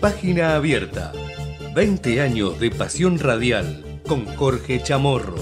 Página 0.00 0.54
Abierta. 0.56 1.12
20 1.74 2.22
años 2.22 2.58
de 2.58 2.70
pasión 2.70 3.18
radial 3.18 4.00
con 4.08 4.24
Jorge 4.24 4.82
Chamorro. 4.82 5.34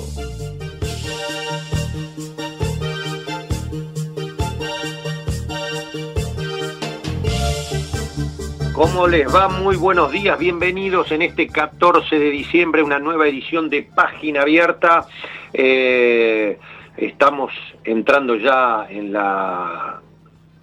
¿Cómo 8.73 9.07
les 9.07 9.33
va? 9.33 9.49
Muy 9.49 9.77
buenos 9.77 10.11
días, 10.11 10.37
bienvenidos 10.37 11.13
en 11.13 11.23
este 11.23 11.47
14 11.47 12.19
de 12.19 12.31
diciembre, 12.31 12.83
una 12.83 12.99
nueva 12.99 13.29
edición 13.29 13.71
de 13.71 13.85
Página 13.85 14.43
Abierta. 14.43 15.07
Eh, 15.53 16.59
estamos 16.97 17.53
entrando 17.85 18.35
ya 18.35 18.89
en 18.91 19.13
la 19.13 20.01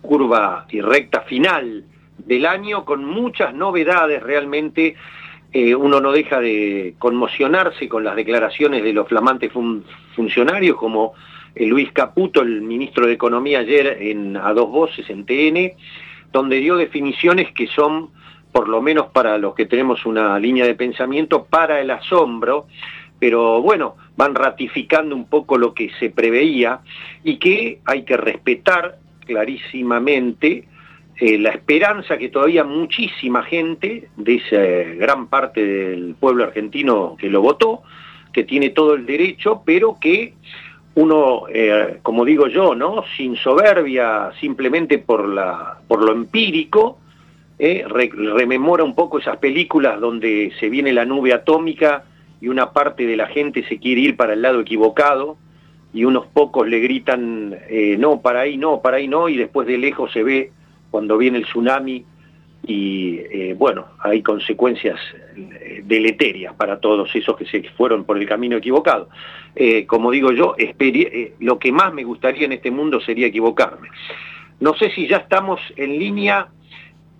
curva 0.01 0.65
y 0.69 0.81
recta 0.81 1.21
final 1.21 1.85
del 2.25 2.45
año 2.45 2.85
con 2.85 3.05
muchas 3.05 3.53
novedades 3.53 4.21
realmente. 4.21 4.95
Eh, 5.53 5.73
uno 5.73 6.01
no 6.01 6.11
deja 6.11 6.41
de 6.41 6.95
conmocionarse 6.99 7.87
con 7.87 8.03
las 8.03 8.15
declaraciones 8.15 8.83
de 8.83 8.91
los 8.91 9.07
flamantes 9.07 9.51
funcionarios 10.15 10.75
como 10.75 11.13
eh, 11.55 11.65
Luis 11.65 11.91
Caputo, 11.93 12.41
el 12.41 12.61
ministro 12.61 13.07
de 13.07 13.13
Economía 13.13 13.59
ayer 13.59 13.97
en 14.01 14.35
A 14.35 14.53
Dos 14.53 14.69
Voces 14.69 15.09
en 15.09 15.25
TN, 15.25 15.71
donde 16.33 16.57
dio 16.57 16.75
definiciones 16.75 17.53
que 17.53 17.67
son, 17.67 18.09
por 18.51 18.67
lo 18.67 18.81
menos 18.81 19.07
para 19.07 19.37
los 19.37 19.55
que 19.55 19.65
tenemos 19.65 20.05
una 20.05 20.37
línea 20.39 20.65
de 20.65 20.75
pensamiento, 20.75 21.45
para 21.45 21.79
el 21.79 21.89
asombro, 21.89 22.67
pero 23.17 23.61
bueno, 23.61 23.95
van 24.17 24.35
ratificando 24.35 25.15
un 25.15 25.29
poco 25.29 25.57
lo 25.57 25.73
que 25.73 25.89
se 25.99 26.09
preveía 26.09 26.81
y 27.23 27.37
que 27.37 27.79
hay 27.85 28.03
que 28.03 28.17
respetar 28.17 28.97
clarísimamente 29.25 30.67
eh, 31.17 31.37
la 31.37 31.51
esperanza 31.51 32.17
que 32.17 32.27
todavía 32.27 32.65
muchísima 32.65 33.43
gente 33.43 34.09
de 34.17 34.35
esa 34.35 34.57
gran 34.97 35.27
parte 35.27 35.65
del 35.65 36.15
pueblo 36.15 36.43
argentino 36.43 37.15
que 37.17 37.29
lo 37.29 37.41
votó, 37.41 37.83
que 38.33 38.43
tiene 38.43 38.71
todo 38.71 38.95
el 38.95 39.05
derecho, 39.05 39.61
pero 39.65 39.97
que 39.99 40.33
uno, 40.95 41.43
eh, 41.47 41.99
como 42.01 42.25
digo 42.25 42.47
yo, 42.47 42.75
¿no? 42.75 43.05
sin 43.15 43.37
soberbia, 43.37 44.31
simplemente 44.41 44.97
por, 44.97 45.25
la, 45.29 45.79
por 45.87 46.03
lo 46.03 46.11
empírico, 46.11 46.99
eh, 47.59 47.85
rememora 47.87 48.83
un 48.83 48.93
poco 48.93 49.19
esas 49.19 49.37
películas 49.37 50.01
donde 50.01 50.51
se 50.59 50.67
viene 50.67 50.91
la 50.91 51.05
nube 51.05 51.31
atómica 51.31 52.03
y 52.41 52.49
una 52.49 52.73
parte 52.73 53.05
de 53.05 53.15
la 53.15 53.27
gente 53.27 53.63
se 53.69 53.79
quiere 53.79 54.01
ir 54.01 54.17
para 54.17 54.33
el 54.33 54.41
lado 54.41 54.59
equivocado 54.59 55.37
y 55.93 56.03
unos 56.03 56.25
pocos 56.25 56.67
le 56.67 56.81
gritan, 56.81 57.57
no, 57.99 58.19
para 58.19 58.41
ahí 58.41 58.57
no, 58.57 58.81
para 58.81 58.97
ahí 58.97 59.07
no, 59.07 59.29
y 59.29 59.37
después 59.37 59.65
de 59.65 59.77
lejos 59.77 60.11
se 60.11 60.21
ve 60.21 60.51
cuando 60.95 61.17
viene 61.17 61.39
el 61.39 61.43
tsunami 61.43 62.05
y 62.65 63.17
eh, 63.29 63.53
bueno, 63.57 63.87
hay 63.99 64.21
consecuencias 64.21 64.97
eh, 65.35 65.81
deleterias 65.83 66.53
para 66.53 66.79
todos 66.79 67.13
esos 67.13 67.35
que 67.35 67.43
se 67.43 67.63
fueron 67.71 68.05
por 68.05 68.17
el 68.17 68.25
camino 68.25 68.55
equivocado. 68.55 69.09
Eh, 69.57 69.85
como 69.85 70.09
digo 70.09 70.31
yo, 70.31 70.55
lo 71.41 71.59
que 71.59 71.71
más 71.73 71.93
me 71.93 72.05
gustaría 72.05 72.45
en 72.45 72.53
este 72.53 72.71
mundo 72.71 73.01
sería 73.01 73.27
equivocarme. 73.27 73.89
No 74.61 74.73
sé 74.75 74.89
si 74.91 75.05
ya 75.05 75.17
estamos 75.17 75.59
en 75.75 75.99
línea 75.99 76.47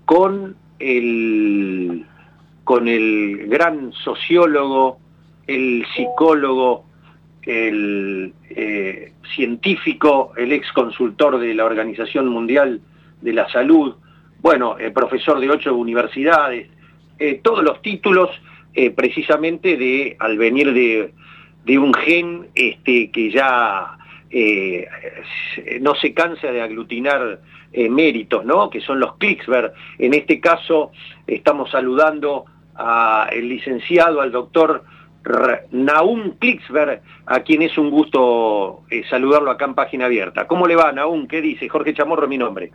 con 0.05 0.55
el, 0.79 2.05
con 2.63 2.87
el 2.87 3.47
gran 3.49 3.91
sociólogo, 3.91 4.99
el 5.47 5.85
psicólogo, 5.93 6.85
el 7.41 8.33
científico, 9.35 10.31
el 10.37 10.53
ex 10.53 10.71
consultor 10.71 11.39
de 11.39 11.53
la 11.53 11.65
Organización 11.65 12.29
Mundial 12.29 12.79
de 13.21 13.33
la 13.33 13.49
salud, 13.49 13.95
bueno, 14.45 14.77
eh, 14.77 14.91
profesor 14.91 15.39
de 15.39 15.49
ocho 15.49 15.75
universidades, 15.75 16.69
eh, 17.17 17.39
todos 17.41 17.63
los 17.63 17.81
títulos 17.81 18.29
eh, 18.75 18.91
precisamente 18.91 19.75
de, 19.75 20.16
al 20.19 20.38
venir 20.38 20.72
de, 20.72 21.16
de 21.63 21.79
un 21.79 21.91
gen 21.95 22.50
este, 22.53 23.09
que 23.09 23.31
ya 23.31 23.97
no 25.79 25.95
se 25.95 26.13
cansa 26.13 26.51
de 26.51 26.62
aglutinar 26.62 27.39
méritos, 27.73 28.45
¿no? 28.45 28.69
que 28.69 28.81
son 28.81 29.00
los 29.00 29.16
Klicksberg. 29.16 29.73
En 29.97 30.13
este 30.13 30.39
caso 30.39 30.91
estamos 31.25 31.72
saludando 31.72 32.45
al 32.75 33.47
licenciado, 33.47 34.22
al 34.22 34.31
doctor 34.31 34.84
Naum 35.72 36.38
Klicksberg, 36.38 37.01
a 37.25 37.39
quien 37.39 37.62
es 37.62 37.78
un 37.78 37.89
gusto 37.89 38.84
saludarlo 39.09 39.50
acá 39.50 39.66
en 39.66 39.73
Página 39.73 40.06
Abierta. 40.06 40.45
¿Cómo 40.47 40.68
le 40.68 40.75
va, 40.75 40.91
Naum? 40.91 41.28
¿Qué 41.28 41.41
dice? 41.41 41.69
Jorge 41.69 41.94
Chamorro, 41.94 42.28
mi 42.28 42.38
nombre. 42.38 42.72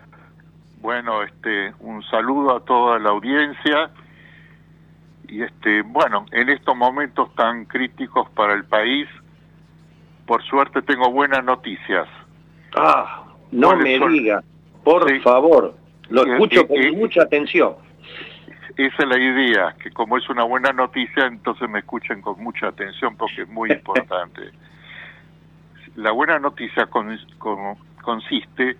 Bueno, 0.80 1.22
este, 1.22 1.74
un 1.80 2.02
saludo 2.04 2.56
a 2.56 2.60
toda 2.64 2.98
la 2.98 3.10
audiencia 3.10 3.90
y 5.28 5.42
este, 5.42 5.82
bueno, 5.82 6.26
en 6.32 6.48
estos 6.48 6.74
momentos 6.74 7.34
tan 7.34 7.66
críticos 7.66 8.28
para 8.30 8.54
el 8.54 8.64
país, 8.64 9.06
por 10.26 10.42
suerte 10.42 10.82
tengo 10.82 11.10
buenas 11.10 11.44
noticias. 11.44 12.08
Ah, 12.76 13.24
no 13.52 13.76
me 13.76 13.98
diga, 13.98 14.42
por 14.82 15.20
favor, 15.20 15.74
lo 16.08 16.24
escucho 16.24 16.66
con 16.66 16.98
mucha 16.98 17.22
atención. 17.22 17.74
Esa 18.76 19.02
es 19.02 19.08
la 19.08 19.18
idea, 19.18 19.74
que 19.82 19.90
como 19.90 20.16
es 20.16 20.28
una 20.30 20.44
buena 20.44 20.72
noticia, 20.72 21.26
entonces 21.26 21.68
me 21.68 21.80
escuchen 21.80 22.22
con 22.22 22.42
mucha 22.42 22.68
atención 22.68 23.16
porque 23.16 23.42
es 23.42 23.48
muy 23.48 23.70
importante. 23.72 24.50
la 25.96 26.12
buena 26.12 26.38
noticia 26.38 26.86
con, 26.86 27.18
consiste 28.02 28.76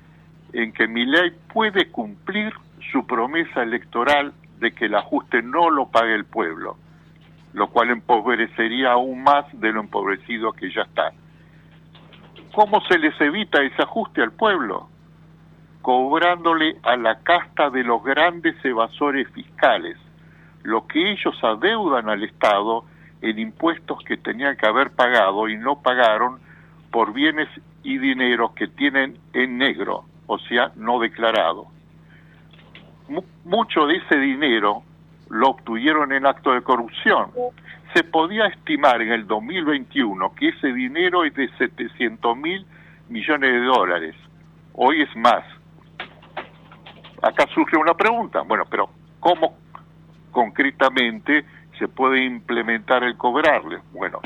en 0.53 0.73
que 0.73 0.87
ley 0.87 1.33
puede 1.53 1.91
cumplir 1.91 2.53
su 2.93 3.07
promesa 3.07 3.63
electoral 3.63 4.33
de 4.59 4.73
que 4.73 4.87
el 4.87 4.95
ajuste 4.95 5.43
no 5.43 5.71
lo 5.71 5.89
pague 5.89 6.15
el 6.15 6.25
pueblo, 6.25 6.77
lo 7.53 7.69
cual 7.69 7.91
empobrecería 7.91 8.93
aún 8.93 9.23
más 9.23 9.47
de 9.53 9.73
lo 9.73 9.81
empobrecido 9.81 10.53
que 10.53 10.71
ya 10.71 10.83
está. 10.83 11.13
¿Cómo 12.55 12.81
se 12.83 12.99
les 12.99 13.19
evita 13.21 13.63
ese 13.63 13.83
ajuste 13.83 14.23
al 14.23 14.33
pueblo? 14.33 14.89
Cobrándole 15.83 16.77
a 16.83 16.97
la 16.97 17.21
casta 17.21 17.71
de 17.71 17.85
los 17.85 18.03
grandes 18.03 18.63
evasores 18.65 19.29
fiscales, 19.31 19.97
lo 20.63 20.87
que 20.87 21.13
ellos 21.13 21.39
adeudan 21.43 22.09
al 22.09 22.23
Estado 22.23 22.85
en 23.23 23.39
impuestos 23.39 24.03
que 24.05 24.17
tenían 24.17 24.57
que 24.57 24.67
haber 24.67 24.91
pagado 24.91 25.49
y 25.49 25.57
no 25.57 25.81
pagaron 25.81 26.39
por 26.91 27.13
bienes 27.13 27.49
y 27.83 27.99
dinero 27.99 28.53
que 28.55 28.67
tienen 28.67 29.17
en 29.33 29.59
negro 29.59 30.05
o 30.31 30.39
sea, 30.39 30.71
no 30.77 31.01
declarado. 31.01 31.67
mucho 33.45 33.87
de 33.87 33.97
ese 33.97 34.17
dinero 34.17 34.85
lo 35.29 35.49
obtuvieron 35.49 36.13
en 36.13 36.25
acto 36.25 36.53
de 36.53 36.63
corrupción. 36.63 37.33
Se 37.95 38.05
podía 38.05 38.47
estimar 38.47 39.03
en 39.03 39.11
el 39.11 39.27
2021 39.27 40.33
que 40.37 40.51
ese 40.51 40.73
dinero 40.73 41.25
es 41.25 41.35
de 41.35 41.49
700 41.59 42.37
mil 42.37 42.65
millones 43.09 43.51
de 43.51 43.61
dólares. 43.63 44.15
Hoy 44.75 45.03
es 45.03 45.17
más. 45.17 45.43
Acá 47.23 47.47
surge 47.53 47.77
una 47.77 47.95
pregunta. 47.95 48.43
Bueno, 48.43 48.65
pero 48.71 48.89
¿cómo 49.19 49.57
concretamente 50.31 51.45
se 51.77 51.89
puede 51.89 52.25
implementar 52.25 53.03
el 53.03 53.17
cobrarle? 53.17 53.81
Bueno, 53.93 54.21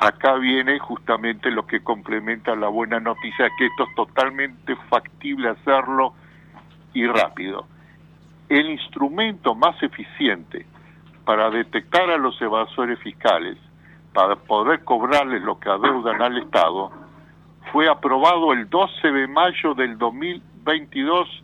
acá 0.00 0.34
viene 0.36 0.78
justamente 0.78 1.50
lo 1.50 1.66
que 1.66 1.84
complementa 1.84 2.56
la 2.56 2.68
buena 2.68 2.98
noticia, 2.98 3.50
que 3.58 3.66
esto 3.66 3.84
es 3.84 3.94
totalmente 3.94 4.74
factible 4.88 5.50
hacerlo 5.50 6.14
y 6.94 7.06
rápido. 7.06 7.66
El 8.48 8.70
instrumento 8.70 9.54
más 9.54 9.80
eficiente 9.82 10.66
para 11.24 11.50
detectar 11.50 12.10
a 12.10 12.16
los 12.16 12.40
evasores 12.40 12.98
fiscales, 13.00 13.58
para 14.14 14.36
poder 14.36 14.82
cobrarles 14.84 15.42
lo 15.42 15.60
que 15.60 15.68
adeudan 15.68 16.20
al 16.22 16.38
Estado, 16.38 16.90
fue 17.70 17.88
aprobado 17.88 18.52
el 18.54 18.68
12 18.68 19.12
de 19.12 19.28
mayo 19.28 19.74
del 19.74 19.98
2022, 19.98 21.42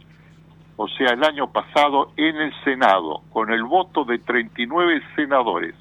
o 0.78 0.88
sea, 0.88 1.12
el 1.12 1.22
año 1.22 1.52
pasado, 1.52 2.12
en 2.16 2.36
el 2.36 2.52
Senado, 2.64 3.20
con 3.32 3.52
el 3.52 3.62
voto 3.62 4.04
de 4.04 4.19
39 4.19 5.02
senadores 5.14 5.75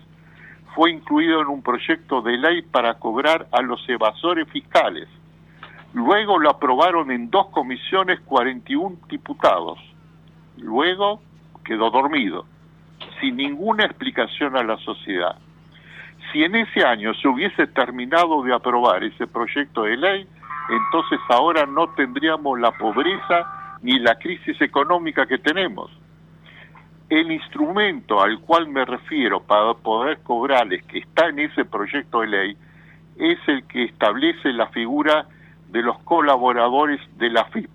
fue 0.76 0.92
incluido 0.92 1.42
en 1.42 1.48
un 1.48 1.64
proyecto 1.64 2.22
de 2.22 2.38
ley 2.38 2.62
para 2.62 2.96
cobrar 2.96 3.48
a 3.52 3.62
los 3.62 3.88
evasores 3.88 4.48
fiscales. 4.50 5.08
Luego 5.94 6.38
lo 6.38 6.50
aprobaron 6.50 7.10
en 7.12 7.30
dos 7.30 7.48
comisiones 7.48 8.20
41 8.26 8.98
diputados. 9.08 9.80
Luego 10.58 11.22
quedó 11.64 11.90
dormido, 11.90 12.46
sin 13.22 13.38
ninguna 13.38 13.86
explicación 13.86 14.58
a 14.58 14.64
la 14.64 14.78
sociedad. 14.80 15.38
Si 16.32 16.44
en 16.44 16.56
ese 16.56 16.84
año 16.84 17.14
se 17.14 17.30
hubiese 17.30 17.68
terminado 17.68 18.44
de 18.44 18.54
aprobar 18.54 19.04
ese 19.06 19.28
proyecto 19.28 19.84
de 19.84 19.96
ley, 19.96 20.28
entonces 20.70 21.20
ahora 21.30 21.66
no 21.66 21.88
tendríamos 21.96 22.60
la 22.60 22.72
pobreza 22.72 23.78
ni 23.82 24.00
la 24.00 24.16
crisis 24.16 24.60
económica 24.62 25.26
que 25.26 25.38
tenemos. 25.38 25.90
El 27.10 27.32
instrumento 27.32 28.22
al 28.22 28.40
cual 28.40 28.68
me 28.68 28.84
refiero 28.84 29.40
para 29.42 29.76
poder 29.76 30.20
cobrarles, 30.24 30.84
que 30.86 31.00
está 31.00 31.28
en 31.28 31.40
ese 31.40 31.64
proyecto 31.66 32.22
de 32.22 32.28
ley, 32.28 32.58
es 33.18 33.38
el 33.48 33.64
que 33.68 33.84
establece 33.84 34.52
la 34.52 34.68
figura 34.68 35.28
de 35.70 35.82
los 35.82 36.00
colaboradores 36.00 37.00
de 37.18 37.30
la 37.30 37.46
FIP. 37.46 37.70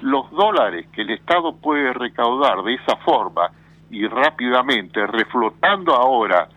Los 0.00 0.30
dólares 0.30 0.86
que 0.92 1.02
el 1.02 1.10
Estado 1.10 1.54
puede 1.56 1.92
recaudar 1.92 2.62
de 2.62 2.74
esa 2.74 2.96
forma 2.96 3.50
y 3.90 4.06
rápidamente, 4.06 5.06
reflotando 5.06 5.94
ahora 5.94 6.48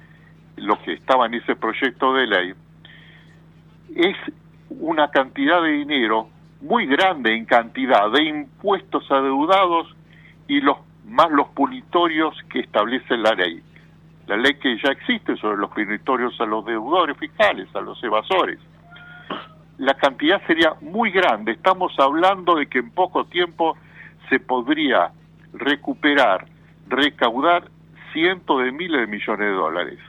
lo 0.56 0.82
que 0.82 0.94
estaba 0.94 1.26
en 1.26 1.36
ese 1.36 1.56
proyecto 1.56 2.14
de 2.14 2.28
ley, 2.28 2.54
es 3.96 4.16
una 4.70 5.10
cantidad 5.10 5.62
de 5.62 5.72
dinero 5.72 6.30
muy 6.62 6.86
grande 6.88 7.36
en 7.36 7.46
cantidad 7.46 8.10
de 8.12 8.24
impuestos 8.24 9.10
adeudados 9.12 9.88
y 10.48 10.62
los 10.62 10.78
más 11.08 11.32
los 11.32 11.48
punitorios 11.50 12.36
que 12.50 12.60
establece 12.60 13.18
la 13.18 13.32
ley. 13.32 13.62
La 14.28 14.38
ley 14.38 14.56
que 14.56 14.78
ya 14.78 14.92
existe 14.92 15.36
sobre 15.38 15.58
los 15.58 15.72
punitorios 15.72 16.40
a 16.40 16.46
los 16.46 16.66
deudores 16.66 17.18
fiscales, 17.18 17.68
a 17.76 17.82
los 17.82 18.02
evasores. 18.04 18.60
La 19.78 19.94
cantidad 19.94 20.42
sería 20.48 20.74
muy 20.82 21.12
grande. 21.12 21.54
Estamos 21.54 21.94
hablando 22.00 22.56
de 22.56 22.68
que 22.68 22.80
en 22.80 22.92
poco 22.92 23.26
tiempo 23.26 23.78
se 24.30 24.40
podría 24.40 25.12
recuperar, 25.54 26.46
recaudar 26.88 27.70
cientos 28.12 28.64
de 28.64 28.72
miles 28.72 29.02
de 29.02 29.08
millones 29.08 29.48
de 29.48 29.54
dólares 29.54 30.00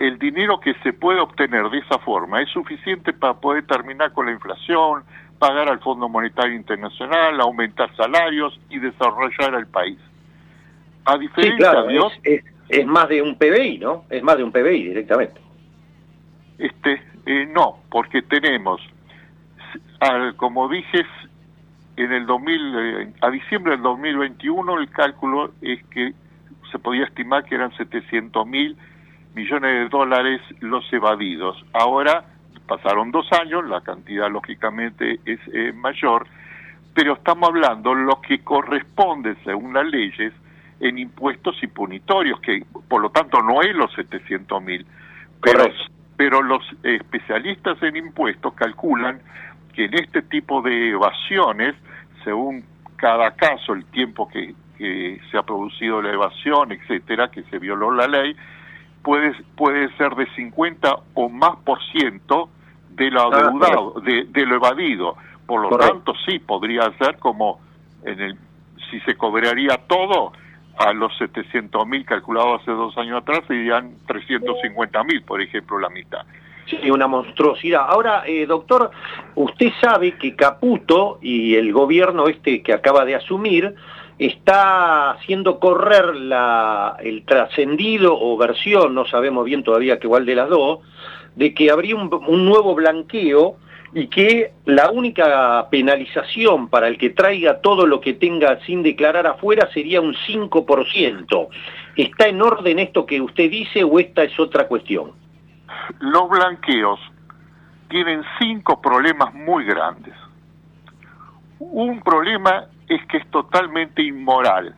el 0.00 0.18
dinero 0.18 0.58
que 0.60 0.74
se 0.82 0.94
puede 0.94 1.20
obtener 1.20 1.68
de 1.68 1.78
esa 1.78 1.98
forma 1.98 2.40
es 2.40 2.48
suficiente 2.48 3.12
para 3.12 3.34
poder 3.34 3.66
terminar 3.66 4.12
con 4.12 4.26
la 4.26 4.32
inflación, 4.32 5.04
pagar 5.40 5.70
al 5.70 5.80
Fondo 5.80 6.06
Monetario 6.06 6.54
Internacional, 6.54 7.40
aumentar 7.40 7.94
salarios 7.96 8.60
y 8.68 8.78
desarrollar 8.78 9.54
el 9.54 9.66
país. 9.66 9.98
A 11.06 11.16
diferencia 11.16 11.82
de 11.82 12.42
es, 12.68 12.86
más 12.86 13.08
de 13.08 13.22
un 13.22 13.36
PBI, 13.36 13.78
¿no? 13.78 14.04
Es 14.10 14.22
más 14.22 14.36
de 14.36 14.44
un 14.44 14.52
PBI 14.52 14.88
directamente. 14.88 15.40
Este, 16.58 17.02
eh, 17.24 17.46
no, 17.46 17.78
porque 17.90 18.20
tenemos, 18.20 18.82
como 20.36 20.68
dije, 20.68 21.06
en 21.96 22.12
el 22.12 22.26
2000, 22.26 22.74
eh, 22.78 23.12
a 23.22 23.30
diciembre 23.30 23.72
del 23.72 23.82
2021 23.82 24.78
el 24.78 24.90
cálculo 24.90 25.52
es 25.62 25.82
que 25.86 26.12
se 26.70 26.78
podía 26.78 27.04
estimar 27.04 27.44
que 27.44 27.54
eran 27.54 27.74
700 27.78 28.46
mil 28.46 28.76
millones 29.34 29.84
de 29.84 29.88
dólares 29.88 30.42
los 30.60 30.84
evadidos. 30.92 31.64
Ahora 31.72 32.24
pasaron 32.70 33.10
dos 33.10 33.26
años, 33.32 33.66
la 33.66 33.80
cantidad 33.80 34.30
lógicamente 34.30 35.18
es 35.24 35.40
eh, 35.52 35.72
mayor, 35.72 36.28
pero 36.94 37.14
estamos 37.14 37.48
hablando 37.48 37.92
lo 37.96 38.20
que 38.20 38.44
corresponde 38.44 39.34
según 39.42 39.74
las 39.74 39.86
leyes 39.86 40.32
en 40.78 40.96
impuestos 40.96 41.56
y 41.62 41.66
punitorios, 41.66 42.38
que 42.40 42.64
por 42.86 43.02
lo 43.02 43.10
tanto 43.10 43.42
no 43.42 43.60
es 43.60 43.74
los 43.74 43.92
700 43.94 44.62
mil, 44.62 44.86
pero, 45.42 45.64
pero 46.16 46.42
los 46.42 46.62
especialistas 46.84 47.82
en 47.82 47.96
impuestos 47.96 48.54
calculan 48.54 49.20
que 49.74 49.86
en 49.86 49.94
este 49.94 50.22
tipo 50.22 50.62
de 50.62 50.90
evasiones, 50.90 51.74
según 52.22 52.64
cada 52.94 53.32
caso, 53.32 53.72
el 53.72 53.84
tiempo 53.86 54.28
que, 54.28 54.54
que 54.78 55.20
se 55.28 55.36
ha 55.36 55.42
producido 55.42 56.00
la 56.00 56.12
evasión, 56.12 56.70
etcétera, 56.70 57.32
que 57.32 57.42
se 57.50 57.58
violó 57.58 57.90
la 57.90 58.06
ley, 58.06 58.36
puede, 59.02 59.34
puede 59.56 59.92
ser 59.96 60.14
de 60.14 60.26
50 60.36 60.94
o 61.14 61.28
más 61.28 61.56
por 61.64 61.82
ciento 61.90 62.48
de 62.90 63.10
lo 63.10 63.22
ah, 63.22 63.36
adeudado, 63.36 63.94
de, 64.00 64.46
lo 64.46 64.56
evadido. 64.56 65.16
Por 65.46 65.62
lo 65.62 65.76
tanto, 65.76 66.12
sí, 66.26 66.38
podría 66.38 66.90
ser 66.98 67.18
como 67.18 67.60
en 68.04 68.20
el, 68.20 68.36
si 68.90 69.00
se 69.00 69.16
cobraría 69.16 69.78
todo 69.88 70.32
a 70.78 70.92
los 70.92 71.16
700 71.18 71.86
mil 71.86 72.04
calculados 72.04 72.62
hace 72.62 72.70
dos 72.70 72.96
años 72.96 73.22
atrás, 73.22 73.40
serían 73.46 73.94
350 74.06 75.04
mil, 75.04 75.22
por 75.22 75.40
ejemplo, 75.42 75.78
la 75.78 75.90
mitad. 75.90 76.24
Sí, 76.66 76.90
una 76.90 77.08
monstruosidad. 77.08 77.84
Ahora, 77.88 78.22
eh, 78.26 78.46
doctor, 78.46 78.90
usted 79.34 79.72
sabe 79.80 80.16
que 80.16 80.36
Caputo 80.36 81.18
y 81.20 81.56
el 81.56 81.72
gobierno 81.72 82.28
este 82.28 82.62
que 82.62 82.72
acaba 82.72 83.04
de 83.04 83.16
asumir 83.16 83.74
está 84.18 85.12
haciendo 85.12 85.58
correr 85.58 86.14
la, 86.14 86.96
el 87.02 87.24
trascendido 87.24 88.16
o 88.18 88.36
versión, 88.36 88.94
no 88.94 89.06
sabemos 89.06 89.46
bien 89.46 89.64
todavía 89.64 89.98
qué 89.98 90.06
igual 90.06 90.26
de 90.26 90.34
las 90.34 90.48
dos, 90.50 90.80
de 91.36 91.54
que 91.54 91.70
habría 91.70 91.96
un, 91.96 92.10
nuevo 92.44 92.74
blanqueo 92.74 93.56
y 93.92 94.06
que 94.06 94.52
la 94.66 94.90
única 94.90 95.68
penalización 95.70 96.68
para 96.68 96.88
el 96.88 96.96
que 96.96 97.10
traiga 97.10 97.60
todo 97.60 97.86
lo 97.86 98.00
que 98.00 98.14
tenga 98.14 98.60
sin 98.64 98.82
declarar 98.82 99.26
afuera 99.26 99.68
sería 99.72 100.00
un 100.00 100.14
5%. 100.14 101.48
¿Está 101.96 102.28
en 102.28 102.40
orden 102.40 102.78
esto 102.78 103.04
que 103.04 103.20
usted 103.20 103.50
dice 103.50 103.82
o 103.82 103.98
esta 103.98 104.22
es 104.22 104.38
otra 104.38 104.68
cuestión? 104.68 105.12
Los 105.98 106.28
blanqueos 106.28 107.00
tienen 107.88 108.22
cinco 108.38 108.80
problemas 108.80 109.34
muy 109.34 109.64
grandes. 109.64 110.14
Un 111.58 112.00
problema 112.00 112.66
es 112.88 113.04
que 113.06 113.18
es 113.18 113.30
totalmente 113.30 114.02
inmoral 114.02 114.74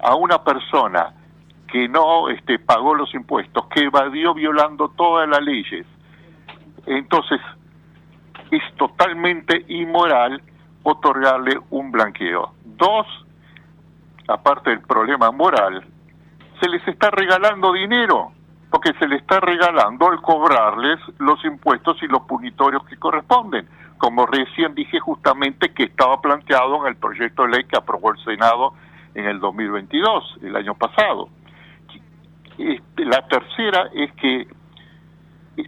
a 0.00 0.14
una 0.16 0.42
persona 0.42 1.14
que 1.72 1.88
no 1.88 2.28
este, 2.28 2.58
pagó 2.58 2.94
los 2.94 3.14
impuestos, 3.14 3.66
que 3.68 3.84
evadió 3.84 4.34
violando 4.34 4.90
todas 4.90 5.26
las 5.26 5.40
leyes. 5.40 5.86
Entonces, 6.84 7.40
es 8.50 8.62
totalmente 8.76 9.64
inmoral 9.68 10.42
otorgarle 10.82 11.58
un 11.70 11.90
blanqueo. 11.90 12.52
Dos, 12.64 13.06
aparte 14.28 14.68
del 14.68 14.82
problema 14.82 15.30
moral, 15.30 15.82
se 16.60 16.68
les 16.68 16.86
está 16.86 17.10
regalando 17.10 17.72
dinero, 17.72 18.32
porque 18.70 18.92
se 18.98 19.08
les 19.08 19.22
está 19.22 19.40
regalando 19.40 20.10
al 20.10 20.20
cobrarles 20.20 21.00
los 21.18 21.42
impuestos 21.42 21.96
y 22.02 22.06
los 22.06 22.20
punitorios 22.22 22.84
que 22.84 22.98
corresponden 22.98 23.66
como 24.02 24.26
recién 24.26 24.74
dije 24.74 24.98
justamente 24.98 25.72
que 25.72 25.84
estaba 25.84 26.20
planteado 26.20 26.82
en 26.82 26.88
el 26.88 26.96
proyecto 26.96 27.44
de 27.44 27.50
ley 27.50 27.64
que 27.64 27.78
aprobó 27.78 28.10
el 28.10 28.18
Senado 28.24 28.74
en 29.14 29.26
el 29.26 29.38
2022, 29.38 30.38
el 30.42 30.56
año 30.56 30.74
pasado. 30.74 31.28
Este, 32.58 33.04
la 33.04 33.26
tercera 33.28 33.90
es 33.94 34.12
que 34.12 34.46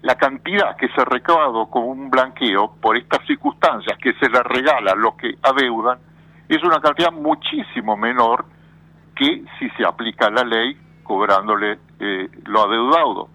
la 0.03 0.15
cantidad 0.15 0.77
que 0.77 0.89
se 0.89 1.01
ha 1.01 1.05
recaudado 1.05 1.67
con 1.67 1.85
un 1.85 2.11
blanqueo 2.11 2.75
por 2.81 2.97
estas 2.97 3.25
circunstancias 3.27 3.99
que 3.99 4.15
se 4.15 4.29
le 4.29 4.43
regala 4.43 4.93
a 4.93 4.97
los 4.97 5.15
que 5.17 5.35
adeudan 5.43 5.99
es 6.49 6.63
una 6.63 6.81
cantidad 6.81 7.13
muchísimo 7.13 7.97
menor 7.97 8.47
que 9.15 9.45
si 9.59 9.69
se 9.71 9.85
aplica 9.85 10.31
la 10.31 10.45
ley 10.45 10.77
cobrándole 11.03 11.79
eh, 12.01 12.29
lo 12.47 12.63
adeudado. 12.63 13.29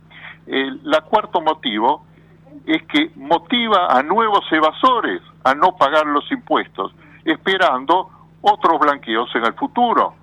El 0.48 0.82
la 0.84 1.02
cuarto 1.02 1.42
motivo 1.42 2.06
es 2.66 2.84
que 2.84 3.12
motiva 3.16 3.88
a 3.88 4.02
nuevos 4.04 4.46
evasores 4.52 5.22
a 5.44 5.54
no 5.54 5.76
pagar 5.76 6.06
los 6.08 6.30
impuestos, 6.32 6.94
esperando 7.24 8.10
otros 8.42 8.80
blanqueos 8.80 9.34
en 9.36 9.46
el 9.46 9.54
futuro. 9.54 10.16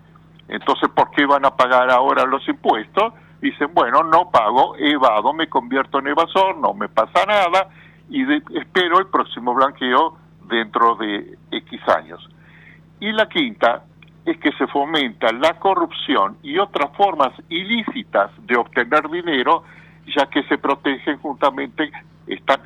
Entonces, 0.49 0.89
¿por 0.91 1.11
qué 1.11 1.27
van 1.27 1.45
a 1.45 1.57
pagar 1.57 1.91
ahora 1.91 2.25
los 2.25 2.47
impuestos? 2.49 3.13
Dicen, 3.41 3.69
bueno, 3.75 4.03
no 4.03 4.31
pago, 4.31 4.77
evado, 4.79 5.33
me 5.33 5.49
convierto 5.49 5.99
en 5.99 6.09
evasor, 6.09 6.57
no 6.59 6.75
me 6.75 6.89
pasa 6.89 7.25
nada 7.27 7.69
y 8.09 8.23
espero 8.59 8.99
el 8.99 9.09
próximo 9.09 9.55
blanqueo 9.55 10.17
dentro 10.49 10.97
de 10.97 11.37
X 11.51 11.81
años. 11.89 12.29
Y 13.01 13.13
la 13.13 13.29
quinta 13.29 13.85
es 14.25 14.39
que 14.39 14.53
se 14.53 14.67
fomenta 14.67 15.33
la 15.33 15.59
corrupción 15.59 16.39
y 16.43 16.59
otras 16.59 16.97
formas 16.97 17.33
ilícitas 17.49 18.31
de 18.47 18.57
obtener 18.57 19.09
dinero, 19.11 19.65
ya 20.17 20.27
que 20.27 20.43
se 20.45 20.59
protegen 20.59 21.19
juntamente 21.19 21.91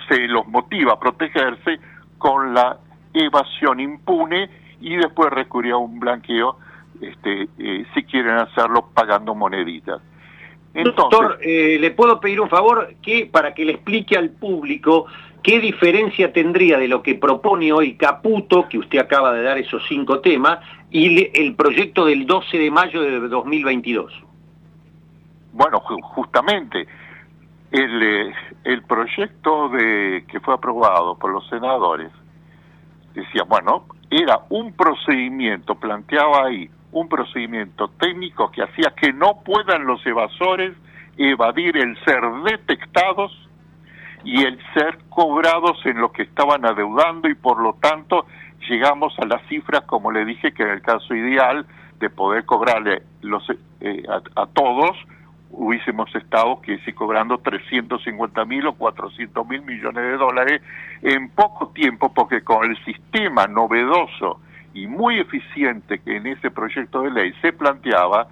se 0.09 0.29
los 0.29 0.47
motiva 0.49 0.95
a 0.95 0.99
protegerse 0.99 1.79
con 2.19 2.55
la 2.55 2.79
evasión 3.13 3.81
impune 3.81 4.51
y 4.81 4.97
después 4.97 5.31
recurrir 5.31 5.73
a 5.73 5.77
un 5.77 6.01
blanqueo 6.01 6.57
este, 7.01 7.49
eh, 7.59 7.87
si 7.95 8.03
quieren 8.05 8.37
hacerlo 8.37 8.91
pagando 8.95 9.35
moneditas. 9.35 10.01
Doctor, 10.73 11.39
eh, 11.43 11.79
¿le 11.81 11.91
puedo 11.91 12.21
pedir 12.21 12.41
un 12.41 12.49
favor 12.49 12.95
que 13.03 13.27
para 13.27 13.55
que 13.55 13.65
le 13.65 13.73
explique 13.73 14.17
al 14.17 14.31
público 14.31 15.07
qué 15.43 15.59
diferencia 15.59 16.33
tendría 16.33 16.79
de 16.79 16.87
lo 16.87 17.03
que 17.03 17.17
propone 17.17 17.73
hoy 17.73 17.95
Caputo, 17.95 18.69
que 18.69 18.79
usted 18.79 18.99
acaba 18.99 19.33
de 19.33 19.43
dar 19.43 19.59
esos 19.59 19.83
cinco 19.89 20.21
temas, 20.21 20.61
y 20.91 21.29
el 21.35 21.55
proyecto 21.55 22.05
del 22.05 22.27
12 22.27 22.59
de 22.59 22.71
mayo 22.71 23.03
de 23.03 23.29
2022? 23.29 24.13
Bueno, 25.53 25.81
justamente, 25.81 26.87
el, 27.73 28.03
eh, 28.03 28.33
el 28.65 28.83
proyecto 28.83 29.69
de 29.71 30.25
que 30.29 30.41
fue 30.41 30.55
aprobado 30.55 31.17
por 31.17 31.33
los 31.33 31.49
senadores 31.49 32.11
decía, 33.15 33.43
bueno, 33.43 33.87
era 34.11 34.41
un 34.51 34.73
procedimiento, 34.73 35.75
planteaba 35.75 36.47
ahí, 36.47 36.71
un 36.93 37.09
procedimiento 37.09 37.89
técnico 37.99 38.51
que 38.51 38.63
hacía 38.63 38.93
que 38.97 39.13
no 39.13 39.43
puedan 39.45 39.87
los 39.87 40.05
evasores 40.07 40.75
evadir 41.17 41.77
el 41.77 41.97
ser 42.05 42.23
detectados 42.45 43.33
y 44.25 44.45
el 44.45 44.59
ser 44.75 44.99
cobrados 45.09 45.79
en 45.85 46.01
lo 46.01 46.13
que 46.13 46.23
estaban 46.23 46.65
adeudando 46.65 47.29
y 47.29 47.35
por 47.35 47.61
lo 47.61 47.75
tanto 47.75 48.27
llegamos 48.69 49.15
a 49.19 49.27
las 49.27 49.43
cifras, 49.49 49.83
como 49.83 50.13
le 50.13 50.25
dije, 50.25 50.53
que 50.53 50.63
en 50.63 50.71
el 50.71 50.83
caso 50.83 51.15
ideal 51.15 51.67
de 51.99 52.11
poder 52.11 52.45
cobrarle 52.45 53.03
los, 53.23 53.45
eh, 53.81 54.03
a 54.37 54.47
todos 54.47 54.97
hubiésemos 55.51 56.15
estado 56.15 56.61
que 56.61 56.79
si 56.79 56.93
cobrando 56.93 57.39
350 57.39 58.45
mil 58.45 58.67
o 58.67 58.75
400 58.75 59.47
mil 59.49 59.63
millones 59.63 60.03
de 60.03 60.17
dólares 60.17 60.63
en 61.03 61.29
poco 61.31 61.69
tiempo, 61.69 62.13
porque 62.15 62.43
con 62.43 62.65
el 62.65 62.83
sistema 62.85 63.47
novedoso 63.47 64.41
y 64.75 64.87
muy 64.87 65.19
eficiente 65.19 66.01
que 66.01 66.17
en 66.17 66.27
ese 66.27 66.51
proyecto 66.51 67.03
de 67.03 67.11
ley 67.11 67.33
se 67.41 67.53
planteaba, 67.53 68.29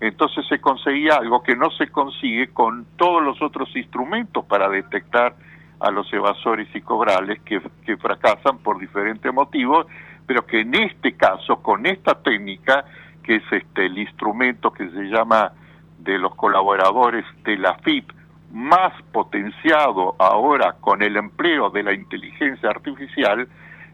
entonces 0.00 0.46
se 0.48 0.60
conseguía 0.60 1.14
algo 1.16 1.42
que 1.42 1.54
no 1.54 1.70
se 1.70 1.88
consigue 1.88 2.48
con 2.48 2.86
todos 2.96 3.22
los 3.22 3.40
otros 3.40 3.74
instrumentos 3.76 4.44
para 4.46 4.68
detectar 4.68 5.34
a 5.80 5.90
los 5.90 6.12
evasores 6.12 6.68
y 6.74 6.80
cobrales 6.80 7.40
que, 7.42 7.60
que 7.84 7.96
fracasan 7.96 8.58
por 8.58 8.78
diferentes 8.78 9.32
motivos, 9.32 9.86
pero 10.26 10.46
que 10.46 10.60
en 10.60 10.74
este 10.74 11.12
caso, 11.12 11.62
con 11.62 11.86
esta 11.86 12.14
técnica, 12.22 12.84
que 13.22 13.36
es 13.36 13.42
este 13.50 13.86
el 13.86 13.98
instrumento 13.98 14.72
que 14.72 14.88
se 14.90 15.04
llama 15.04 15.52
de 15.98 16.18
los 16.18 16.34
colaboradores 16.34 17.24
de 17.44 17.56
la 17.58 17.74
FIP, 17.78 18.10
más 18.52 18.92
potenciado 19.12 20.14
ahora 20.18 20.74
con 20.80 21.02
el 21.02 21.16
empleo 21.16 21.70
de 21.70 21.82
la 21.82 21.92
inteligencia 21.92 22.70
artificial, 22.70 23.48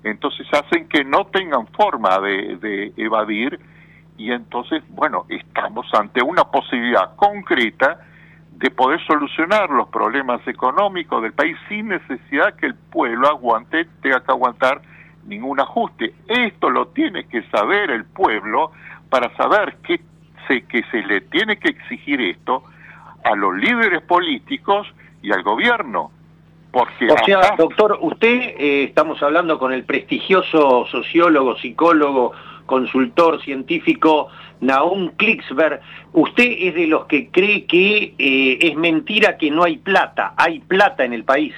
entonces 0.04 0.46
hacen 0.52 0.88
que 0.88 1.04
no 1.04 1.26
tengan 1.26 1.66
forma 1.68 2.18
de, 2.20 2.92
evadir 2.96 3.58
y 4.16 4.32
entonces, 4.32 4.82
bueno, 4.88 5.26
estamos 5.28 5.86
ante 5.94 6.22
una 6.22 6.44
posibilidad 6.44 7.14
concreta 7.16 8.00
de 8.52 8.70
poder 8.70 9.00
solucionar 9.06 9.70
los 9.70 9.88
problemas 9.88 10.46
económicos 10.48 11.22
del 11.22 11.32
país 11.32 11.56
sin 11.68 11.88
necesidad 11.88 12.54
que 12.56 12.66
el 12.66 12.74
pueblo 12.74 13.28
aguante, 13.28 13.86
tenga 14.02 14.20
que 14.20 14.32
aguantar 14.32 14.82
ningún 15.26 15.60
ajuste. 15.60 16.12
Esto 16.26 16.70
lo 16.70 16.88
tiene 16.88 17.24
que 17.28 17.42
saber 17.50 17.90
el 17.90 18.04
pueblo 18.04 18.72
para 19.08 19.34
saber 19.36 19.76
que 19.86 20.00
se, 20.48 20.62
que 20.62 20.82
se 20.90 21.02
le 21.02 21.20
tiene 21.20 21.58
que 21.58 21.68
exigir 21.68 22.20
esto 22.20 22.64
a 23.24 23.36
los 23.36 23.56
líderes 23.56 24.02
políticos 24.02 24.88
y 25.22 25.32
al 25.32 25.42
gobierno. 25.42 26.10
Porque 26.70 27.10
o 27.10 27.16
sea, 27.24 27.54
doctor, 27.56 27.98
usted, 28.00 28.54
eh, 28.58 28.84
estamos 28.84 29.22
hablando 29.22 29.58
con 29.58 29.72
el 29.72 29.84
prestigioso 29.84 30.86
sociólogo, 30.86 31.56
psicólogo, 31.56 32.32
consultor 32.66 33.42
científico 33.42 34.28
Naum 34.60 35.10
Klicksberg, 35.16 35.80
usted 36.12 36.54
es 36.58 36.74
de 36.74 36.86
los 36.86 37.06
que 37.06 37.30
cree 37.30 37.64
que 37.64 38.14
eh, 38.18 38.58
es 38.60 38.76
mentira 38.76 39.38
que 39.38 39.50
no 39.50 39.64
hay 39.64 39.78
plata, 39.78 40.34
hay 40.36 40.60
plata 40.60 41.04
en 41.04 41.14
el 41.14 41.24
país. 41.24 41.54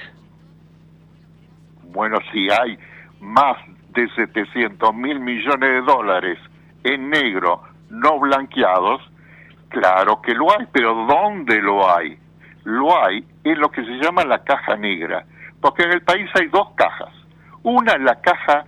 Bueno, 1.91 2.17
si 2.31 2.49
hay 2.49 2.77
más 3.19 3.57
de 3.93 4.07
700 4.15 4.95
mil 4.95 5.19
millones 5.19 5.69
de 5.69 5.81
dólares 5.81 6.39
en 6.83 7.09
negro 7.09 7.61
no 7.89 8.17
blanqueados, 8.19 9.01
claro 9.67 10.21
que 10.21 10.33
lo 10.33 10.49
hay, 10.51 10.65
pero 10.71 11.05
¿dónde 11.05 11.61
lo 11.61 11.93
hay? 11.93 12.17
Lo 12.63 12.97
hay 13.03 13.25
en 13.43 13.59
lo 13.59 13.71
que 13.71 13.83
se 13.83 13.91
llama 13.99 14.23
la 14.23 14.43
caja 14.43 14.75
negra, 14.75 15.25
porque 15.59 15.83
en 15.83 15.91
el 15.91 16.01
país 16.01 16.29
hay 16.39 16.47
dos 16.47 16.71
cajas. 16.75 17.13
Una 17.63 17.93
es 17.93 18.01
la 18.01 18.19
caja 18.21 18.65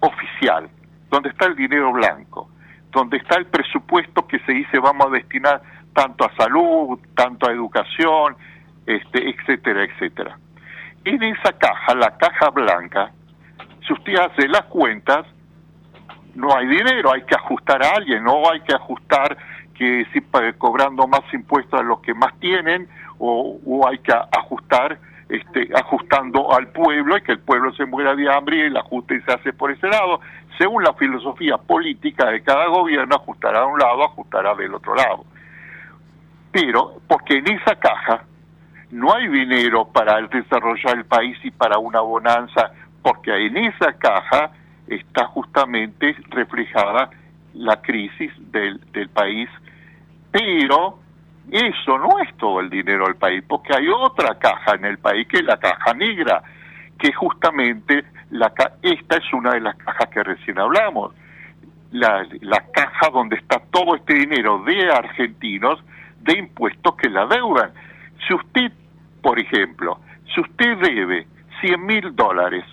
oficial, 0.00 0.68
donde 1.10 1.30
está 1.30 1.46
el 1.46 1.56
dinero 1.56 1.92
blanco, 1.92 2.48
donde 2.90 3.18
está 3.18 3.36
el 3.36 3.46
presupuesto 3.46 4.26
que 4.26 4.38
se 4.40 4.52
dice 4.52 4.78
vamos 4.78 5.06
a 5.06 5.10
destinar 5.10 5.62
tanto 5.94 6.24
a 6.24 6.34
salud, 6.36 6.98
tanto 7.14 7.48
a 7.48 7.52
educación, 7.52 8.36
este, 8.86 9.30
etcétera, 9.30 9.84
etcétera. 9.84 10.38
En 11.04 11.22
esa 11.22 11.52
caja, 11.58 11.94
la 11.94 12.16
caja 12.16 12.50
blanca, 12.50 13.10
si 13.86 13.92
usted 13.92 14.14
hace 14.14 14.48
las 14.48 14.64
cuentas, 14.64 15.26
no 16.34 16.54
hay 16.56 16.66
dinero, 16.66 17.12
hay 17.12 17.22
que 17.22 17.34
ajustar 17.34 17.82
a 17.82 17.90
alguien, 17.96 18.24
no 18.24 18.50
hay 18.50 18.60
que 18.60 18.74
ajustar 18.74 19.36
que 19.74 20.06
si 20.12 20.20
cobrando 20.58 21.06
más 21.06 21.22
impuestos 21.32 21.80
a 21.80 21.82
los 21.82 22.00
que 22.00 22.14
más 22.14 22.38
tienen 22.38 22.88
o, 23.24 23.88
hay 23.88 23.98
que 23.98 24.12
ajustar 24.12 24.98
este, 25.28 25.68
ajustando 25.74 26.52
al 26.52 26.68
pueblo 26.68 27.16
y 27.16 27.22
que 27.22 27.32
el 27.32 27.38
pueblo 27.38 27.72
se 27.74 27.86
muera 27.86 28.14
de 28.16 28.30
hambre 28.30 28.56
y 28.56 28.60
el 28.62 28.76
ajuste 28.76 29.22
se 29.22 29.32
hace 29.32 29.52
por 29.52 29.70
ese 29.70 29.86
lado. 29.88 30.20
Según 30.58 30.82
la 30.82 30.92
filosofía 30.94 31.56
política 31.56 32.30
de 32.30 32.42
cada 32.42 32.66
gobierno, 32.66 33.14
ajustará 33.14 33.60
a 33.60 33.66
un 33.66 33.78
lado, 33.78 34.04
ajustará 34.04 34.54
del 34.56 34.74
otro 34.74 34.94
lado. 34.94 35.24
Pero, 36.50 37.00
porque 37.06 37.38
en 37.38 37.48
esa 37.48 37.76
caja 37.76 38.24
no 38.90 39.14
hay 39.14 39.28
dinero 39.28 39.86
para 39.86 40.20
desarrollar 40.26 40.98
el 40.98 41.04
país 41.04 41.38
y 41.44 41.50
para 41.50 41.78
una 41.78 42.00
bonanza, 42.00 42.72
porque 43.02 43.30
en 43.46 43.56
esa 43.56 43.92
caja 43.94 44.50
está 44.88 45.26
justamente 45.26 46.14
reflejada 46.28 47.08
la 47.54 47.80
crisis 47.80 48.32
del, 48.50 48.80
del 48.92 49.08
país, 49.08 49.48
pero 50.30 50.98
eso 51.50 51.98
no 51.98 52.18
es 52.20 52.34
todo 52.36 52.60
el 52.60 52.70
dinero 52.70 53.04
del 53.06 53.16
país, 53.16 53.42
porque 53.46 53.74
hay 53.76 53.88
otra 53.88 54.38
caja 54.38 54.74
en 54.74 54.84
el 54.84 54.98
país 54.98 55.26
que 55.28 55.38
es 55.38 55.44
la 55.44 55.58
caja 55.58 55.92
negra, 55.94 56.42
que 56.98 57.12
justamente 57.12 58.04
la 58.30 58.52
esta 58.82 59.16
es 59.16 59.32
una 59.32 59.52
de 59.52 59.60
las 59.60 59.76
cajas 59.76 60.08
que 60.08 60.22
recién 60.22 60.58
hablamos, 60.58 61.14
la, 61.90 62.26
la 62.40 62.64
caja 62.72 63.10
donde 63.10 63.36
está 63.36 63.60
todo 63.70 63.96
este 63.96 64.14
dinero 64.14 64.62
de 64.64 64.90
argentinos 64.90 65.82
de 66.20 66.38
impuestos 66.38 66.96
que 66.96 67.10
la 67.10 67.26
deudan. 67.26 67.72
Si 68.26 68.34
usted, 68.34 68.72
por 69.20 69.38
ejemplo, 69.38 70.00
si 70.34 70.40
usted 70.40 70.78
debe 70.78 71.26
100 71.60 71.86
mil 71.86 72.16
dólares 72.16 72.64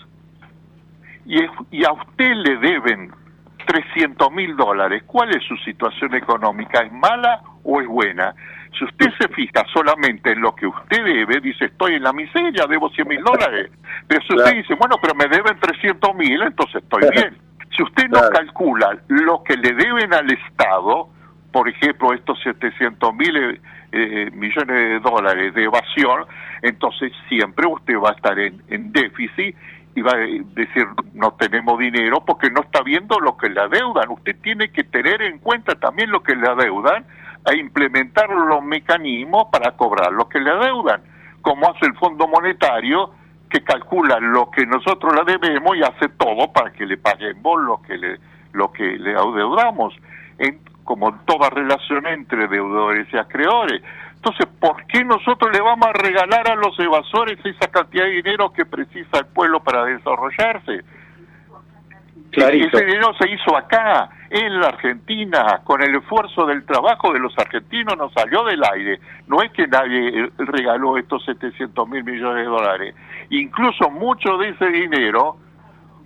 y, 1.25 1.39
y 1.71 1.83
a 1.83 1.91
usted 1.91 2.33
le 2.35 2.57
deben 2.57 3.11
300 3.65 4.31
mil 4.31 4.55
dólares, 4.55 5.03
¿cuál 5.05 5.29
es 5.35 5.43
su 5.43 5.55
situación 5.57 6.15
económica? 6.15 6.81
¿Es 6.81 6.91
mala 6.91 7.41
o 7.63 7.81
es 7.81 7.87
buena? 7.87 8.33
Si 8.77 8.85
usted 8.85 9.07
se 9.19 9.27
fija 9.29 9.65
solamente 9.73 10.31
en 10.31 10.41
lo 10.41 10.55
que 10.55 10.67
usted 10.67 11.03
debe, 11.03 11.39
dice, 11.41 11.65
estoy 11.65 11.95
en 11.95 12.03
la 12.03 12.13
miseria, 12.13 12.65
debo 12.67 12.89
100 12.89 13.07
mil 13.07 13.23
dólares. 13.23 13.71
Pero 14.07 14.21
si 14.25 14.35
usted 14.35 14.53
dice, 14.55 14.75
bueno, 14.75 14.95
pero 15.01 15.15
me 15.15 15.27
deben 15.27 15.59
300 15.59 16.15
mil, 16.15 16.41
entonces 16.41 16.83
estoy 16.83 17.09
bien. 17.11 17.37
Si 17.75 17.83
usted 17.83 18.07
no 18.09 18.21
calcula 18.29 18.97
lo 19.07 19.43
que 19.43 19.57
le 19.57 19.73
deben 19.73 20.13
al 20.13 20.31
Estado, 20.31 21.09
por 21.51 21.67
ejemplo, 21.67 22.13
estos 22.13 22.39
700 22.43 23.13
mil 23.15 23.35
eh, 23.35 23.61
eh, 23.91 24.31
millones 24.33 24.67
de 24.67 24.99
dólares 24.99 25.53
de 25.53 25.63
evasión, 25.63 26.25
entonces 26.61 27.11
siempre 27.27 27.65
usted 27.67 27.95
va 27.95 28.09
a 28.09 28.13
estar 28.13 28.37
en, 28.37 28.61
en 28.69 28.91
déficit 28.91 29.55
y 29.95 30.01
va 30.01 30.11
a 30.11 30.17
decir 30.17 30.85
no 31.13 31.33
tenemos 31.33 31.79
dinero 31.79 32.23
porque 32.25 32.49
no 32.49 32.61
está 32.61 32.81
viendo 32.83 33.19
lo 33.19 33.37
que 33.37 33.49
le 33.49 33.59
adeudan. 33.61 34.09
Usted 34.09 34.35
tiene 34.41 34.71
que 34.71 34.83
tener 34.83 35.21
en 35.21 35.39
cuenta 35.39 35.75
también 35.75 36.11
lo 36.11 36.21
que 36.21 36.35
le 36.35 36.47
adeudan 36.47 37.05
a 37.45 37.55
implementar 37.55 38.29
los 38.29 38.63
mecanismos 38.63 39.45
para 39.51 39.71
cobrar 39.71 40.11
lo 40.11 40.27
que 40.27 40.39
le 40.39 40.51
adeudan, 40.51 41.01
como 41.41 41.69
hace 41.69 41.85
el 41.85 41.95
Fondo 41.95 42.27
Monetario, 42.27 43.11
que 43.49 43.63
calcula 43.63 44.19
lo 44.19 44.51
que 44.51 44.65
nosotros 44.65 45.13
le 45.15 45.37
debemos 45.37 45.75
y 45.75 45.81
hace 45.81 46.09
todo 46.09 46.51
para 46.51 46.71
que 46.71 46.85
le 46.85 46.97
paguemos 46.97 47.61
lo 47.61 47.81
que 47.81 47.97
le, 47.97 48.19
lo 48.53 48.71
que 48.71 48.83
le 48.83 49.15
adeudamos, 49.15 49.95
en, 50.37 50.59
como 50.83 51.13
toda 51.25 51.49
relación 51.49 52.05
entre 52.07 52.47
deudores 52.47 53.07
y 53.11 53.17
acreedores. 53.17 53.81
Entonces, 54.15 54.47
¿por 54.59 54.85
qué 54.87 55.03
nosotros 55.03 55.51
le 55.53 55.61
vamos 55.61 55.87
a 55.87 55.93
regalar 55.93 56.49
a 56.49 56.55
los 56.55 56.77
evasores 56.79 57.39
esa 57.43 57.71
cantidad 57.71 58.03
de 58.03 58.11
dinero 58.11 58.51
que 58.51 58.65
precisa 58.65 59.19
el 59.19 59.27
pueblo 59.27 59.61
para 59.61 59.85
desarrollarse? 59.85 60.83
Ese 62.31 62.85
dinero 62.85 63.13
se 63.19 63.29
hizo 63.29 63.57
acá, 63.57 64.09
en 64.29 64.59
la 64.59 64.67
Argentina, 64.67 65.61
con 65.63 65.81
el 65.81 65.95
esfuerzo 65.95 66.45
del 66.45 66.63
trabajo 66.63 67.11
de 67.11 67.19
los 67.19 67.35
argentinos, 67.37 67.97
no 67.97 68.09
salió 68.11 68.43
del 68.43 68.61
aire. 68.71 68.99
No 69.27 69.41
es 69.41 69.51
que 69.51 69.67
nadie 69.67 70.09
eh, 70.09 70.31
regaló 70.37 70.97
estos 70.97 71.25
700 71.25 71.89
mil 71.89 72.03
millones 72.03 72.45
de 72.45 72.49
dólares. 72.49 72.95
Incluso 73.31 73.89
mucho 73.89 74.37
de 74.37 74.49
ese 74.49 74.67
dinero 74.67 75.37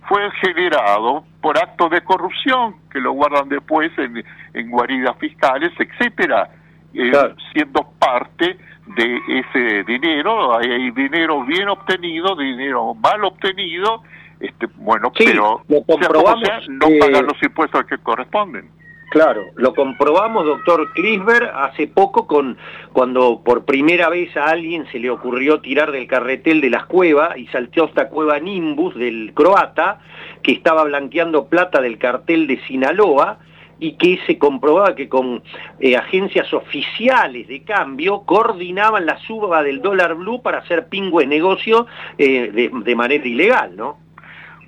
fue 0.08 0.30
generado 0.42 1.24
por 1.42 1.58
actos 1.58 1.90
de 1.90 2.02
corrupción 2.02 2.76
que 2.90 3.00
lo 3.00 3.12
guardan 3.12 3.48
después 3.48 3.90
en, 3.98 4.24
en 4.54 4.70
guaridas 4.70 5.16
fiscales, 5.18 5.72
etcétera, 5.78 6.48
eh, 6.94 7.12
siendo 7.52 7.86
parte 7.98 8.58
de 8.96 9.20
ese 9.28 9.84
dinero. 9.84 10.58
Hay 10.58 10.90
dinero 10.92 11.44
bien 11.44 11.68
obtenido, 11.68 12.36
dinero 12.36 12.94
mal 12.94 13.24
obtenido 13.24 14.02
este, 14.40 14.66
bueno, 14.76 15.12
pero 15.16 15.62
lo 15.68 15.82
comprobamos, 15.84 16.68
no 16.68 16.86
pagan 17.00 17.26
los 17.26 17.42
impuestos 17.42 17.84
que 17.86 17.98
corresponden. 17.98 18.70
Claro, 19.10 19.44
lo 19.54 19.74
comprobamos, 19.74 20.44
doctor 20.44 20.92
Klisberg, 20.92 21.48
hace 21.54 21.86
poco 21.86 22.26
con 22.26 22.58
cuando 22.92 23.42
por 23.44 23.64
primera 23.64 24.08
vez 24.08 24.36
a 24.36 24.46
alguien 24.46 24.86
se 24.90 24.98
le 24.98 25.08
ocurrió 25.08 25.60
tirar 25.60 25.92
del 25.92 26.08
carretel 26.08 26.60
de 26.60 26.70
las 26.70 26.86
cuevas 26.86 27.36
y 27.36 27.46
salteó 27.46 27.84
esta 27.84 28.08
cueva 28.08 28.40
Nimbus 28.40 28.96
del 28.96 29.32
croata, 29.32 30.00
que 30.42 30.50
estaba 30.50 30.82
blanqueando 30.82 31.46
plata 31.46 31.80
del 31.80 31.98
cartel 31.98 32.48
de 32.48 32.60
Sinaloa, 32.66 33.38
y 33.78 33.92
que 33.98 34.18
se 34.26 34.38
comprobaba 34.38 34.94
que 34.94 35.08
con 35.08 35.42
eh, 35.78 35.96
agencias 35.96 36.52
oficiales 36.52 37.46
de 37.48 37.62
cambio 37.62 38.22
coordinaban 38.22 39.06
la 39.06 39.18
suba 39.18 39.62
del 39.62 39.80
dólar 39.80 40.14
blue 40.14 40.42
para 40.42 40.58
hacer 40.58 40.88
pingüe 40.88 41.26
negocio 41.26 41.86
eh, 42.18 42.50
de, 42.50 42.70
de 42.72 42.96
manera 42.96 43.26
ilegal, 43.26 43.76
¿no? 43.76 44.03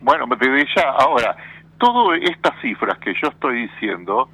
Bueno, 0.01 0.27
desde 0.39 0.67
ya, 0.75 0.91
ahora, 0.91 1.37
todas 1.79 2.21
estas 2.23 2.61
cifras 2.61 2.99
que 2.99 3.15
yo 3.15 3.29
estoy 3.29 3.69
diciendo 3.69 4.29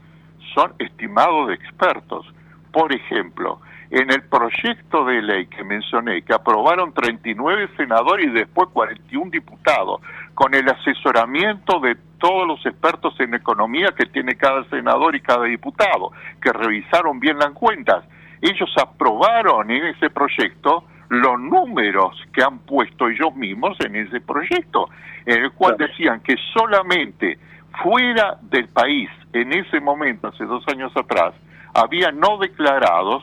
son 0.54 0.74
estimados 0.78 1.48
de 1.48 1.54
expertos. 1.54 2.26
Por 2.72 2.92
ejemplo, 2.92 3.60
en 3.90 4.10
el 4.10 4.22
proyecto 4.22 5.04
de 5.04 5.20
ley 5.20 5.46
que 5.46 5.62
mencioné, 5.62 6.22
que 6.22 6.32
aprobaron 6.32 6.94
39 6.94 7.68
senadores 7.76 8.26
y 8.26 8.30
después 8.30 8.70
41 8.72 9.30
diputados, 9.30 10.00
con 10.34 10.54
el 10.54 10.66
asesoramiento 10.68 11.78
de 11.80 11.96
todos 12.18 12.46
los 12.46 12.64
expertos 12.64 13.14
en 13.20 13.34
economía 13.34 13.88
que 13.96 14.06
tiene 14.06 14.36
cada 14.36 14.64
senador 14.70 15.14
y 15.14 15.20
cada 15.20 15.44
diputado, 15.44 16.12
que 16.40 16.52
revisaron 16.52 17.20
bien 17.20 17.38
las 17.38 17.50
cuentas. 17.50 18.04
Ellos 18.40 18.72
aprobaron 18.80 19.70
en 19.70 19.84
ese 19.84 20.08
proyecto 20.08 20.84
los 21.12 21.38
números 21.38 22.16
que 22.32 22.42
han 22.42 22.60
puesto 22.60 23.06
ellos 23.06 23.34
mismos 23.36 23.76
en 23.80 23.96
ese 23.96 24.22
proyecto, 24.22 24.88
en 25.26 25.42
el 25.44 25.52
cual 25.52 25.76
decían 25.76 26.20
que 26.20 26.36
solamente 26.54 27.38
fuera 27.82 28.38
del 28.40 28.68
país, 28.68 29.10
en 29.34 29.52
ese 29.52 29.78
momento, 29.80 30.28
hace 30.28 30.44
dos 30.44 30.64
años 30.68 30.90
atrás, 30.96 31.34
había 31.74 32.12
no 32.12 32.38
declarados 32.38 33.22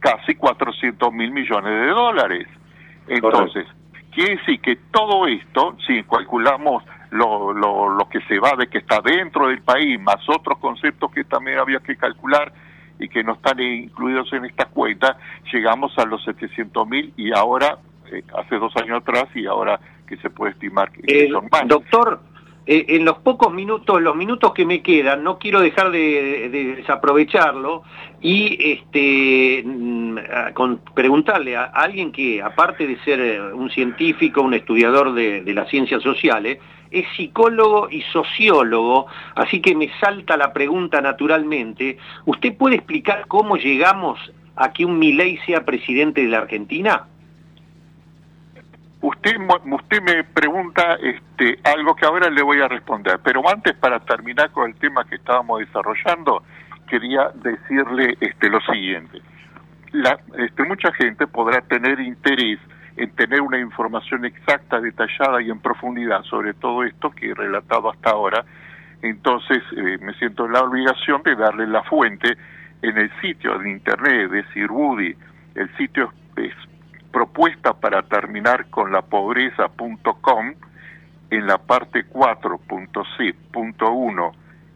casi 0.00 0.34
400 0.34 1.10
mil 1.10 1.30
millones 1.30 1.72
de 1.72 1.86
dólares. 1.88 2.48
Entonces, 3.08 3.66
quiere 4.14 4.36
decir 4.36 4.60
que 4.60 4.76
todo 4.90 5.26
esto, 5.26 5.78
si 5.86 6.02
calculamos 6.02 6.84
lo, 7.12 7.54
lo, 7.54 7.88
lo 7.88 8.08
que 8.10 8.20
se 8.28 8.38
va 8.40 8.52
de 8.58 8.66
que 8.66 8.76
está 8.76 9.00
dentro 9.00 9.48
del 9.48 9.62
país, 9.62 9.98
más 9.98 10.28
otros 10.28 10.58
conceptos 10.58 11.10
que 11.12 11.24
también 11.24 11.58
había 11.58 11.80
que 11.80 11.96
calcular 11.96 12.52
y 13.02 13.08
que 13.08 13.24
no 13.24 13.32
están 13.32 13.60
incluidos 13.60 14.32
en 14.32 14.44
esta 14.44 14.66
cuenta, 14.66 15.18
llegamos 15.52 15.98
a 15.98 16.04
los 16.04 16.22
700 16.24 16.88
mil 16.88 17.12
y 17.16 17.32
ahora, 17.32 17.78
eh, 18.10 18.22
hace 18.36 18.56
dos 18.56 18.74
años 18.76 19.02
atrás 19.02 19.26
y 19.34 19.46
ahora 19.46 19.80
que 20.06 20.16
se 20.18 20.30
puede 20.30 20.52
estimar 20.52 20.92
que, 20.92 21.24
eh, 21.24 21.28
son 21.30 21.48
más. 21.50 21.66
Doctor, 21.66 22.20
eh, 22.64 22.86
en 22.90 23.04
los 23.04 23.18
pocos 23.18 23.52
minutos, 23.52 24.00
los 24.00 24.14
minutos 24.14 24.52
que 24.52 24.64
me 24.64 24.82
quedan, 24.82 25.24
no 25.24 25.38
quiero 25.38 25.60
dejar 25.60 25.90
de, 25.90 26.48
desaprovecharlo 26.76 27.82
y 28.20 28.72
este, 28.72 29.64
mm, 29.66 30.18
con, 30.54 30.80
preguntarle 30.94 31.56
a, 31.56 31.64
alguien 31.64 32.12
que, 32.12 32.40
aparte 32.40 32.86
de 32.86 32.98
ser 33.00 33.52
un 33.52 33.68
científico, 33.70 34.42
un 34.42 34.54
estudiador 34.54 35.12
de, 35.12 35.42
las 35.52 35.68
ciencias 35.68 36.02
sociales, 36.02 36.58
es 36.92 37.06
psicólogo 37.16 37.88
y 37.90 38.02
sociólogo, 38.12 39.06
así 39.34 39.60
que 39.60 39.74
me 39.74 39.90
salta 39.98 40.36
la 40.36 40.52
pregunta 40.52 41.00
naturalmente. 41.00 41.98
¿Usted 42.26 42.56
puede 42.56 42.76
explicar 42.76 43.26
cómo 43.28 43.56
llegamos 43.56 44.18
a 44.56 44.72
que 44.72 44.84
un 44.84 44.98
Milei 44.98 45.38
sea 45.38 45.64
presidente 45.64 46.22
de 46.22 46.28
la 46.28 46.38
Argentina? 46.38 47.06
Usted, 49.00 49.36
usted 49.64 50.02
me 50.02 50.22
pregunta 50.22 50.96
este, 51.02 51.58
algo 51.64 51.96
que 51.96 52.06
ahora 52.06 52.30
le 52.30 52.42
voy 52.42 52.60
a 52.60 52.68
responder, 52.68 53.18
pero 53.24 53.42
antes 53.48 53.74
para 53.74 53.98
terminar 53.98 54.52
con 54.52 54.70
el 54.70 54.76
tema 54.76 55.04
que 55.04 55.16
estábamos 55.16 55.58
desarrollando, 55.58 56.44
quería 56.88 57.30
decirle 57.34 58.16
este, 58.20 58.48
lo 58.48 58.60
siguiente. 58.60 59.20
La, 59.90 60.20
este, 60.38 60.62
mucha 60.64 60.92
gente 60.92 61.26
podrá 61.26 61.60
tener 61.62 61.98
interés 61.98 62.60
en 62.96 63.10
tener 63.12 63.40
una 63.40 63.58
información 63.58 64.24
exacta, 64.24 64.80
detallada 64.80 65.42
y 65.42 65.50
en 65.50 65.60
profundidad 65.60 66.22
sobre 66.24 66.54
todo 66.54 66.82
esto 66.84 67.10
que 67.10 67.30
he 67.30 67.34
relatado 67.34 67.90
hasta 67.90 68.10
ahora. 68.10 68.44
Entonces 69.02 69.62
eh, 69.76 69.98
me 70.00 70.14
siento 70.14 70.46
en 70.46 70.52
la 70.52 70.62
obligación 70.62 71.22
de 71.22 71.34
darle 71.34 71.66
la 71.66 71.82
fuente 71.82 72.36
en 72.82 72.98
el 72.98 73.10
sitio 73.20 73.58
de 73.58 73.70
internet 73.70 74.30
de 74.30 74.44
Sir 74.52 74.70
Woody. 74.70 75.16
El 75.54 75.74
sitio 75.76 76.12
es 76.36 76.54
propuesta 77.10 77.74
para 77.74 78.02
terminar 78.02 78.70
con 78.70 78.92
la 78.92 79.02
pobreza.com 79.02 80.54
en 81.30 81.46
la 81.46 81.58
parte 81.58 82.06
4.c.1 82.06 84.32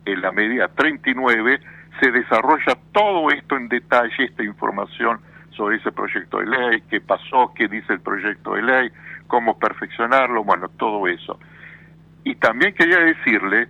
en 0.06 0.22
la 0.22 0.32
medida 0.32 0.68
39 0.68 1.60
se 2.00 2.10
desarrolla 2.10 2.76
todo 2.92 3.30
esto 3.30 3.56
en 3.56 3.68
detalle, 3.68 4.24
esta 4.24 4.42
información 4.42 5.20
sobre 5.56 5.76
ese 5.76 5.92
proyecto 5.92 6.38
de 6.38 6.46
ley, 6.46 6.82
qué 6.90 7.00
pasó, 7.00 7.52
qué 7.54 7.68
dice 7.68 7.92
el 7.92 8.00
proyecto 8.00 8.54
de 8.54 8.62
ley, 8.62 8.90
cómo 9.26 9.58
perfeccionarlo, 9.58 10.44
bueno, 10.44 10.68
todo 10.76 11.06
eso. 11.08 11.38
Y 12.24 12.34
también 12.36 12.74
quería 12.74 12.98
decirle 12.98 13.68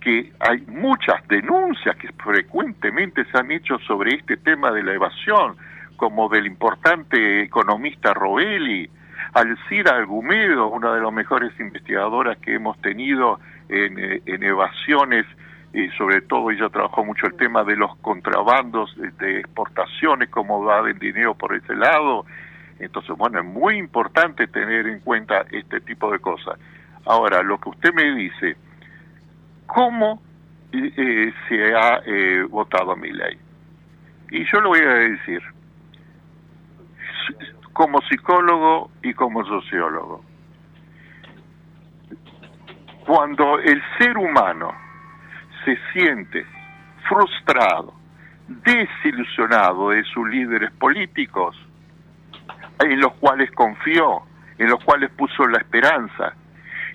que 0.00 0.32
hay 0.40 0.60
muchas 0.66 1.26
denuncias 1.28 1.96
que 1.96 2.12
frecuentemente 2.12 3.24
se 3.24 3.38
han 3.38 3.50
hecho 3.50 3.78
sobre 3.80 4.16
este 4.16 4.36
tema 4.36 4.70
de 4.70 4.82
la 4.82 4.92
evasión, 4.92 5.56
como 5.96 6.28
del 6.28 6.46
importante 6.46 7.42
economista 7.42 8.12
Roelli, 8.12 8.90
Alcira 9.32 9.96
Algumedo, 9.96 10.68
una 10.68 10.94
de 10.94 11.00
las 11.00 11.12
mejores 11.12 11.58
investigadoras 11.58 12.36
que 12.38 12.54
hemos 12.54 12.78
tenido 12.82 13.40
en, 13.68 13.98
eh, 13.98 14.22
evasiones, 14.26 15.24
y 15.74 15.88
sobre 15.98 16.22
todo 16.22 16.52
ella 16.52 16.68
trabajó 16.68 17.04
mucho 17.04 17.26
el 17.26 17.34
tema 17.34 17.64
de 17.64 17.74
los 17.74 17.96
contrabandos 17.96 18.94
de 19.18 19.40
exportaciones, 19.40 20.30
cómo 20.30 20.64
va 20.64 20.88
el 20.88 20.98
dinero 21.00 21.34
por 21.34 21.52
ese 21.52 21.74
lado. 21.74 22.24
Entonces, 22.78 23.16
bueno, 23.16 23.40
es 23.40 23.44
muy 23.44 23.76
importante 23.76 24.46
tener 24.46 24.86
en 24.86 25.00
cuenta 25.00 25.44
este 25.50 25.80
tipo 25.80 26.12
de 26.12 26.20
cosas. 26.20 26.60
Ahora, 27.06 27.42
lo 27.42 27.58
que 27.58 27.70
usted 27.70 27.92
me 27.92 28.14
dice, 28.14 28.56
¿cómo 29.66 30.22
eh, 30.72 31.32
se 31.48 31.74
ha 31.74 32.00
eh, 32.06 32.44
votado 32.48 32.94
mi 32.94 33.10
ley? 33.10 33.36
Y 34.30 34.44
yo 34.52 34.60
lo 34.60 34.68
voy 34.68 34.80
a 34.80 34.94
decir, 34.94 35.42
como 37.72 38.00
psicólogo 38.02 38.92
y 39.02 39.12
como 39.12 39.44
sociólogo. 39.44 40.24
Cuando 43.04 43.58
el 43.58 43.82
ser 43.98 44.16
humano 44.16 44.84
se 45.64 45.78
siente 45.92 46.44
frustrado, 47.08 47.94
desilusionado 48.48 49.90
de 49.90 50.04
sus 50.04 50.28
líderes 50.28 50.70
políticos, 50.72 51.56
en 52.80 53.00
los 53.00 53.12
cuales 53.14 53.50
confió, 53.52 54.22
en 54.58 54.68
los 54.68 54.82
cuales 54.84 55.10
puso 55.10 55.46
la 55.46 55.58
esperanza, 55.58 56.34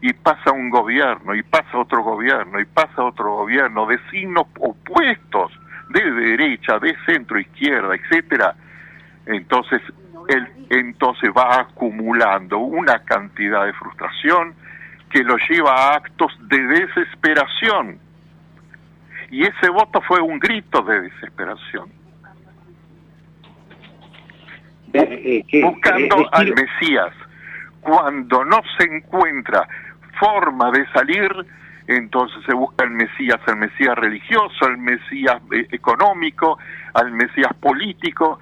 y 0.01 0.13
pasa 0.13 0.51
un 0.51 0.69
gobierno, 0.69 1.35
y 1.35 1.43
pasa 1.43 1.77
otro 1.77 2.03
gobierno, 2.03 2.59
y 2.59 2.65
pasa 2.65 3.03
otro 3.03 3.35
gobierno 3.35 3.85
de 3.85 3.99
signos 4.09 4.47
opuestos, 4.59 5.51
de 5.89 6.11
derecha, 6.11 6.79
de 6.79 6.95
centro, 7.05 7.39
izquierda, 7.39 7.95
etcétera, 7.95 8.55
entonces 9.25 9.81
él 10.27 10.47
entonces 10.69 11.31
va 11.35 11.61
acumulando 11.61 12.59
una 12.59 12.99
cantidad 12.99 13.65
de 13.65 13.73
frustración 13.73 14.53
que 15.09 15.23
lo 15.23 15.35
lleva 15.49 15.73
a 15.73 15.95
actos 15.95 16.31
de 16.41 16.59
desesperación. 16.59 17.99
Y 19.31 19.43
ese 19.43 19.69
voto 19.69 20.01
fue 20.01 20.21
un 20.21 20.39
grito 20.39 20.81
de 20.81 21.01
desesperación. 21.01 21.89
Eh, 24.93 25.45
eh, 25.51 25.63
Buscando 25.63 26.21
eh, 26.21 26.29
al 26.31 26.53
Mesías. 26.53 27.13
Cuando 27.81 28.43
no 28.43 28.59
se 28.77 28.85
encuentra 28.85 29.67
forma 30.19 30.71
de 30.71 30.85
salir, 30.91 31.31
entonces 31.87 32.43
se 32.45 32.53
busca 32.53 32.83
el 32.83 32.91
Mesías, 32.91 33.39
el 33.47 33.55
Mesías 33.55 33.95
religioso, 33.95 34.67
el 34.67 34.77
Mesías 34.77 35.41
económico, 35.71 36.59
al 36.93 37.11
Mesías 37.11 37.53
político, 37.59 38.39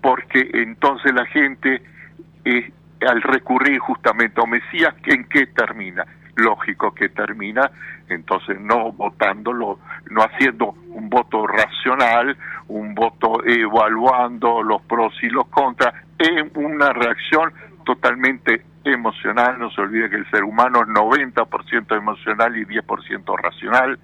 porque 0.00 0.48
entonces 0.52 1.12
la 1.12 1.26
gente, 1.26 1.82
eh, 2.44 2.70
al 3.08 3.22
recurrir 3.22 3.78
justamente 3.80 4.40
a 4.40 4.46
Mesías, 4.46 4.94
¿en 5.04 5.24
qué 5.24 5.46
termina? 5.48 6.04
Lógico 6.36 6.94
que 6.94 7.08
termina, 7.08 7.70
entonces 8.08 8.60
no 8.60 8.92
votándolo, 8.92 9.78
no 10.10 10.22
haciendo 10.22 10.74
un 10.90 11.08
voto 11.08 11.46
racional, 11.46 12.36
un 12.68 12.94
voto 12.94 13.44
evaluando 13.44 14.62
los 14.62 14.82
pros 14.82 15.14
y 15.22 15.28
los 15.28 15.46
contras, 15.48 15.94
en 16.18 16.50
una 16.54 16.92
reacción 16.92 17.52
totalmente 17.84 18.62
emocional, 18.84 19.58
no 19.58 19.70
se 19.70 19.80
olvide 19.80 20.10
que 20.10 20.16
el 20.16 20.30
ser 20.30 20.44
humano 20.44 20.82
es 20.82 20.88
90% 20.88 21.96
emocional 21.96 22.56
y 22.56 22.64
10% 22.64 23.36
racional, 23.38 23.98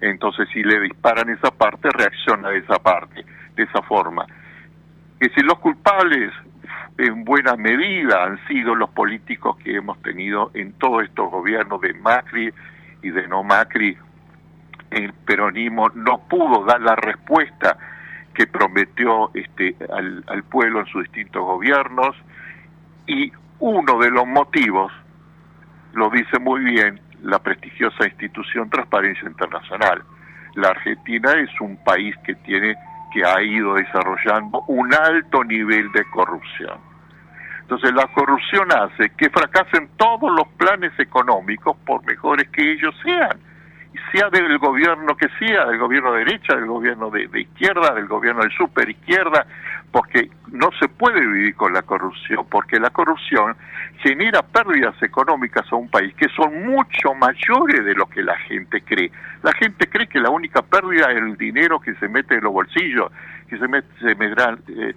entonces 0.00 0.48
si 0.52 0.62
le 0.62 0.80
disparan 0.80 1.28
esa 1.30 1.50
parte, 1.50 1.88
reacciona 1.90 2.50
de 2.50 2.58
esa 2.58 2.78
parte, 2.78 3.24
de 3.54 3.62
esa 3.62 3.82
forma. 3.82 4.26
Que 5.20 5.28
si 5.30 5.42
los 5.42 5.58
culpables 5.58 6.32
en 6.96 7.24
buena 7.24 7.56
medida 7.56 8.24
han 8.24 8.38
sido 8.46 8.74
los 8.74 8.90
políticos 8.90 9.56
que 9.58 9.76
hemos 9.76 10.00
tenido 10.02 10.50
en 10.54 10.72
todos 10.72 11.04
estos 11.04 11.30
gobiernos 11.30 11.80
de 11.80 11.94
Macri 11.94 12.52
y 13.02 13.10
de 13.10 13.28
no 13.28 13.44
Macri, 13.44 13.96
el 14.90 15.12
peronismo 15.12 15.88
no 15.94 16.18
pudo 16.28 16.64
dar 16.64 16.80
la 16.80 16.96
respuesta 16.96 17.76
que 18.34 18.46
prometió 18.46 19.30
este, 19.34 19.76
al, 19.92 20.24
al 20.26 20.42
pueblo 20.44 20.80
en 20.80 20.86
sus 20.86 21.02
distintos 21.04 21.42
gobiernos 21.42 22.16
y 23.06 23.32
uno 23.60 23.98
de 23.98 24.10
los 24.10 24.26
motivos, 24.26 24.92
lo 25.92 26.10
dice 26.10 26.38
muy 26.38 26.60
bien 26.60 27.00
la 27.22 27.38
prestigiosa 27.38 28.04
institución 28.04 28.70
Transparencia 28.70 29.28
Internacional. 29.28 30.02
La 30.54 30.68
Argentina 30.68 31.32
es 31.32 31.50
un 31.60 31.76
país 31.82 32.14
que 32.24 32.34
tiene 32.36 32.76
que 33.12 33.24
ha 33.24 33.40
ido 33.42 33.74
desarrollando 33.74 34.62
un 34.68 34.92
alto 34.94 35.44
nivel 35.44 35.90
de 35.92 36.04
corrupción. 36.10 36.78
Entonces 37.60 37.92
la 37.92 38.06
corrupción 38.14 38.72
hace 38.72 39.10
que 39.10 39.28
fracasen 39.28 39.90
todos 39.96 40.30
los 40.32 40.48
planes 40.56 40.92
económicos 40.98 41.76
por 41.86 42.04
mejores 42.06 42.48
que 42.50 42.72
ellos 42.72 42.94
sean. 43.02 43.38
Sea 44.12 44.28
del 44.30 44.58
gobierno 44.58 45.16
que 45.16 45.28
sea, 45.38 45.66
del 45.66 45.78
gobierno 45.78 46.12
de 46.12 46.24
derecha, 46.24 46.54
del 46.54 46.66
gobierno 46.66 47.10
de, 47.10 47.28
izquierda, 47.40 47.94
del 47.94 48.06
gobierno 48.06 48.42
de 48.42 48.50
super 48.50 48.88
izquierda, 48.88 49.46
porque 49.90 50.30
no 50.52 50.70
se 50.78 50.88
puede 50.88 51.20
vivir 51.20 51.54
con 51.54 51.72
la 51.72 51.82
corrupción, 51.82 52.46
porque 52.50 52.78
la 52.78 52.90
corrupción 52.90 53.56
genera 53.98 54.42
pérdidas 54.42 55.00
económicas 55.02 55.70
a 55.72 55.76
un 55.76 55.88
país 55.88 56.14
que 56.14 56.28
son 56.36 56.66
mucho 56.66 57.14
mayores 57.14 57.84
de 57.84 57.94
lo 57.94 58.06
que 58.06 58.22
la 58.22 58.36
gente 58.38 58.82
cree. 58.82 59.10
La 59.42 59.52
gente 59.52 59.88
cree 59.88 60.06
que 60.06 60.20
la 60.20 60.30
única 60.30 60.62
pérdida 60.62 61.10
es 61.10 61.18
el 61.18 61.36
dinero 61.36 61.80
que 61.80 61.94
se 61.94 62.08
mete 62.08 62.34
en 62.34 62.44
los 62.44 62.52
bolsillos, 62.52 63.10
que 63.48 63.58
se, 63.58 63.68
mete, 63.68 63.88
se 64.00 64.14
meterán 64.14 64.60
eh, 64.68 64.94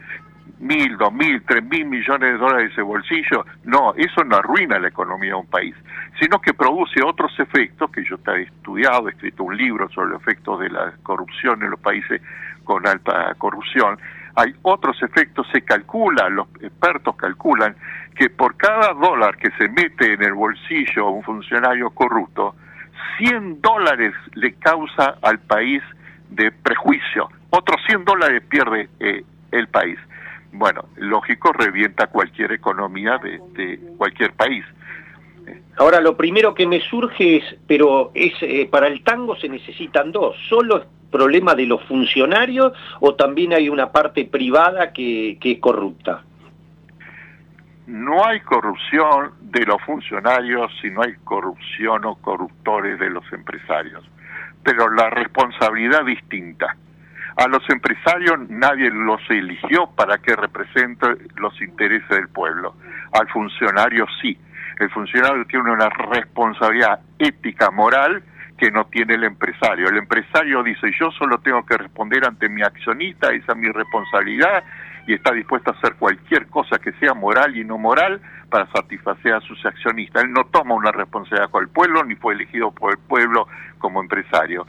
mil, 0.62 0.98
dos 0.98 1.12
mil, 1.12 1.42
tres 1.44 1.64
mil 1.64 1.86
millones 1.86 2.34
de 2.34 2.38
dólares 2.38 2.68
de 2.68 2.74
ese 2.74 2.82
bolsillo. 2.82 3.46
No, 3.64 3.94
eso 3.96 4.24
no 4.24 4.38
arruina 4.38 4.80
la 4.80 4.88
economía 4.88 5.32
de 5.32 5.36
un 5.36 5.48
país, 5.48 5.76
sino 6.20 6.40
que 6.40 6.54
produce 6.54 7.02
otros 7.04 7.38
efectos, 7.40 7.92
que 7.92 8.04
yo 8.04 8.18
he 8.28 8.42
estudiado, 8.44 9.08
he 9.08 9.12
escrito 9.12 9.44
un 9.44 9.58
libro 9.58 9.90
sobre 9.90 10.12
los 10.12 10.22
efectos 10.22 10.60
de 10.60 10.70
la 10.70 10.94
corrupción 11.04 11.62
en 11.64 11.72
los 11.72 11.80
países 11.80 12.22
con 12.64 12.88
alta 12.88 13.34
corrupción. 13.38 14.00
Hay 14.36 14.54
otros 14.62 15.02
efectos, 15.04 15.48
se 15.52 15.62
calcula, 15.64 16.30
los 16.30 16.48
expertos 16.62 17.16
calculan, 17.16 17.76
que 18.16 18.30
por 18.30 18.56
cada 18.56 18.94
dólar 18.94 19.36
que 19.38 19.50
se 19.58 19.68
mete 19.68 20.14
en 20.14 20.24
el 20.24 20.34
bolsillo 20.34 21.10
un 21.10 21.24
funcionario 21.24 21.90
corrupto, 21.90 22.56
100 23.18 23.62
dólares 23.62 24.14
le 24.36 24.54
causa 24.54 25.16
al 25.22 25.40
país 25.40 25.82
de 26.30 26.52
prejuicio, 26.52 27.30
otros 27.50 27.82
100 27.88 28.06
dólares 28.06 28.44
pierde 28.48 28.90
eh, 29.00 29.24
el 29.52 29.68
país 29.68 29.98
bueno, 30.54 30.86
lógico, 30.98 31.54
revienta 31.54 32.08
cualquier 32.08 32.52
economía 32.52 33.18
de, 33.18 33.80
cualquier 33.98 34.34
país. 34.34 34.66
Ahora, 35.78 36.02
lo 36.02 36.18
primero 36.18 36.54
que 36.54 36.68
me 36.68 36.82
surge 36.82 37.38
es, 37.38 37.44
pero 37.68 38.12
es 38.14 38.34
eh, 38.42 38.68
para 38.70 38.88
el 38.88 39.04
tango 39.04 39.36
se 39.36 39.50
necesitan 39.50 40.12
dos, 40.12 40.36
¿solo 40.50 40.78
es 40.78 40.88
problema 41.10 41.56
de 41.56 41.66
los 41.66 41.84
funcionarios 41.86 42.74
o 43.00 43.16
también 43.16 43.54
hay 43.54 43.70
una 43.70 43.92
parte 43.92 44.26
privada 44.26 44.94
que, 44.94 45.38
que 45.40 45.54
es 45.54 45.60
corrupta? 45.60 46.24
No 47.88 48.24
hay 48.24 48.40
corrupción 48.42 49.32
de 49.42 49.66
los 49.66 49.82
funcionarios 49.82 50.72
si 50.82 50.90
no 50.90 51.02
hay 51.02 51.14
corrupción 51.24 52.06
o 52.06 52.16
corruptores 52.16 53.00
de 53.00 53.10
los 53.10 53.24
empresarios, 53.34 54.04
pero 54.64 54.90
la 54.92 55.10
responsabilidad 55.10 56.06
distinta. 56.06 56.76
A 57.38 57.48
los 57.48 57.64
empresarios 57.70 58.50
nadie 58.50 58.90
los 58.90 59.22
eligió 59.30 59.90
para 59.96 60.18
que 60.18 60.36
representen 60.36 61.18
los 61.38 61.60
intereses 61.62 62.10
del 62.10 62.28
pueblo. 62.30 62.76
Al 63.14 63.28
funcionario 63.30 64.06
sí. 64.22 64.38
El 64.80 64.90
funcionario 64.90 65.46
tiene 65.46 65.72
una 65.72 65.90
responsabilidad 65.90 67.00
ética, 67.20 67.72
moral, 67.72 68.24
que 68.58 68.70
no 68.72 68.86
tiene 68.86 69.16
el 69.16 69.24
empresario. 69.24 69.88
El 69.88 69.98
empresario 69.98 70.62
dice, 70.64 70.92
yo 71.00 71.10
solo 71.12 71.40
tengo 71.40 71.66
que 71.66 71.78
responder 71.78 72.28
ante 72.28 72.50
mi 72.50 72.62
accionista, 72.62 73.32
esa 73.32 73.54
es 73.54 73.58
mi 73.58 73.70
responsabilidad, 73.70 74.64
y 75.08 75.14
está 75.14 75.34
dispuesto 75.34 75.72
a 75.72 75.78
hacer 75.78 75.96
cualquier 75.96 76.48
cosa 76.48 76.78
que 76.78 76.92
sea 76.94 77.14
moral 77.14 77.56
y 77.56 77.64
no 77.64 77.78
moral 77.78 78.22
para 78.50 78.68
satisfacer 78.72 79.34
a 79.34 79.42
sus 79.42 79.66
accionistas. 79.66 80.24
Él 80.24 80.32
no 80.32 80.46
toma 80.46 80.76
una 80.76 80.92
responsabilidad 80.92 81.50
con 81.50 81.64
el 81.64 81.70
pueblo, 81.70 82.04
ni 82.04 82.16
fue 82.16 82.34
elegido 82.34 82.72
por 82.72 82.92
el 82.92 83.00
pueblo 83.00 83.48
como 83.80 84.02
empresario 84.02 84.68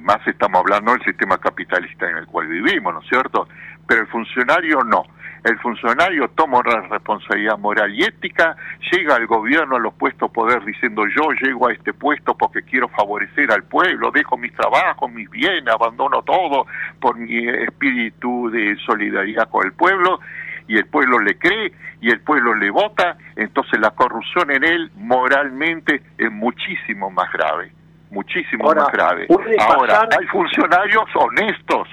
más 0.00 0.26
estamos 0.26 0.60
hablando 0.60 0.92
del 0.92 1.02
sistema 1.02 1.38
capitalista 1.38 2.08
en 2.08 2.18
el 2.18 2.26
cual 2.26 2.48
vivimos, 2.48 2.94
¿no 2.94 3.00
es 3.00 3.08
cierto? 3.08 3.48
Pero 3.86 4.02
el 4.02 4.06
funcionario 4.08 4.82
no. 4.84 5.04
El 5.44 5.58
funcionario 5.58 6.28
toma 6.34 6.58
una 6.58 6.88
responsabilidad 6.88 7.56
moral 7.56 7.94
y 7.94 8.02
ética, 8.02 8.56
llega 8.90 9.14
al 9.14 9.26
gobierno 9.28 9.76
a 9.76 9.78
los 9.78 9.94
puestos 9.94 10.30
poder 10.32 10.64
diciendo 10.64 11.04
yo 11.06 11.30
llego 11.40 11.68
a 11.68 11.72
este 11.72 11.92
puesto 11.92 12.36
porque 12.36 12.62
quiero 12.62 12.88
favorecer 12.88 13.52
al 13.52 13.62
pueblo, 13.62 14.10
dejo 14.10 14.36
mis 14.36 14.52
trabajos, 14.54 15.12
mis 15.12 15.30
bienes, 15.30 15.72
abandono 15.72 16.22
todo 16.22 16.66
por 17.00 17.16
mi 17.16 17.46
espíritu 17.48 18.50
de 18.50 18.76
solidaridad 18.84 19.48
con 19.48 19.66
el 19.66 19.72
pueblo 19.72 20.18
y 20.66 20.78
el 20.78 20.86
pueblo 20.86 21.20
le 21.20 21.38
cree 21.38 21.72
y 22.00 22.10
el 22.10 22.20
pueblo 22.22 22.54
le 22.54 22.70
vota, 22.70 23.16
entonces 23.36 23.78
la 23.78 23.90
corrupción 23.90 24.50
en 24.50 24.64
él 24.64 24.90
moralmente 24.96 26.02
es 26.18 26.32
muchísimo 26.32 27.08
más 27.10 27.30
grave 27.32 27.70
muchísimo 28.10 28.72
más 28.72 28.92
grave. 28.92 29.26
Ahora, 29.60 30.08
hay 30.18 30.26
funcionarios 30.26 31.04
honestos, 31.14 31.88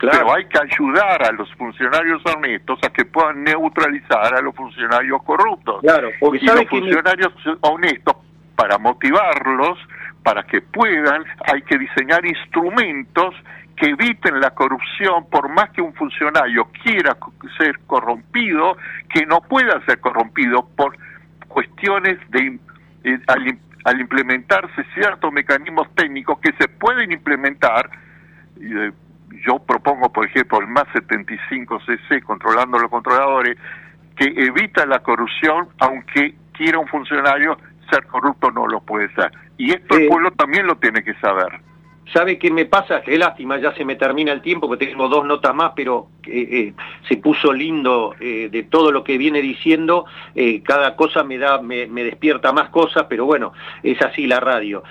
pero 0.00 0.34
hay 0.34 0.44
que 0.46 0.58
ayudar 0.58 1.22
a 1.24 1.32
los 1.32 1.52
funcionarios 1.54 2.22
honestos 2.26 2.78
a 2.84 2.90
que 2.90 3.04
puedan 3.04 3.42
neutralizar 3.44 4.34
a 4.34 4.40
los 4.40 4.54
funcionarios 4.54 5.22
corruptos. 5.22 5.80
Claro, 5.82 6.10
y 6.32 6.46
los 6.46 6.64
funcionarios 6.68 7.32
honestos, 7.62 8.16
para 8.54 8.78
motivarlos, 8.78 9.78
para 10.22 10.42
que 10.44 10.60
puedan, 10.60 11.24
hay 11.52 11.62
que 11.62 11.78
diseñar 11.78 12.24
instrumentos 12.26 13.34
que 13.76 13.90
eviten 13.90 14.40
la 14.40 14.50
corrupción, 14.50 15.28
por 15.30 15.48
más 15.48 15.70
que 15.70 15.80
un 15.80 15.94
funcionario 15.94 16.68
quiera 16.82 17.16
ser 17.56 17.78
corrompido, 17.86 18.76
que 19.08 19.24
no 19.26 19.40
pueda 19.40 19.80
ser 19.86 20.00
corrompido 20.00 20.68
por 20.76 20.96
cuestiones 21.46 22.18
de 22.30 22.58
eh, 23.04 23.18
al 23.28 23.58
implementarse 23.98 24.84
ciertos 24.94 25.32
mecanismos 25.32 25.88
técnicos 25.94 26.38
que 26.40 26.52
se 26.58 26.68
pueden 26.68 27.12
implementar, 27.12 27.90
eh, 28.60 28.92
yo 29.46 29.58
propongo, 29.60 30.12
por 30.12 30.26
ejemplo, 30.26 30.60
el 30.60 30.66
más 30.66 30.84
75cc, 30.94 32.22
controlando 32.22 32.78
los 32.78 32.90
controladores, 32.90 33.56
que 34.16 34.24
evita 34.24 34.84
la 34.84 34.98
corrupción, 34.98 35.68
aunque 35.78 36.34
quiera 36.52 36.78
un 36.78 36.88
funcionario 36.88 37.56
ser 37.90 38.04
corrupto 38.06 38.50
no 38.50 38.66
lo 38.66 38.80
puede 38.80 39.12
ser. 39.14 39.32
Y 39.56 39.70
esto 39.70 39.96
el 39.96 40.08
pueblo 40.08 40.30
también 40.32 40.66
lo 40.66 40.76
tiene 40.76 41.02
que 41.02 41.14
saber. 41.14 41.60
¿Sabe 42.12 42.38
qué 42.38 42.50
me 42.50 42.64
pasa? 42.64 43.02
Qué 43.02 43.18
lástima, 43.18 43.58
ya 43.58 43.74
se 43.74 43.84
me 43.84 43.96
termina 43.96 44.32
el 44.32 44.40
tiempo, 44.40 44.66
porque 44.66 44.86
tengo 44.86 45.08
dos 45.08 45.26
notas 45.26 45.54
más, 45.54 45.72
pero 45.76 46.08
eh, 46.26 46.48
eh, 46.50 46.72
se 47.06 47.18
puso 47.18 47.52
lindo 47.52 48.14
eh, 48.18 48.48
de 48.50 48.62
todo 48.62 48.90
lo 48.90 49.04
que 49.04 49.18
viene 49.18 49.42
diciendo. 49.42 50.06
cada 50.64 50.96
cosa 50.96 51.22
me, 51.22 51.36
da, 51.36 51.60
me, 51.60 51.86
me, 51.86 52.04
despierta 52.04 52.52
más 52.52 52.70
cosas, 52.70 53.06
pero 53.08 53.26
bueno, 53.26 53.52
es 53.82 54.00
así 54.00 54.26
la 54.26 54.40
radio. 54.40 54.82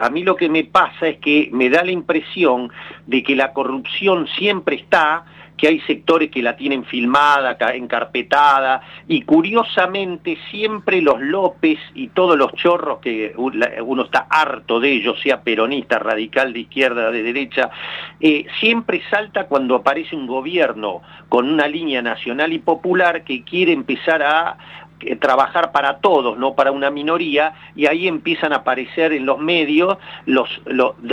a 0.00 0.10
mí 0.10 0.22
lo 0.22 0.36
que 0.36 0.48
me 0.48 0.64
pasa 0.64 1.08
es 1.08 1.18
que 1.18 1.48
me 1.52 1.68
da 1.68 1.82
la 1.82 1.92
impresión 1.92 2.70
de 3.06 3.22
que 3.22 3.34
la 3.34 3.52
corrupción 3.52 4.28
siempre 4.38 4.76
está 4.76 5.24
que 5.60 5.68
hay 5.68 5.80
sectores 5.80 6.30
que 6.30 6.42
la 6.42 6.56
tienen 6.56 6.84
filmada, 6.86 7.58
encarpetada, 7.74 8.80
y 9.06 9.22
curiosamente 9.22 10.38
siempre 10.50 11.02
los 11.02 11.20
López 11.20 11.78
y 11.94 12.08
todos 12.08 12.38
los 12.38 12.54
chorros 12.54 13.00
que 13.00 13.34
uno 13.36 14.02
está 14.02 14.26
harto 14.30 14.80
de 14.80 14.90
ellos, 14.90 15.20
sea 15.20 15.42
peronista, 15.42 15.98
radical, 15.98 16.54
de 16.54 16.60
izquierda, 16.60 17.10
de 17.10 17.22
derecha, 17.22 17.68
eh, 18.20 18.46
siempre 18.58 19.02
salta 19.10 19.48
cuando 19.48 19.74
aparece 19.74 20.16
un 20.16 20.26
gobierno 20.26 21.02
con 21.28 21.50
una 21.50 21.68
línea 21.68 22.00
nacional 22.00 22.54
y 22.54 22.58
popular 22.58 23.22
que 23.24 23.44
quiere 23.44 23.72
empezar 23.72 24.22
a 24.22 24.56
trabajar 25.20 25.72
para 25.72 25.98
todos, 25.98 26.38
no 26.38 26.54
para 26.54 26.72
una 26.72 26.90
minoría, 26.90 27.54
y 27.74 27.86
ahí 27.86 28.08
empiezan 28.08 28.52
a 28.52 28.56
aparecer 28.56 29.12
en 29.12 29.26
los 29.26 29.38
medios 29.38 29.98
los, 30.26 30.60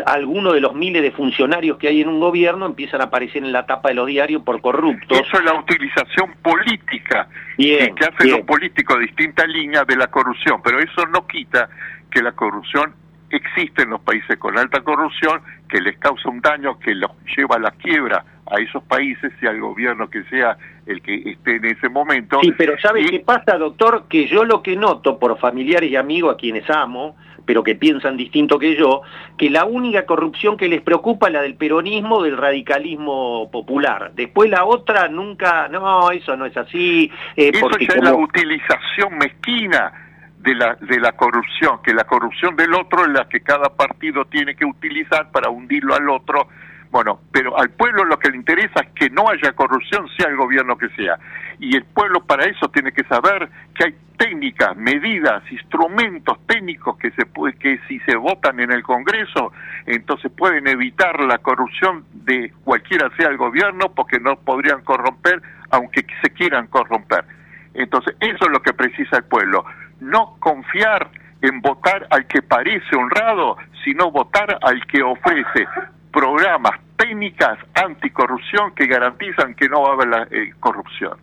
algunos 0.06 0.54
de 0.54 0.62
los 0.62 0.74
miles 0.74 1.02
de 1.02 1.12
funcionarios 1.12 1.78
que 1.78 1.88
hay 1.88 2.02
en 2.02 2.10
un 2.10 2.20
gobierno 2.20 2.66
empiezan 2.66 3.02
a 3.02 3.06
aparecer 3.06 3.44
en 3.44 3.52
la 3.52 3.66
tapa 3.66 3.90
de 3.90 3.96
los 3.96 4.08
diarios 4.08 4.42
por 4.44 4.62
corruptos. 4.62 5.20
Eso 5.20 5.38
es 5.38 5.46
la 5.46 5.54
utilización 5.54 6.34
política 6.42 7.28
que 7.58 7.94
hacen 8.00 8.32
los 8.32 8.42
políticos 8.42 8.98
de 9.00 9.06
distintas 9.06 9.48
líneas 9.48 9.88
de 9.88 9.96
la 9.96 10.08
corrupción, 10.08 10.62
pero 10.64 10.80
eso 10.80 11.06
no 11.08 11.26
quita 11.26 11.70
que 12.12 12.22
la 12.22 12.32
corrupción 12.32 12.94
existe 13.30 13.84
en 13.84 13.90
los 13.90 14.02
países 14.02 14.38
con 14.38 14.58
alta 14.58 14.82
corrupción, 14.82 15.42
que 15.70 15.82
les 15.82 15.98
causa 15.98 16.30
un 16.30 16.42
daño 16.42 16.80
que 16.80 16.96
los 16.96 17.12
lleva 17.36 17.58
a 17.58 17.60
la 17.60 17.72
quiebra 17.72 18.24
a 18.50 18.62
esos 18.62 18.82
países, 18.84 19.32
sea 19.40 19.52
el 19.52 19.60
gobierno 19.60 20.10
que 20.10 20.24
sea 20.26 20.58
el 20.86 21.02
que 21.02 21.16
esté 21.32 21.58
en 21.58 21.66
ese 21.66 21.90
momento. 21.90 22.40
Sí, 22.42 22.54
pero 22.58 22.80
¿sabe 22.80 23.06
qué 23.06 23.20
pasa, 23.20 23.58
doctor? 23.58 24.06
Que 24.08 24.28
yo 24.28 24.46
lo 24.46 24.64
que 24.64 24.78
noto 24.78 25.20
por 25.20 25.38
familiares 25.38 25.92
y 25.92 25.98
amigos 25.98 26.34
a 26.34 26.38
quienes 26.38 26.70
amo, 26.70 27.18
pero 27.46 27.64
que 27.64 27.76
piensan 27.76 28.16
distinto 28.16 28.58
que 28.58 28.78
yo, 28.78 29.02
que 29.38 29.50
la 29.50 29.66
única 29.66 30.06
corrupción 30.06 30.56
que 30.56 30.70
les 30.70 30.82
preocupa 30.82 31.28
es 31.28 31.34
la 31.34 31.42
del 31.42 31.56
peronismo, 31.56 32.24
del 32.24 32.38
radicalismo 32.38 33.50
popular. 33.52 34.12
Después 34.16 34.50
la 34.50 34.64
otra 34.64 35.10
nunca, 35.10 35.68
no, 35.68 36.12
eso 36.12 36.38
no 36.38 36.46
es 36.46 36.56
así. 36.56 37.12
Eh, 37.36 37.52
eso 37.54 37.70
ya 37.80 37.96
es 37.96 38.04
la 38.04 38.14
utilización 38.14 39.18
mezquina 39.18 40.07
de 40.48 40.56
la, 40.56 40.76
de 40.76 41.00
la 41.00 41.12
corrupción, 41.12 41.82
que 41.84 41.94
la 41.94 42.06
corrupción 42.06 42.56
del 42.56 42.74
otro 42.74 43.04
es 43.04 43.10
la 43.10 43.28
que 43.28 43.42
cada 43.42 43.76
partido 43.76 44.24
tiene 44.26 44.56
que 44.56 44.64
utilizar 44.64 45.30
para 45.32 45.50
hundirlo 45.50 45.94
al 45.94 46.10
otro 46.10 46.48
bueno, 46.90 47.20
pero 47.34 47.60
al 47.60 47.70
pueblo 47.72 48.06
lo 48.06 48.18
que 48.18 48.30
le 48.30 48.38
interesa 48.38 48.80
es 48.80 48.88
que 48.94 49.10
no 49.10 49.30
haya 49.30 49.52
corrupción, 49.52 50.08
sea 50.18 50.30
el 50.30 50.38
gobierno 50.38 50.78
que 50.78 50.88
sea. 50.92 51.20
Y 51.60 51.76
el 51.76 51.84
pueblo 51.84 52.24
para 52.26 52.46
eso 52.46 52.70
tiene 52.70 52.94
que 52.94 53.04
saber 53.04 53.50
que 53.76 53.84
hay 53.88 53.96
técnicas, 54.18 54.76
medidas, 54.78 55.44
instrumentos 55.52 56.38
técnicos 56.48 56.98
que 56.98 57.12
se 57.12 57.26
puede, 57.26 57.56
que 57.56 57.80
si 57.90 58.00
se 58.00 58.16
votan 58.16 58.62
en 58.62 58.72
el 58.72 58.84
Congreso, 58.84 59.52
entonces 59.86 60.32
pueden 60.32 60.66
evitar 60.66 61.20
la 61.20 61.40
corrupción 61.40 62.06
de 62.14 62.54
cualquiera 62.64 63.10
sea 63.18 63.28
el 63.28 63.38
gobierno 63.38 63.94
porque 63.94 64.20
no 64.22 64.38
podrían 64.38 64.82
corromper 64.84 65.42
aunque 65.72 66.06
se 66.24 66.30
quieran 66.30 66.68
corromper. 66.68 67.26
Entonces, 67.74 68.16
eso 68.22 68.46
es 68.46 68.50
lo 68.50 68.62
que 68.62 68.74
precisa 68.74 69.18
el 69.18 69.26
pueblo, 69.26 69.64
no 70.00 70.36
confiar 70.40 71.10
en 71.42 71.62
votar 71.62 72.08
al 72.10 72.28
que 72.28 72.42
parece 72.42 72.96
honrado, 72.96 73.58
sino 73.84 74.12
votar 74.12 74.58
al 74.62 74.86
que 74.88 75.04
ofrece 75.04 75.68
programas, 76.12 76.80
técnicas 76.98 77.60
anticorrupción 77.76 78.74
que 78.74 78.88
garantizan 78.88 79.54
que 79.54 79.70
no 79.70 79.84
va 79.84 79.90
a 79.90 79.94
haber 79.94 80.08
la, 80.08 80.28
eh, 80.32 80.52
corrupción. 80.60 81.18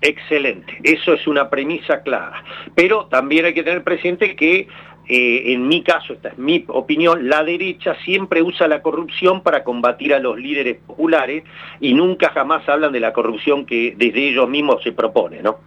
Excelente, 0.00 0.78
eso 0.84 1.14
es 1.14 1.26
una 1.26 1.50
premisa 1.50 2.02
clara. 2.02 2.44
Pero 2.74 3.06
también 3.06 3.46
hay 3.46 3.54
que 3.54 3.62
tener 3.62 3.82
presente 3.82 4.36
que 4.36 4.68
eh, 5.08 5.52
en 5.52 5.68
mi 5.68 5.82
caso, 5.82 6.14
esta 6.14 6.30
es 6.30 6.38
mi 6.38 6.64
opinión, 6.68 7.28
la 7.28 7.44
derecha 7.44 7.96
siempre 8.04 8.42
usa 8.42 8.66
la 8.66 8.82
corrupción 8.82 9.40
para 9.40 9.62
combatir 9.62 10.12
a 10.12 10.18
los 10.18 10.36
líderes 10.36 10.78
populares 10.84 11.44
y 11.80 11.94
nunca 11.94 12.30
jamás 12.30 12.68
hablan 12.68 12.92
de 12.92 13.00
la 13.00 13.12
corrupción 13.12 13.66
que 13.66 13.94
desde 13.96 14.28
ellos 14.28 14.48
mismos 14.48 14.82
se 14.82 14.92
propone, 14.92 15.42
¿no? 15.42 15.58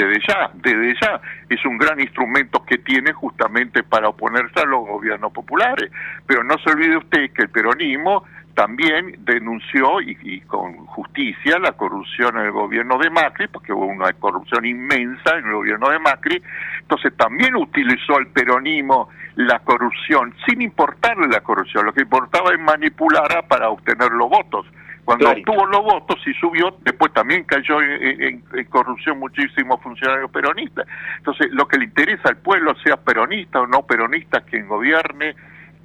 Desde 0.00 0.22
ya, 0.26 0.50
desde 0.54 0.94
ya, 1.00 1.20
es 1.50 1.64
un 1.66 1.76
gran 1.76 2.00
instrumento 2.00 2.64
que 2.64 2.78
tiene 2.78 3.12
justamente 3.12 3.82
para 3.82 4.08
oponerse 4.08 4.60
a 4.60 4.64
los 4.64 4.86
gobiernos 4.86 5.30
populares. 5.32 5.90
Pero 6.26 6.42
no 6.42 6.56
se 6.58 6.70
olvide 6.70 6.96
usted 6.96 7.30
que 7.32 7.42
el 7.42 7.50
peronismo 7.50 8.24
también 8.54 9.16
denunció 9.24 10.00
y, 10.00 10.40
con 10.42 10.86
justicia 10.86 11.58
la 11.58 11.72
corrupción 11.72 12.36
en 12.38 12.46
el 12.46 12.52
gobierno 12.52 12.98
de 12.98 13.10
Macri, 13.10 13.48
porque 13.48 13.72
hubo 13.72 13.86
una 13.86 14.12
corrupción 14.14 14.64
inmensa 14.64 15.38
en 15.38 15.46
el 15.46 15.52
gobierno 15.52 15.88
de 15.90 15.98
Macri, 15.98 16.42
entonces 16.80 17.14
también 17.16 17.54
utilizó 17.56 18.18
el 18.18 18.26
peronismo 18.28 19.08
la 19.36 19.60
corrupción, 19.60 20.34
sin 20.46 20.62
importarle 20.62 21.28
la 21.28 21.40
corrupción, 21.40 21.86
lo 21.86 21.92
que 21.92 22.02
importaba 22.02 22.52
es 22.52 22.60
manipularla 22.60 23.42
para 23.42 23.70
obtener 23.70 24.10
los 24.12 24.28
votos. 24.28 24.66
Cuando 25.04 25.30
obtuvo 25.30 25.66
los 25.66 25.82
votos 25.82 26.18
y 26.26 26.34
subió, 26.34 26.76
después 26.82 27.12
también 27.12 27.44
cayó 27.44 27.80
en, 27.82 28.42
en, 28.52 28.64
corrupción 28.66 29.18
muchísimos 29.18 29.80
funcionarios 29.82 30.30
peronistas. 30.30 30.86
Entonces, 31.18 31.48
lo 31.50 31.66
que 31.66 31.78
le 31.78 31.86
interesa 31.86 32.28
al 32.28 32.36
pueblo, 32.36 32.74
sea 32.84 32.96
peronista 32.96 33.60
o 33.60 33.66
no 33.66 33.82
peronista, 33.82 34.40
quien 34.42 34.68
gobierne, 34.68 35.34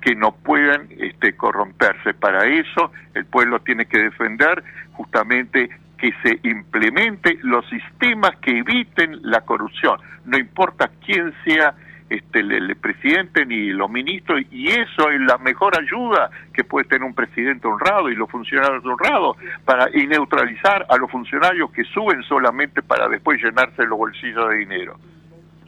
que 0.01 0.15
no 0.15 0.32
puedan 0.34 0.88
este, 0.99 1.36
corromperse. 1.36 2.13
Para 2.13 2.45
eso 2.45 2.91
el 3.15 3.25
pueblo 3.25 3.60
tiene 3.62 3.88
que 3.88 3.97
defender 3.97 4.63
justamente 4.93 5.69
que 5.97 6.12
se 6.21 6.39
implemente 6.47 7.39
los 7.41 7.67
sistemas 7.69 8.36
que 8.41 8.60
eviten 8.60 9.19
la 9.23 9.41
corrupción, 9.41 9.99
no 10.25 10.38
importa 10.38 10.91
quién 11.06 11.34
sea 11.45 11.73
este, 12.10 12.39
el, 12.39 12.76
presidente 12.76 13.46
ni 13.46 13.72
los 13.72 13.89
ministros, 13.89 14.41
y 14.52 14.68
eso 14.68 15.10
es 15.10 15.20
la 15.22 15.38
mejor 15.39 15.74
ayuda 15.80 16.30
que 16.54 16.63
puede 16.63 16.88
tener 16.88 17.04
un 17.04 17.13
presidente 17.13 17.68
honrado 17.68 18.10
y 18.10 18.15
los 18.15 18.30
funcionarios 18.30 18.86
honrados 18.86 19.38
para 19.65 19.89
y 19.94 20.06
neutralizar 20.06 20.86
a 20.89 20.98
los 20.98 21.10
funcionarios 21.10 21.72
que 21.72 21.84
suben 21.86 22.22
solamente 22.24 22.82
para 22.82 23.08
después 23.08 23.41
llenarse 23.41 23.86
los 23.86 23.98
bolsillos 23.98 24.50
de 24.50 24.56
dinero. 24.58 24.98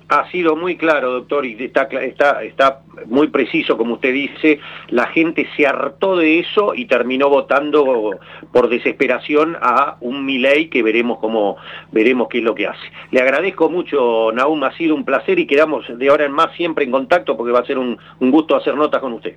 Ha 0.09 0.29
sido 0.31 0.55
muy 0.55 0.77
claro, 0.77 1.11
doctor, 1.11 1.45
y 1.45 1.61
está, 1.61 1.83
está, 1.83 2.41
está 2.41 2.79
muy 3.07 3.27
preciso, 3.27 3.77
como 3.77 3.95
usted 3.95 4.13
dice, 4.13 4.59
la 4.87 5.07
gente 5.07 5.47
se 5.57 5.67
hartó 5.67 6.15
de 6.15 6.39
eso 6.39 6.73
y 6.73 6.85
terminó 6.85 7.29
votando 7.29 8.17
por 8.53 8.69
desesperación 8.69 9.57
a 9.61 9.97
un 9.99 10.25
Milei 10.25 10.69
que 10.69 10.81
veremos 10.81 11.19
cómo, 11.19 11.57
veremos 11.91 12.29
qué 12.29 12.37
es 12.37 12.43
lo 12.45 12.55
que 12.55 12.67
hace. 12.67 12.91
Le 13.11 13.21
agradezco 13.21 13.69
mucho, 13.69 14.31
Naum, 14.31 14.63
ha 14.63 14.71
sido 14.77 14.95
un 14.95 15.03
placer 15.03 15.39
y 15.39 15.47
quedamos 15.47 15.85
de 15.89 16.09
ahora 16.09 16.23
en 16.23 16.31
más 16.31 16.55
siempre 16.55 16.85
en 16.85 16.91
contacto 16.91 17.35
porque 17.35 17.51
va 17.51 17.59
a 17.59 17.65
ser 17.65 17.77
un, 17.77 17.97
un 18.19 18.31
gusto 18.31 18.55
hacer 18.55 18.75
notas 18.75 19.01
con 19.01 19.11
usted. 19.11 19.35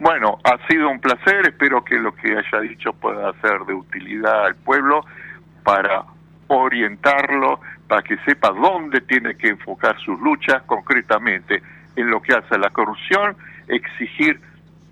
Bueno, 0.00 0.38
ha 0.44 0.56
sido 0.66 0.88
un 0.88 0.98
placer, 0.98 1.46
espero 1.46 1.84
que 1.84 1.96
lo 1.96 2.12
que 2.14 2.32
haya 2.32 2.60
dicho 2.62 2.92
pueda 2.94 3.32
ser 3.42 3.60
de 3.66 3.74
utilidad 3.74 4.46
al 4.46 4.56
pueblo 4.56 5.04
para 5.62 6.04
orientarlo 6.48 7.60
para 7.90 8.02
que 8.02 8.16
sepa 8.18 8.50
dónde 8.50 9.00
tiene 9.00 9.34
que 9.34 9.48
enfocar 9.48 9.98
sus 9.98 10.16
luchas 10.20 10.62
concretamente 10.62 11.60
en 11.96 12.08
lo 12.08 12.22
que 12.22 12.34
hace 12.34 12.54
a 12.54 12.58
la 12.58 12.70
corrupción, 12.70 13.36
exigir 13.66 14.40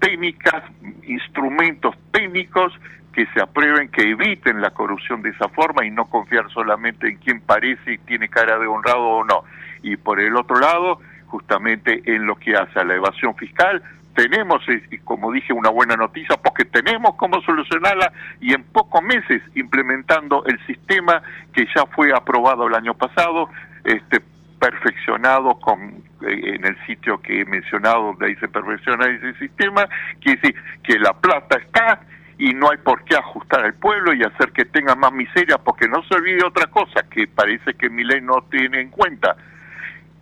técnicas, 0.00 0.64
instrumentos 1.04 1.94
técnicos 2.10 2.72
que 3.12 3.26
se 3.26 3.40
aprueben, 3.40 3.88
que 3.88 4.02
eviten 4.02 4.60
la 4.60 4.70
corrupción 4.70 5.22
de 5.22 5.30
esa 5.30 5.48
forma 5.50 5.86
y 5.86 5.92
no 5.92 6.06
confiar 6.06 6.50
solamente 6.50 7.08
en 7.08 7.18
quien 7.18 7.40
parece 7.40 7.92
y 7.92 7.98
tiene 7.98 8.28
cara 8.28 8.58
de 8.58 8.66
honrado 8.66 9.04
o 9.04 9.24
no. 9.24 9.44
Y 9.84 9.96
por 9.96 10.18
el 10.18 10.34
otro 10.34 10.58
lado, 10.58 10.98
justamente 11.28 12.02
en 12.04 12.26
lo 12.26 12.34
que 12.34 12.56
hace 12.56 12.80
a 12.80 12.84
la 12.84 12.96
evasión 12.96 13.36
fiscal, 13.36 13.80
tenemos, 14.18 14.60
como 15.04 15.30
dije, 15.30 15.52
una 15.52 15.70
buena 15.70 15.94
noticia 15.94 16.36
porque 16.42 16.64
tenemos 16.64 17.14
cómo 17.14 17.40
solucionarla 17.42 18.12
y 18.40 18.52
en 18.52 18.64
pocos 18.64 19.00
meses 19.00 19.40
implementando 19.54 20.44
el 20.46 20.58
sistema 20.66 21.22
que 21.52 21.66
ya 21.66 21.86
fue 21.94 22.10
aprobado 22.12 22.66
el 22.66 22.74
año 22.74 22.94
pasado, 22.94 23.48
este 23.84 24.20
perfeccionado 24.58 25.60
con 25.60 26.02
eh, 26.26 26.56
en 26.56 26.66
el 26.66 26.76
sitio 26.84 27.22
que 27.22 27.42
he 27.42 27.44
mencionado 27.44 28.06
donde 28.06 28.26
ahí 28.26 28.34
se 28.40 28.48
perfecciona 28.48 29.06
ese 29.06 29.34
sistema, 29.34 29.86
quiere 30.20 30.40
decir 30.40 30.62
que 30.82 30.98
la 30.98 31.12
plata 31.12 31.56
está 31.56 32.00
y 32.38 32.54
no 32.54 32.72
hay 32.72 32.78
por 32.78 33.04
qué 33.04 33.14
ajustar 33.14 33.64
al 33.64 33.74
pueblo 33.74 34.12
y 34.14 34.24
hacer 34.24 34.50
que 34.50 34.64
tenga 34.64 34.96
más 34.96 35.12
miseria, 35.12 35.58
porque 35.58 35.86
no 35.86 36.02
se 36.02 36.16
olvide 36.16 36.44
otra 36.44 36.66
cosa 36.66 37.04
que 37.08 37.28
parece 37.28 37.74
que 37.74 37.88
mi 37.88 38.02
ley 38.02 38.20
no 38.20 38.42
tiene 38.50 38.80
en 38.80 38.90
cuenta, 38.90 39.36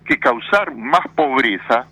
que 0.05 0.19
causar 0.19 0.75
más 0.75 1.09
pobreza 1.15 1.87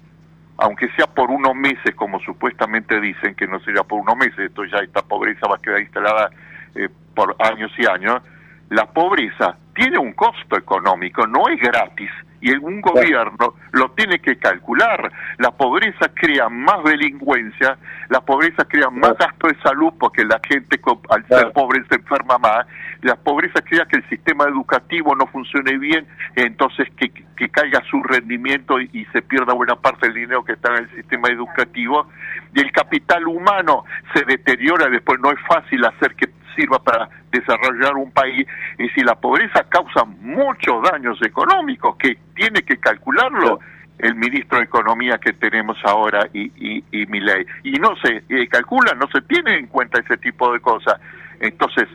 aunque 0.59 0.89
sea 0.97 1.07
por 1.07 1.31
unos 1.31 1.55
meses, 1.55 1.95
como 1.97 2.21
supuestamente 2.21 3.01
dicen, 3.01 3.35
que 3.35 3.47
no 3.47 3.61
sería 3.61 3.83
por 3.83 4.01
unos 4.01 4.17
meses, 4.17 4.39
esto 4.39 4.65
ya 4.65 4.79
esta 4.79 5.03
pobreza 5.03 5.49
va 5.49 5.57
a 5.57 5.63
quedar 5.63 5.81
instalada 5.81 6.31
eh, 6.75 6.89
por 7.15 7.37
años 7.39 7.73
y 7.79 7.87
años, 7.87 8.23
la 8.71 8.87
pobreza 8.87 9.57
tiene 9.75 9.99
un 9.99 10.13
costo 10.13 10.57
económico, 10.57 11.27
no 11.27 11.49
es 11.49 11.61
gratis, 11.61 12.11
y 12.45 12.53
un 12.53 12.83
gobierno 12.83 13.55
lo 13.73 13.93
tiene 13.93 14.19
que 14.19 14.37
calcular. 14.37 15.11
La 15.39 15.51
pobreza 15.53 16.11
crea 16.13 16.51
más 16.51 16.85
delincuencia, 16.85 17.79
la 18.11 18.21
pobreza 18.21 18.67
crea 18.67 18.91
más 18.91 19.17
gasto 19.17 19.49
de 19.49 19.59
salud 19.63 19.95
porque 19.99 20.27
la 20.27 20.39
gente 20.47 20.79
al 21.09 21.27
ser 21.27 21.53
pobre 21.53 21.83
se 21.89 21.95
enferma 21.95 22.37
más, 22.37 22.67
la 23.01 23.17
pobreza 23.17 23.63
crea 23.63 23.87
que 23.87 23.97
el 23.97 24.09
sistema 24.11 24.45
educativo 24.45 25.17
no 25.17 25.27
funcione 25.29 25.79
bien, 25.79 26.07
entonces 26.37 26.87
que, 26.99 27.11
que 27.11 27.49
caiga 27.49 27.83
su 27.91 28.03
rendimiento 28.03 28.79
y, 28.79 28.91
y, 28.93 29.07
se 29.07 29.23
pierda 29.23 29.55
buena 29.55 29.77
parte 29.77 30.07
del 30.07 30.15
dinero 30.15 30.45
que 30.45 30.53
está 30.53 30.71
en 30.77 30.85
el 30.85 30.91
sistema 30.95 31.29
educativo, 31.29 32.09
y 32.55 32.61
el 32.61 32.71
capital 32.73 33.27
humano 33.27 33.85
se 34.13 34.23
deteriora, 34.25 34.91
después 34.91 35.19
no 35.21 35.31
es 35.31 35.39
fácil 35.49 35.83
hacer 35.87 36.15
que 36.15 36.27
sirva 36.55 36.79
para 36.83 37.09
desarrollar 37.31 37.95
un 37.95 38.11
país 38.13 38.47
y 38.79 38.89
si 38.91 39.01
la 39.03 39.15
pobreza 39.15 39.65
causa 39.69 40.05
muchos 40.05 40.83
daños 40.91 41.21
económicos 41.23 41.97
que 41.97 42.17
tiene 42.35 42.63
que 42.63 42.79
calcularlo 42.79 43.61
el 43.99 44.15
ministro 44.17 44.59
de 44.59 44.65
Economía 44.65 45.19
que 45.19 45.33
tenemos 45.35 45.79
ahora 45.85 46.29
y, 46.33 46.51
y, 46.57 46.85
y 46.91 47.07
mi 47.07 47.21
ley. 47.21 47.47
Y 47.63 47.73
no 47.73 47.95
se 47.97 48.25
eh, 48.29 48.49
calcula, 48.49 48.93
no 48.95 49.07
se 49.09 49.23
tiene 49.23 49.57
en 49.57 49.67
cuenta 49.69 50.01
ese 50.01 50.17
tipo 50.17 50.53
de 50.53 50.61
cosas. 50.61 51.01
Entonces, 51.41 51.89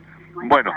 bueno, 0.45 0.71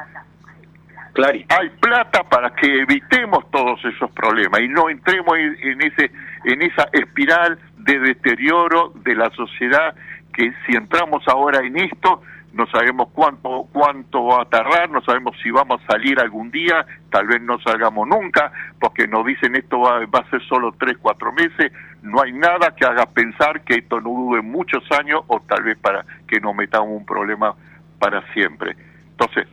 hay 1.49 1.69
plata 1.81 2.23
para 2.25 2.51
que 2.55 2.83
evitemos 2.83 3.51
todos 3.51 3.85
esos 3.85 4.11
problemas 4.13 4.61
y 4.61 4.69
no 4.69 4.89
entremos 4.89 5.37
en, 5.37 5.83
ese 5.83 6.11
en 6.45 6.63
esa 6.63 6.89
espiral 6.93 7.59
de 7.77 7.99
deterioro 7.99 8.93
de 9.05 9.15
la 9.15 9.31
sociedad 9.31 9.95
que 10.33 10.53
si 10.65 10.75
entramos 10.75 11.23
ahora 11.29 11.61
en 11.65 11.77
esto 11.77 12.23
no 12.53 12.67
sabemos 12.67 13.09
cuánto, 13.13 13.67
cuánto 13.73 14.25
va 14.27 14.43
a 14.43 14.45
tardar, 14.45 14.91
no 14.91 15.01
sabemos 15.03 15.37
si 15.43 15.51
vamos 15.51 15.81
a 15.83 15.93
salir 15.93 16.21
algún 16.21 16.51
día, 16.51 16.85
tal 17.11 17.27
vez 17.27 17.41
no 17.41 17.59
salgamos 17.61 18.07
nunca, 18.07 18.53
porque 18.79 19.07
nos 19.09 19.25
dicen 19.25 19.57
esto 19.57 19.81
va, 19.81 20.01
va 20.07 20.21
a 20.21 20.31
ser 20.31 20.43
solo 20.43 20.75
tres, 20.79 20.99
cuatro 21.01 21.33
meses, 21.33 21.73
no 22.03 22.21
hay 22.21 22.33
nada 22.33 22.75
que 22.75 22.85
haga 22.85 23.07
pensar 23.07 23.63
que 23.63 23.77
esto 23.77 24.01
no 24.01 24.11
dure 24.11 24.43
muchos 24.43 24.85
años 24.93 25.23
o 25.29 25.41
tal 25.41 25.63
vez 25.63 25.79
para 25.79 26.05
que 26.29 26.41
nos 26.41 26.55
metamos 26.55 26.89
un 26.91 27.07
problema 27.07 27.55
para 27.99 28.23
siempre. 28.33 28.77
Entonces, 29.13 29.47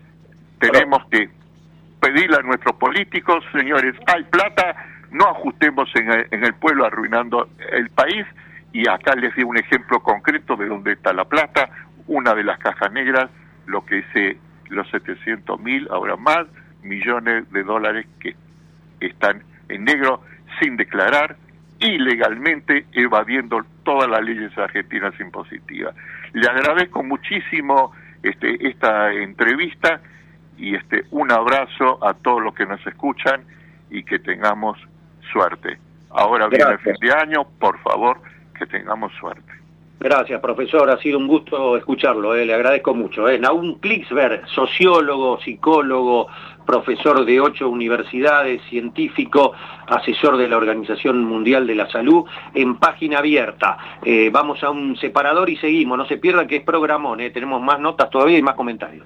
tenemos 0.60 1.06
que 1.10 1.30
pedirle 2.02 2.38
a 2.38 2.42
nuestros 2.42 2.76
políticos, 2.76 3.46
señores, 3.54 3.96
hay 4.08 4.24
plata, 4.26 4.76
no 5.12 5.26
ajustemos 5.26 5.90
en 5.96 6.12
el, 6.12 6.28
en 6.32 6.44
el 6.44 6.54
pueblo 6.56 6.86
arruinando 6.86 7.50
el 7.72 7.90
país, 7.92 8.26
y 8.72 8.88
acá 8.88 9.16
les 9.16 9.36
di 9.36 9.44
un 9.44 9.58
ejemplo 9.58 10.00
concreto 10.02 10.56
de 10.56 10.68
dónde 10.68 10.94
está 10.94 11.14
la 11.14 11.26
plata, 11.26 11.70
una 12.10 12.34
de 12.34 12.44
las 12.44 12.60
cajas 12.60 12.92
negras, 12.92 13.30
lo 13.68 13.86
que 13.86 14.00
es 14.00 14.38
los 14.70 14.90
700 14.90 15.60
mil, 15.60 15.88
ahora 15.92 16.16
más, 16.18 16.48
millones 16.84 17.50
de 17.52 17.64
dólares 17.64 18.08
que 18.20 18.36
están 19.00 19.44
en 19.70 19.86
negro 19.86 20.22
sin 20.60 20.76
declarar, 20.76 21.38
ilegalmente 21.80 22.86
evadiendo 22.92 23.64
todas 23.84 24.10
las 24.10 24.22
leyes 24.22 24.56
argentinas 24.58 25.18
impositivas. 25.20 25.96
Le 26.34 26.48
agradezco 26.48 27.04
muchísimo 27.04 27.92
este, 28.24 28.68
esta 28.68 29.14
entrevista 29.14 30.02
y 30.58 30.76
este, 30.76 31.06
un 31.12 31.32
abrazo 31.32 32.04
a 32.06 32.14
todos 32.16 32.42
los 32.42 32.54
que 32.54 32.66
nos 32.66 32.86
escuchan 32.86 33.44
y 33.90 34.04
que 34.04 34.20
tengamos 34.20 34.78
suerte. 35.32 35.78
Ahora 36.10 36.48
viene 36.48 36.72
el 36.72 36.80
fin 36.80 36.96
de 37.00 37.12
año, 37.14 37.48
por 37.60 37.80
favor, 37.80 38.20
que 38.58 38.66
tengamos 38.66 39.14
suerte. 39.14 39.54
Gracias, 40.00 40.40
profesor. 40.40 40.90
Ha 40.90 40.98
sido 41.00 41.18
un 41.18 41.28
gusto 41.28 41.76
escucharlo. 41.76 42.34
Eh. 42.34 42.46
Le 42.46 42.54
agradezco 42.54 42.94
mucho. 42.96 43.28
Eh. 43.28 43.38
Naum 43.38 43.80
Klicksberg, 43.80 44.48
sociólogo, 44.48 45.42
psicólogo, 45.42 46.28
profesor 46.66 47.26
de 47.26 47.42
ocho 47.42 47.68
universidades, 47.68 48.62
científico, 48.70 49.54
asesor 49.88 50.38
de 50.38 50.48
la 50.48 50.56
Organización 50.56 51.26
Mundial 51.26 51.68
de 51.68 51.76
la 51.76 51.90
Salud, 51.90 52.26
en 52.54 52.78
página 52.78 53.20
abierta. 53.20 53.78
Eh, 54.06 54.30
vamos 54.32 54.64
a 54.64 54.70
un 54.70 54.96
separador 54.96 55.50
y 55.50 55.58
seguimos. 55.58 55.98
No 55.98 56.06
se 56.06 56.18
pierdan 56.18 56.48
que 56.48 56.58
es 56.58 56.64
programón. 56.64 57.20
Eh. 57.20 57.32
Tenemos 57.32 57.62
más 57.62 57.80
notas 57.80 58.10
todavía 58.10 58.38
y 58.38 58.42
más 58.42 58.56
comentarios. 58.56 59.06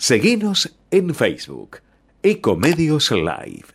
Seguinos 0.00 0.74
en 0.90 1.14
Facebook, 1.14 1.82
Ecomedios 2.22 3.10
Live. 3.10 3.66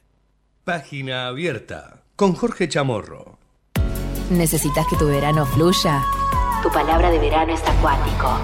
Página 0.63 1.27
abierta 1.27 2.01
con 2.15 2.33
Jorge 2.33 2.67
Chamorro. 2.67 3.37
¿Necesitas 4.31 4.87
que 4.89 4.95
tu 4.95 5.05
verano 5.05 5.45
fluya? 5.45 6.01
Tu 6.63 6.69
palabra 6.69 7.11
de 7.11 7.19
verano 7.19 7.53
es 7.53 7.61
acuático. 7.61 8.39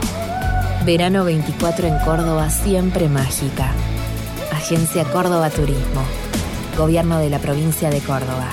Verano 0.86 1.26
24 1.26 1.88
en 1.88 1.98
Córdoba, 2.06 2.52
siempre 2.52 3.10
mágica. 3.10 3.74
Agencia 4.52 5.04
Córdoba 5.06 5.50
Turismo. 5.50 6.04
Gobierno 6.78 7.18
de 7.18 7.32
la 7.32 7.40
provincia 7.40 7.90
de 7.90 8.00
Córdoba. 8.02 8.52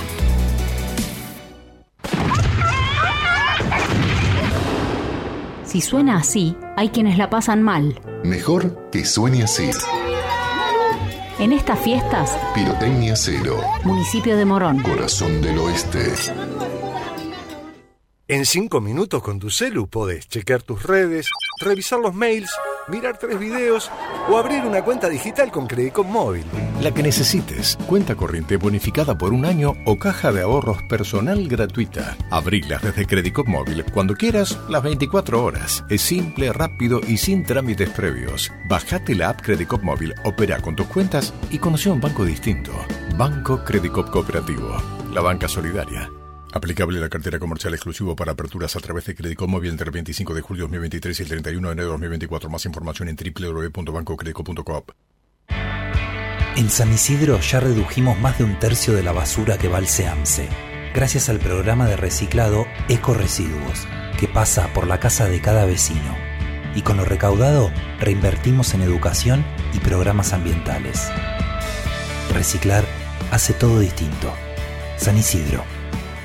Si 5.65 5.81
suena 5.81 6.17
así, 6.17 6.55
hay 6.79 6.91
quienes 6.91 7.17
la 7.17 7.29
pasan 7.29 7.61
mal. 7.61 7.99
Mejor 8.23 8.89
que 8.89 9.03
suene 9.03 9.43
así. 9.43 9.69
En 11.37 11.51
estas 11.51 11.77
fiestas, 11.77 12.37
Pirotecnia 12.55 13.17
Cero. 13.17 13.59
Municipio 13.83 14.37
de 14.37 14.45
Morón. 14.45 14.81
Corazón 14.81 15.41
del 15.41 15.57
Oeste. 15.57 16.13
En 18.29 18.45
cinco 18.45 18.79
minutos 18.79 19.21
con 19.21 19.39
tu 19.39 19.49
celu 19.49 19.87
podés 19.87 20.29
chequear 20.29 20.63
tus 20.63 20.83
redes, 20.83 21.27
revisar 21.59 21.99
los 21.99 22.13
mails, 22.13 22.49
mirar 22.89 23.17
tres 23.17 23.39
videos 23.39 23.91
o 24.29 24.37
abrir 24.37 24.63
una 24.65 24.83
cuenta 24.83 25.09
digital 25.09 25.51
con 25.51 25.67
Credicop 25.67 26.05
Móvil. 26.05 26.45
La 26.81 26.93
que 26.93 27.03
necesites. 27.03 27.77
Cuenta 27.87 28.15
corriente 28.15 28.57
bonificada 28.57 29.17
por 29.17 29.33
un 29.33 29.45
año 29.45 29.73
o 29.85 29.97
caja 29.97 30.31
de 30.31 30.41
ahorros 30.41 30.81
personal 30.83 31.47
gratuita. 31.47 32.17
Abrilas 32.31 32.81
desde 32.81 33.05
Credicop 33.05 33.47
Móvil 33.47 33.85
cuando 33.93 34.15
quieras, 34.15 34.57
las 34.69 34.83
24 34.83 35.43
horas. 35.43 35.83
Es 35.89 36.01
simple, 36.01 36.51
rápido 36.53 37.01
y 37.07 37.17
sin 37.17 37.43
trámites 37.43 37.89
previos. 37.89 38.51
Bajate 38.67 39.15
la 39.15 39.29
app 39.29 39.41
Credicop 39.41 39.83
Móvil, 39.83 40.13
opera 40.23 40.61
con 40.61 40.75
tus 40.75 40.87
cuentas 40.87 41.33
y 41.49 41.59
conoce 41.59 41.89
un 41.89 42.01
banco 42.01 42.25
distinto. 42.25 42.71
Banco 43.17 43.63
Credicop 43.63 44.09
Cooperativo. 44.09 44.81
La 45.13 45.21
banca 45.21 45.47
solidaria. 45.47 46.09
Aplicable 46.51 46.99
la 46.99 47.09
cartera 47.09 47.37
comercial 47.37 47.75
exclusivo 47.75 48.15
para 48.15 48.31
aperturas 48.31 48.75
a 48.75 48.79
través 48.79 49.05
de 49.05 49.13
Crédito 49.13 49.47
Móvil 49.47 49.69
entre 49.69 49.85
el 49.85 49.91
25 49.91 50.33
de 50.33 50.41
julio 50.41 50.63
de 50.63 50.69
2023 50.69 51.19
y 51.19 51.23
el 51.23 51.29
31 51.29 51.67
de 51.67 51.73
enero 51.73 51.87
de 51.87 51.91
2024. 51.91 52.49
Más 52.49 52.65
información 52.65 53.07
en 53.09 53.15
www.bancocredico.com. 53.15 54.83
En 56.55 56.69
San 56.69 56.91
Isidro 56.91 57.39
ya 57.39 57.59
redujimos 57.59 58.19
más 58.19 58.39
de 58.39 58.45
un 58.45 58.57
tercio 58.57 58.93
de 58.93 59.03
la 59.03 59.11
basura 59.11 59.59
que 59.59 59.67
va 59.67 59.77
al 59.77 59.87
SEAMSE, 59.87 60.49
gracias 60.93 61.29
al 61.29 61.37
programa 61.39 61.87
de 61.87 61.95
reciclado 61.95 62.65
Eco 62.89 63.13
Residuos, 63.13 63.87
que 64.19 64.27
pasa 64.27 64.73
por 64.73 64.87
la 64.87 64.99
casa 64.99 65.29
de 65.29 65.41
cada 65.41 65.65
vecino. 65.65 66.17
Y 66.75 66.81
con 66.81 66.97
lo 66.97 67.05
recaudado, 67.05 67.71
reinvertimos 67.99 68.73
en 68.73 68.81
educación 68.81 69.45
y 69.73 69.79
programas 69.79 70.33
ambientales. 70.33 71.09
Reciclar 72.33 72.85
hace 73.31 73.53
todo 73.53 73.79
distinto. 73.79 74.33
San 74.97 75.17
Isidro 75.17 75.63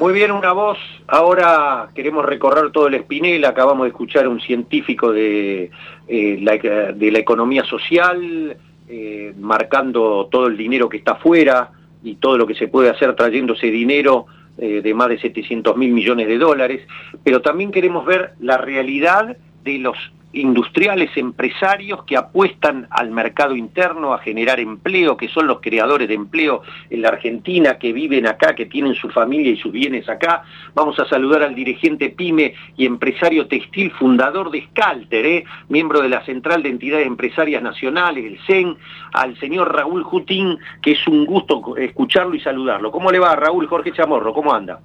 Muy 0.00 0.14
bien, 0.14 0.30
una 0.30 0.52
voz. 0.52 0.78
Ahora 1.08 1.90
queremos 1.94 2.24
recorrer 2.24 2.72
todo 2.72 2.86
el 2.86 2.94
espinel. 2.94 3.44
Acabamos 3.44 3.84
de 3.84 3.90
escuchar 3.90 4.24
a 4.24 4.30
un 4.30 4.40
científico 4.40 5.12
de, 5.12 5.70
eh, 6.08 6.38
la, 6.40 6.56
de 6.56 7.10
la 7.10 7.18
economía 7.18 7.64
social, 7.64 8.56
eh, 8.88 9.34
marcando 9.38 10.26
todo 10.32 10.46
el 10.46 10.56
dinero 10.56 10.88
que 10.88 10.96
está 10.96 11.12
afuera 11.12 11.72
y 12.02 12.14
todo 12.14 12.38
lo 12.38 12.46
que 12.46 12.54
se 12.54 12.68
puede 12.68 12.88
hacer 12.88 13.14
trayendo 13.14 13.52
ese 13.52 13.70
dinero 13.70 14.24
eh, 14.56 14.80
de 14.80 14.94
más 14.94 15.10
de 15.10 15.20
700 15.20 15.76
mil 15.76 15.92
millones 15.92 16.28
de 16.28 16.38
dólares. 16.38 16.80
Pero 17.22 17.42
también 17.42 17.70
queremos 17.70 18.06
ver 18.06 18.32
la 18.40 18.56
realidad 18.56 19.36
de 19.64 19.78
los 19.80 19.98
industriales, 20.32 21.10
empresarios 21.16 22.04
que 22.04 22.16
apuestan 22.16 22.86
al 22.90 23.10
mercado 23.10 23.56
interno, 23.56 24.14
a 24.14 24.18
generar 24.18 24.60
empleo, 24.60 25.16
que 25.16 25.28
son 25.28 25.46
los 25.46 25.60
creadores 25.60 26.08
de 26.08 26.14
empleo 26.14 26.62
en 26.88 27.02
la 27.02 27.08
Argentina, 27.08 27.78
que 27.78 27.92
viven 27.92 28.26
acá, 28.26 28.54
que 28.54 28.66
tienen 28.66 28.94
su 28.94 29.08
familia 29.10 29.52
y 29.52 29.56
sus 29.56 29.72
bienes 29.72 30.08
acá. 30.08 30.44
Vamos 30.74 30.98
a 31.00 31.08
saludar 31.08 31.42
al 31.42 31.54
dirigente 31.54 32.10
PYME 32.10 32.54
y 32.76 32.86
empresario 32.86 33.48
textil, 33.48 33.90
fundador 33.92 34.50
de 34.50 34.66
Scalter, 34.68 35.26
¿eh? 35.26 35.44
miembro 35.68 36.00
de 36.00 36.08
la 36.08 36.24
Central 36.24 36.62
de 36.62 36.68
Entidades 36.68 37.06
Empresarias 37.06 37.62
Nacionales, 37.62 38.24
el 38.24 38.38
CEN, 38.46 38.76
al 39.12 39.36
señor 39.38 39.74
Raúl 39.74 40.04
Jutín, 40.04 40.58
que 40.80 40.92
es 40.92 41.08
un 41.08 41.26
gusto 41.26 41.76
escucharlo 41.76 42.34
y 42.34 42.40
saludarlo. 42.40 42.92
¿Cómo 42.92 43.10
le 43.10 43.18
va, 43.18 43.34
Raúl? 43.34 43.66
Jorge 43.66 43.92
Chamorro, 43.92 44.32
¿cómo 44.32 44.54
anda? 44.54 44.80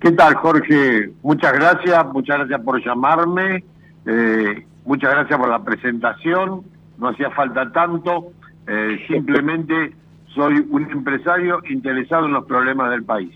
¿Qué 0.00 0.12
tal, 0.12 0.34
Jorge? 0.34 1.10
Muchas 1.22 1.52
gracias, 1.54 2.06
muchas 2.12 2.38
gracias 2.38 2.60
por 2.60 2.84
llamarme 2.84 3.64
eh, 4.10 4.64
muchas 4.86 5.10
gracias 5.10 5.38
por 5.38 5.50
la 5.50 5.62
presentación, 5.62 6.62
no 6.96 7.08
hacía 7.08 7.30
falta 7.30 7.70
tanto, 7.72 8.32
eh, 8.66 9.04
simplemente 9.06 9.92
soy 10.34 10.64
un 10.70 10.90
empresario 10.90 11.60
interesado 11.68 12.24
en 12.24 12.32
los 12.32 12.46
problemas 12.46 12.90
del 12.90 13.04
país. 13.04 13.34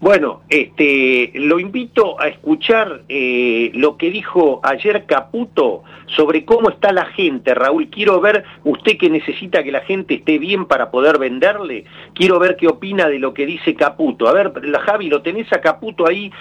Bueno, 0.00 0.40
este, 0.48 1.32
lo 1.34 1.60
invito 1.60 2.18
a 2.20 2.28
escuchar 2.28 3.02
eh, 3.10 3.72
lo 3.74 3.98
que 3.98 4.10
dijo 4.10 4.60
ayer 4.62 5.04
Caputo 5.04 5.82
sobre 6.06 6.46
cómo 6.46 6.70
está 6.70 6.92
la 6.92 7.06
gente. 7.06 7.54
Raúl, 7.54 7.88
quiero 7.88 8.20
ver, 8.22 8.44
usted 8.64 8.96
que 8.96 9.10
necesita 9.10 9.62
que 9.62 9.72
la 9.72 9.80
gente 9.82 10.14
esté 10.14 10.38
bien 10.38 10.64
para 10.64 10.90
poder 10.90 11.18
venderle, 11.18 11.84
quiero 12.14 12.38
ver 12.38 12.56
qué 12.56 12.68
opina 12.68 13.08
de 13.08 13.18
lo 13.18 13.34
que 13.34 13.44
dice 13.44 13.74
Caputo. 13.74 14.28
A 14.28 14.32
ver, 14.32 14.52
Javi, 14.80 15.08
¿lo 15.08 15.20
tenés 15.20 15.52
a 15.52 15.60
Caputo 15.60 16.06
ahí 16.06 16.32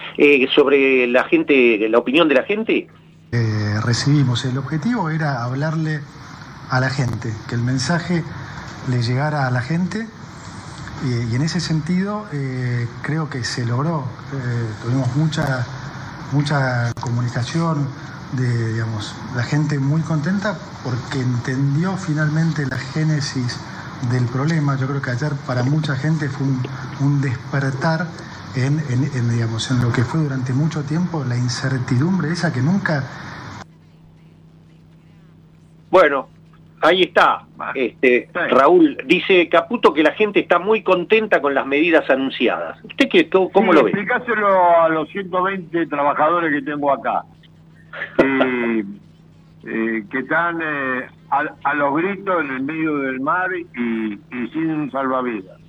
sobre 0.56 1.08
la 1.08 1.26
gente, 1.26 1.90
la 1.90 2.00
opinión 2.00 2.30
de 2.30 2.36
la 2.36 2.44
gente? 2.44 2.88
Eh, 3.36 3.80
recibimos. 3.82 4.46
El 4.46 4.60
objetivo 4.60 5.10
era 5.10 5.44
hablarle 5.44 6.02
a 6.70 6.80
la 6.80 6.92
gente, 6.92 7.34
que 7.48 7.56
el 7.56 7.64
mensaje 7.64 8.24
le 8.88 9.02
llegara 9.02 9.48
a 9.48 9.52
la 9.52 9.62
gente 9.62 10.08
y 11.04 11.36
en 11.36 11.42
ese 11.42 11.60
sentido 11.60 12.28
creo 13.02 13.32
que 13.32 13.44
se 13.44 13.66
logró. 13.66 14.06
tuvimos 14.84 15.16
mucha, 15.16 15.66
mucha 16.32 16.94
comunicación 17.00 17.88
de 18.34 18.74
digamos, 18.74 19.16
la 19.36 19.44
gente 19.44 19.80
muy 19.80 20.02
contenta 20.02 20.56
porque 20.84 21.20
entendió 21.20 21.98
finalmente 21.98 22.68
la 22.68 22.78
génesis 22.78 23.58
del 24.12 24.26
problema. 24.26 24.76
Yo 24.78 24.88
creo 24.88 25.02
que 25.02 25.10
ayer 25.10 25.34
para 25.48 25.64
mucha 25.64 25.96
gente 25.96 26.30
fue 26.30 26.46
un, 27.00 27.22
despertar 27.22 28.08
en, 28.56 28.80
en, 28.80 29.30
digamos, 29.30 29.70
en 29.72 29.82
lo 29.82 29.92
que 29.92 30.04
fue 30.04 30.22
durante 30.22 30.54
mucho 30.54 30.84
tiempo 30.84 31.24
la 31.28 31.36
incertidumbre 31.36 32.30
esa 32.30 32.54
que 32.54 32.62
nunca... 32.62 33.04
Bueno, 35.90 36.28
ahí 36.82 37.04
está. 37.04 37.46
Este, 37.76 38.30
Raúl, 38.34 38.98
dice 39.06 39.48
Caputo 39.48 39.94
que 39.94 40.04
la 40.04 40.14
gente 40.14 40.40
está 40.40 40.60
muy 40.60 40.82
contenta 40.82 41.42
con 41.42 41.54
las 41.54 41.66
medidas 41.66 42.10
anunciadas. 42.10 42.84
¿Usted 42.84 43.10
qué, 43.10 43.30
cómo 43.30 43.74
lo 43.74 43.84
ve? 43.84 43.92
Explicáselo 43.92 44.82
a 44.82 44.90
los 44.90 45.08
120 45.10 45.86
trabajadores 45.88 46.52
que 46.52 46.62
tengo 46.62 46.92
acá. 46.92 47.24
Eh, 48.18 48.84
eh, 49.66 50.04
que 50.12 50.20
están 50.20 50.60
eh, 50.62 51.08
a, 51.30 51.74
los 51.74 51.96
gritos 51.96 52.44
en 52.44 52.52
el 52.52 52.64
medio 52.64 52.98
del 53.00 53.20
mar 53.20 53.50
y, 53.56 54.20
sin 54.52 54.92
salvavidas. 54.92 55.60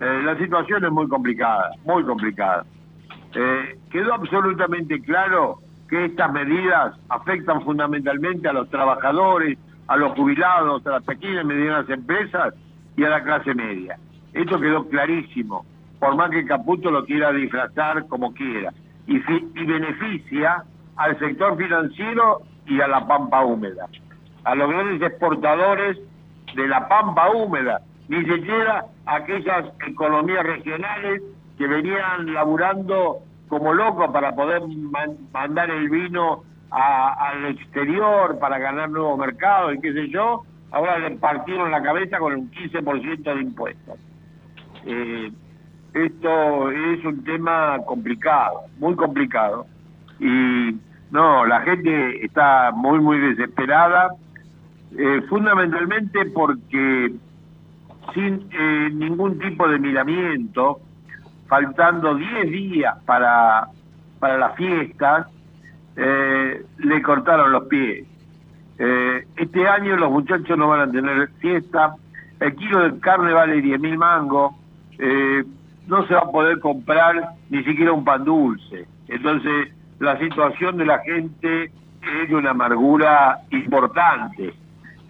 Eh, 0.00 0.22
la 0.24 0.36
situación 0.38 0.84
es 0.84 0.90
muy 0.90 1.08
complicada, 1.08 1.70
muy 1.84 2.02
complicada. 2.04 2.64
quedó 3.90 4.14
absolutamente 4.14 5.00
claro 5.02 5.58
que 5.88 6.06
estas 6.06 6.32
medidas 6.32 6.94
afectan 7.08 7.62
fundamentalmente 7.62 8.48
a 8.48 8.52
los 8.52 8.70
trabajadores, 8.70 9.58
a 9.88 9.96
los 9.96 10.12
jubilados, 10.12 10.86
a 10.86 10.90
las 10.90 11.02
pequeñas 11.02 11.44
y 11.44 11.46
medianas 11.46 11.90
empresas 11.90 12.54
y 12.96 13.04
a 13.04 13.10
la 13.10 13.22
clase 13.22 13.54
media. 13.54 13.98
Esto 14.32 14.60
quedó 14.60 14.88
clarísimo, 14.88 15.66
por 15.98 16.14
más 16.16 16.30
que 16.30 16.46
Caputo 16.46 16.90
lo 16.90 17.04
quiera 17.04 17.32
disfrazar 17.32 18.06
como 18.06 18.32
quiera. 18.32 18.72
Y 19.06 19.18
beneficia 19.64 20.64
al 20.96 21.18
sector 21.18 21.56
financiero 21.56 22.42
y 22.66 22.80
a 22.80 22.86
la 22.86 23.06
pampa 23.06 23.44
húmeda, 23.44 23.88
a 24.44 24.54
los 24.54 24.70
grandes 24.70 25.02
exportadores 25.02 25.98
de 26.54 26.68
la 26.68 26.88
pampa 26.88 27.30
húmeda, 27.30 27.80
ni 28.10 28.24
siquiera 28.24 28.86
aquellas 29.06 29.66
economías 29.86 30.42
regionales 30.42 31.22
que 31.56 31.66
venían 31.68 32.34
laburando 32.34 33.20
como 33.48 33.72
locos 33.72 34.10
para 34.10 34.34
poder 34.34 34.62
mandar 35.32 35.70
el 35.70 35.88
vino 35.88 36.42
al 36.72 37.44
exterior 37.46 38.36
para 38.40 38.58
ganar 38.58 38.90
nuevos 38.90 39.16
mercados 39.16 39.76
y 39.76 39.80
qué 39.80 39.92
sé 39.92 40.08
yo, 40.08 40.42
ahora 40.72 40.98
le 40.98 41.12
partieron 41.18 41.70
la 41.70 41.82
cabeza 41.82 42.18
con 42.18 42.34
un 42.34 42.50
15% 42.50 43.22
de 43.22 43.40
impuestos. 43.40 43.96
Eh, 44.86 45.30
esto 45.94 46.70
es 46.72 47.04
un 47.04 47.22
tema 47.22 47.78
complicado, 47.86 48.62
muy 48.78 48.96
complicado. 48.96 49.66
Y 50.18 50.76
no, 51.12 51.46
la 51.46 51.60
gente 51.60 52.24
está 52.24 52.72
muy, 52.74 52.98
muy 52.98 53.18
desesperada, 53.18 54.16
eh, 54.98 55.22
fundamentalmente 55.28 56.26
porque 56.26 57.12
sin 58.14 58.48
eh, 58.52 58.90
ningún 58.92 59.38
tipo 59.38 59.68
de 59.68 59.78
miramiento, 59.78 60.80
faltando 61.48 62.14
10 62.14 62.50
días 62.50 62.96
para, 63.04 63.68
para 64.18 64.38
las 64.38 64.56
fiestas, 64.56 65.26
eh, 65.96 66.64
le 66.78 67.02
cortaron 67.02 67.52
los 67.52 67.64
pies. 67.64 68.06
este 68.78 69.68
año 69.68 69.96
los 69.96 70.10
muchachos 70.10 70.56
no 70.56 70.68
van 70.68 70.88
a 70.88 70.90
tener 70.90 71.28
fiesta, 71.40 71.96
el 72.38 72.54
kilo 72.54 72.80
de 72.80 72.98
carne 73.00 73.32
vale 73.32 73.60
10 73.60 73.80
mil 73.80 73.98
mangos, 73.98 74.54
no 75.86 76.06
se 76.06 76.14
va 76.14 76.20
a 76.20 76.30
poder 76.30 76.60
comprar 76.60 77.34
ni 77.50 77.62
siquiera 77.64 77.92
un 77.92 78.04
pan 78.04 78.24
dulce. 78.24 78.86
Entonces, 79.08 79.74
la 79.98 80.18
situación 80.18 80.78
de 80.78 80.86
la 80.86 81.00
gente 81.00 81.64
es 81.64 82.28
de 82.28 82.34
una 82.34 82.50
amargura 82.50 83.40
importante 83.50 84.54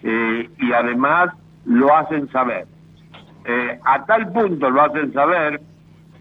eh, 0.03 0.49
y 0.57 0.73
además 0.73 1.29
lo 1.65 1.95
hacen 1.95 2.29
saber. 2.31 2.67
Eh, 3.45 3.79
a 3.83 4.05
tal 4.05 4.31
punto 4.31 4.69
lo 4.69 4.81
hacen 4.81 5.13
saber 5.13 5.61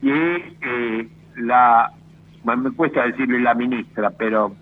que 0.00 0.56
eh, 0.62 1.08
la, 1.36 1.92
me 2.44 2.70
cuesta 2.72 3.04
decirle 3.06 3.40
la 3.40 3.54
ministra, 3.54 4.10
pero 4.10 4.52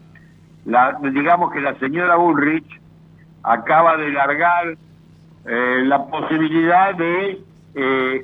la, 0.65 0.99
digamos 1.01 1.53
que 1.53 1.61
la 1.61 1.75
señora 1.79 2.19
Ulrich 2.19 2.81
acaba 3.43 3.97
de 3.97 4.11
largar 4.11 4.77
la 5.45 6.05
posibilidad 6.09 6.95
de 6.95 7.43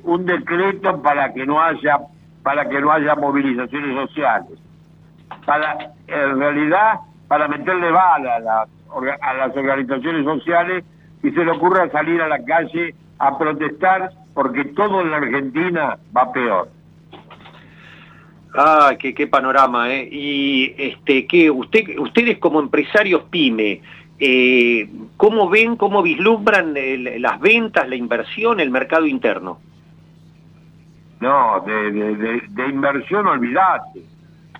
un 0.03 0.27
decreto 0.27 1.01
para 1.01 1.33
que 1.33 1.47
no 1.47 1.63
haya 1.63 1.99
para 2.45 2.69
que 2.69 2.81
no 2.81 2.93
haya 2.93 3.17
movilizaciones 3.17 3.97
sociales. 3.97 4.59
Para, 5.47 5.79
en 6.07 6.39
realidad, 6.39 7.01
para 7.27 7.49
meterle 7.49 7.91
bala 7.91 8.37
a 8.37 8.41
las, 8.41 8.69
a 9.23 9.35
las 9.35 9.57
organizaciones 9.57 10.25
sociales 10.25 10.85
y 11.23 11.31
se 11.31 11.45
le 11.45 11.51
ocurra 11.51 11.91
salir 11.91 12.21
a 12.21 12.29
la 12.29 12.45
calle 12.45 12.95
a 13.19 13.39
protestar 13.39 14.11
porque 14.35 14.65
todo 14.67 15.01
en 15.01 15.11
la 15.11 15.19
Argentina 15.19 15.99
va 16.17 16.33
peor. 16.33 16.69
Ah, 18.57 18.93
qué, 18.99 19.15
qué 19.15 19.27
panorama, 19.27 19.93
¿eh? 19.93 20.09
Y 20.11 20.75
este, 20.77 21.27
que 21.27 21.51
usted, 21.51 21.99
ustedes 21.99 22.39
como 22.39 22.61
empresarios 22.61 23.23
pyme, 23.31 23.81
eh, 24.19 24.89
¿cómo 25.17 25.49
ven, 25.49 25.77
cómo 25.77 26.03
vislumbran 26.03 26.75
las 27.21 27.41
ventas, 27.41 27.89
la 27.89 27.97
inversión, 27.97 28.61
el 28.61 28.71
mercado 28.71 29.07
interno? 29.07 29.59
No, 31.21 31.61
de, 31.67 31.91
de, 31.91 32.43
de 32.49 32.69
inversión 32.69 33.27
olvidate. 33.27 34.05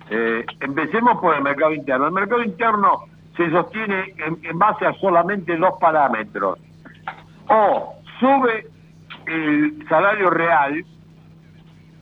Eh, 0.09 0.45
empecemos 0.59 1.19
por 1.19 1.35
el 1.35 1.41
mercado 1.41 1.73
interno. 1.73 2.07
El 2.07 2.13
mercado 2.13 2.43
interno 2.43 3.05
se 3.35 3.49
sostiene 3.49 4.13
en, 4.17 4.57
base 4.57 4.85
a 4.85 4.93
solamente 4.93 5.57
dos 5.57 5.75
parámetros. 5.79 6.59
O 7.47 7.95
sube 8.19 8.67
el 9.27 9.87
salario 9.87 10.29
real 10.29 10.85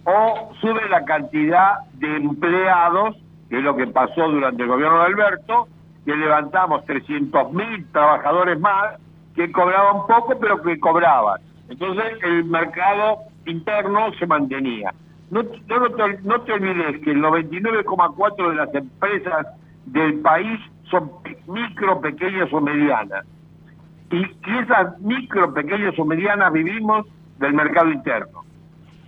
o 0.05 0.51
sube 0.59 0.87
la 0.89 1.05
cantidad 1.05 1.79
de 1.93 2.17
empleados, 2.17 3.15
que 3.49 3.57
es 3.57 3.63
lo 3.63 3.75
que 3.75 3.87
pasó 3.87 4.27
durante 4.29 4.63
el 4.63 4.69
gobierno 4.69 4.99
de 4.99 5.05
Alberto, 5.05 5.67
que 6.05 6.15
levantamos 6.15 6.83
300.000 6.85 7.91
trabajadores 7.91 8.59
más 8.59 8.99
que 9.35 9.51
cobraban 9.51 10.05
poco, 10.07 10.37
pero 10.39 10.61
que 10.61 10.79
cobraban. 10.79 11.41
Entonces 11.69 12.17
el 12.23 12.45
mercado 12.45 13.19
interno 13.45 14.11
se 14.19 14.27
mantenía. 14.27 14.93
No, 15.31 15.41
no, 15.41 16.41
te, 16.41 16.53
olvides 16.53 17.01
que 17.01 17.11
el 17.11 17.21
99,4 17.21 18.49
de 18.49 18.55
las 18.55 18.75
empresas 18.75 19.47
del 19.85 20.19
país 20.19 20.59
son 20.91 21.11
micro, 21.47 21.99
pequeñas 22.01 22.51
o 22.53 22.61
medianas. 22.61 23.25
Y, 24.13 24.21
esas 24.61 24.99
micro, 25.01 25.51
pequeñas 25.55 25.97
o 25.97 26.05
medianas 26.05 26.53
vivimos 26.53 27.07
del 27.39 27.53
mercado 27.53 27.89
interno. 27.91 28.43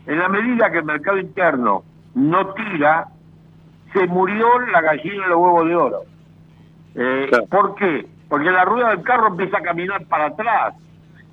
En 0.07 0.17
la 0.17 0.29
medida 0.29 0.71
que 0.71 0.79
el 0.79 0.85
mercado 0.85 1.19
interno 1.19 1.83
no 2.15 2.53
tira, 2.53 3.05
se 3.93 4.07
murió 4.07 4.59
la 4.71 4.81
gallina 4.81 5.25
y 5.27 5.29
los 5.29 5.37
huevos 5.37 5.67
de 5.67 5.75
oro. 5.75 6.01
Eh, 6.95 7.29
¿Por 7.51 7.75
qué? 7.75 8.07
Porque 8.27 8.49
la 8.49 8.65
rueda 8.65 8.89
del 8.89 9.03
carro 9.03 9.27
empieza 9.27 9.59
a 9.59 9.61
caminar 9.61 10.03
para 10.07 10.25
atrás. 10.25 10.73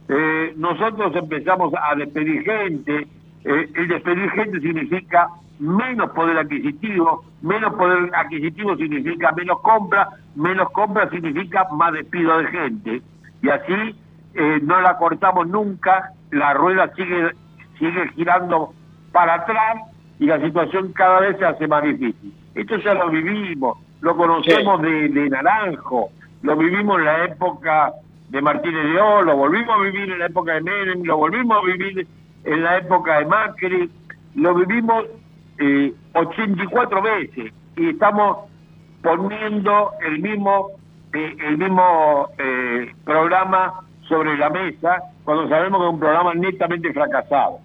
Eh, 0.09 0.53
nosotros 0.57 1.17
empezamos 1.17 1.73
a 1.75 1.95
despedir 1.95 2.43
gente, 2.43 3.07
eh, 3.45 3.71
el 3.75 3.89
despedir 3.89 4.31
gente 4.33 4.61
significa 4.61 5.29
menos 5.59 6.11
poder 6.11 6.37
adquisitivo, 6.37 7.25
menos 7.41 7.73
poder 7.75 8.11
adquisitivo 8.15 8.77
significa 8.77 9.33
menos 9.33 9.61
compra, 9.63 10.09
menos 10.35 10.71
compra 10.73 11.09
significa 11.09 11.67
más 11.73 11.93
despido 11.95 12.37
de 12.37 12.47
gente. 12.49 13.03
Y 13.43 13.49
así 13.49 13.97
eh, 14.35 14.61
no 14.63 14.81
la 14.81 14.97
cortamos 14.97 15.47
nunca, 15.49 16.13
la 16.31 16.55
rueda 16.55 16.93
sigue, 16.95 17.33
sigue 17.79 18.09
girando 18.15 18.73
para 19.13 19.35
atrás 19.35 19.83
y 20.19 20.27
la 20.27 20.41
situación 20.41 20.93
cada 20.93 21.21
vez 21.21 21.37
se 21.39 21.45
hace 21.45 21.67
más 21.67 21.83
difícil. 21.83 22.33
Esto 22.55 22.77
ya 22.77 22.95
lo 22.95 23.11
vivimos, 23.11 23.79
lo 24.01 24.17
conocemos 24.17 24.81
de, 24.83 25.09
de, 25.09 25.29
Naranjo, 25.29 26.11
lo 26.43 26.57
vivimos 26.57 26.99
en 26.99 27.05
la 27.05 27.25
época 27.25 27.93
de 28.29 28.41
Martínez 28.41 28.85
de 28.85 29.01
O, 29.01 29.23
lo 29.23 29.37
volvimos 29.37 29.77
a 29.77 29.83
vivir 29.83 30.11
en 30.11 30.19
la 30.19 30.27
época 30.27 30.55
de 30.55 30.63
Menem, 30.63 31.03
lo 31.05 31.17
volvimos 31.19 31.63
a 31.63 31.67
vivir 31.67 32.07
en 32.45 32.63
la 32.63 32.79
época 32.79 33.19
de 33.19 33.27
Macri, 33.27 33.91
lo 34.35 34.55
vivimos 34.55 35.05
eh, 35.59 35.93
84 36.15 37.03
veces 37.03 37.53
y 37.77 37.91
estamos 37.91 38.51
poniendo 39.03 39.91
el 40.07 40.21
mismo 40.21 40.71
el 41.13 41.59
mismo 41.59 42.29
eh, 42.39 42.93
programa 43.05 43.81
sobre 44.09 44.37
la 44.37 44.51
mesa 44.51 45.03
cuando 45.25 45.49
sabemos 45.49 45.81
que 45.81 45.87
es 45.87 45.93
un 45.93 46.01
programa 46.01 46.35
netamente 46.35 46.93
fracasado. 46.93 47.61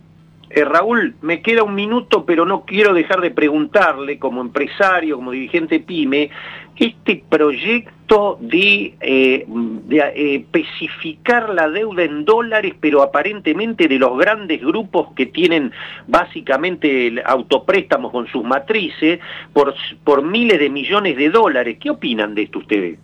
Eh, 0.49 0.63
Raúl, 0.63 1.15
me 1.21 1.41
queda 1.41 1.63
un 1.63 1.75
minuto, 1.75 2.25
pero 2.25 2.45
no 2.45 2.63
quiero 2.63 2.93
dejar 2.93 3.19
de 3.19 3.31
preguntarle, 3.31 4.17
como 4.17 4.39
empresario, 4.39 5.17
como 5.17 5.31
dirigente 5.31 5.81
PYME, 5.81 6.29
este 6.77 7.21
proyecto 7.27 8.37
de, 8.39 8.95
de 8.99 9.97
eh, 9.97 10.35
especificar 10.35 11.49
la 11.49 11.67
deuda 11.67 12.03
en 12.03 12.23
dólares, 12.23 12.75
pero 12.79 13.01
aparentemente 13.01 13.89
de 13.89 13.99
los 13.99 14.17
grandes 14.17 14.61
grupos 14.61 15.09
que 15.15 15.25
tienen 15.25 15.73
básicamente 16.07 17.21
autopréstamos 17.25 18.11
con 18.13 18.27
sus 18.27 18.45
matrices, 18.45 19.19
por, 19.51 19.75
por 20.05 20.21
miles 20.23 20.59
de 20.59 20.69
millones 20.69 21.17
de 21.17 21.29
dólares. 21.29 21.77
¿Qué 21.81 21.89
opinan 21.89 22.35
de 22.35 22.43
esto 22.43 22.59
ustedes? 22.59 22.99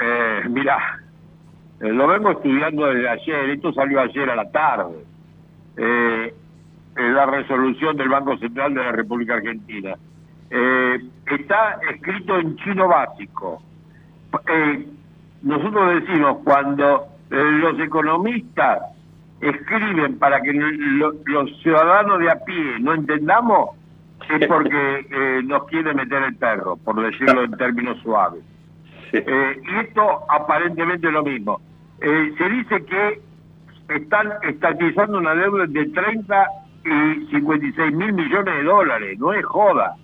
Eh, 0.00 0.42
mira, 0.48 1.00
lo 1.80 2.06
vengo 2.06 2.30
estudiando 2.30 2.86
desde 2.86 3.08
ayer, 3.08 3.50
esto 3.50 3.72
salió 3.72 4.00
ayer 4.00 4.30
a 4.30 4.36
la 4.36 4.50
tarde. 4.50 5.04
Eh, 5.76 6.34
la 6.98 7.26
resolución 7.26 7.96
del 7.96 8.08
Banco 8.08 8.36
Central 8.38 8.74
de 8.74 8.82
la 8.82 8.92
República 8.92 9.34
Argentina. 9.34 9.94
Eh, 10.50 10.98
está 11.26 11.78
escrito 11.92 12.36
en 12.38 12.56
chino 12.56 12.88
básico. 12.88 13.62
Eh, 14.48 14.86
nosotros 15.42 16.02
decimos, 16.02 16.38
cuando 16.44 17.06
eh, 17.30 17.36
los 17.36 17.78
economistas 17.80 18.82
escriben 19.40 20.18
para 20.18 20.40
que 20.40 20.52
los 20.52 21.62
ciudadanos 21.62 22.18
de 22.18 22.30
a 22.30 22.44
pie 22.44 22.80
no 22.80 22.94
entendamos, 22.94 23.70
es 24.28 24.46
porque 24.48 25.42
nos 25.44 25.64
quiere 25.68 25.94
meter 25.94 26.22
el 26.24 26.34
perro, 26.34 26.76
por 26.76 27.00
decirlo 27.00 27.44
en 27.44 27.52
términos 27.52 27.98
suaves. 28.02 28.42
Y 29.12 29.86
esto 29.86 30.24
aparentemente 30.28 31.06
es 31.06 31.12
lo 31.12 31.22
mismo. 31.22 31.60
se 32.00 32.48
dice 32.48 32.84
que 32.84 33.20
están 33.88 34.32
estatizando 34.42 35.18
una 35.18 35.34
deuda 35.34 35.66
de 35.66 35.86
30 35.86 36.46
y 36.84 37.26
56 37.30 37.92
mil 37.92 38.12
millones 38.12 38.54
de 38.54 38.62
dólares, 38.62 39.18
no 39.18 39.32
es 39.32 39.44
joda. 39.44 39.96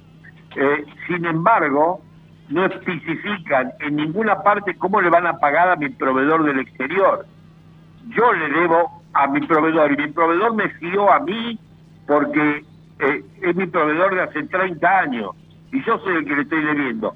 Eh, 0.56 0.84
sin 1.06 1.24
embargo, 1.24 2.00
no 2.48 2.66
especifican 2.66 3.72
en 3.80 3.96
ninguna 3.96 4.42
parte 4.42 4.76
cómo 4.76 5.00
le 5.00 5.10
van 5.10 5.26
a 5.26 5.38
pagar 5.38 5.68
a 5.70 5.76
mi 5.76 5.88
proveedor 5.88 6.44
del 6.44 6.60
exterior. 6.60 7.26
Yo 8.08 8.32
le 8.32 8.48
debo 8.50 9.02
a 9.14 9.26
mi 9.26 9.40
proveedor 9.46 9.92
y 9.92 9.96
mi 9.96 10.08
proveedor 10.08 10.54
me 10.54 10.68
fió 10.70 11.10
a 11.12 11.20
mí 11.20 11.58
porque 12.06 12.64
eh, 13.00 13.24
es 13.42 13.56
mi 13.56 13.66
proveedor 13.66 14.14
de 14.14 14.22
hace 14.22 14.42
30 14.44 14.98
años 14.98 15.30
y 15.72 15.82
yo 15.84 15.98
soy 15.98 16.16
el 16.16 16.24
que 16.24 16.36
le 16.36 16.42
estoy 16.42 16.62
debiendo. 16.62 17.14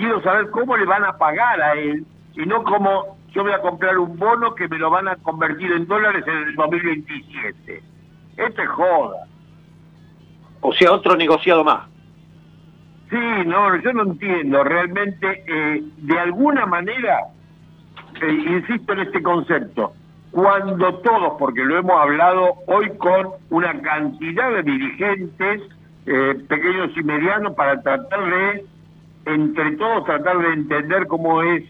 Quiero 0.00 0.22
saber 0.22 0.48
cómo 0.48 0.78
le 0.78 0.86
van 0.86 1.04
a 1.04 1.18
pagar 1.18 1.60
a 1.60 1.74
él 1.74 2.06
y 2.32 2.46
no 2.46 2.64
cómo 2.64 3.18
yo 3.32 3.42
voy 3.42 3.52
a 3.52 3.60
comprar 3.60 3.98
un 3.98 4.18
bono 4.18 4.54
que 4.54 4.66
me 4.66 4.78
lo 4.78 4.88
van 4.88 5.08
a 5.08 5.16
convertir 5.16 5.70
en 5.72 5.86
dólares 5.86 6.24
en 6.26 6.36
el 6.38 6.54
2027. 6.54 7.82
Esto 8.38 8.62
es 8.62 8.68
joda. 8.70 9.26
O 10.62 10.72
sea, 10.72 10.92
otro 10.92 11.16
negociado 11.16 11.62
más. 11.64 11.86
Sí, 13.10 13.18
no, 13.44 13.76
yo 13.76 13.92
no 13.92 14.04
entiendo. 14.04 14.64
Realmente, 14.64 15.44
eh, 15.46 15.82
de 15.98 16.18
alguna 16.18 16.64
manera, 16.64 17.18
eh, 18.22 18.32
insisto 18.32 18.94
en 18.94 19.00
este 19.00 19.22
concepto, 19.22 19.92
cuando 20.30 20.94
todos, 21.00 21.34
porque 21.38 21.62
lo 21.62 21.76
hemos 21.76 22.00
hablado 22.00 22.54
hoy 22.68 22.88
con 22.96 23.32
una 23.50 23.78
cantidad 23.82 24.50
de 24.50 24.62
dirigentes, 24.62 25.60
eh, 26.06 26.42
pequeños 26.48 26.90
y 26.96 27.02
medianos, 27.02 27.52
para 27.52 27.82
tratar 27.82 28.24
de, 28.24 28.69
entre 29.26 29.76
todos, 29.76 30.04
tratar 30.04 30.38
de 30.38 30.52
entender 30.52 31.06
cómo 31.06 31.42
es 31.42 31.64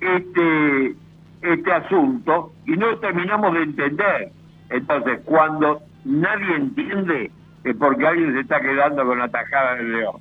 este, 0.00 0.94
este 1.42 1.72
asunto, 1.72 2.52
y 2.66 2.72
no 2.72 2.96
terminamos 2.98 3.54
de 3.54 3.62
entender. 3.62 4.32
Entonces, 4.70 5.20
cuando 5.24 5.80
nadie 6.04 6.56
entiende, 6.56 7.30
es 7.64 7.76
porque 7.76 8.06
alguien 8.06 8.32
se 8.32 8.40
está 8.40 8.60
quedando 8.60 9.04
con 9.04 9.18
la 9.18 9.28
tajada 9.28 9.76
del 9.76 9.92
león. 9.92 10.16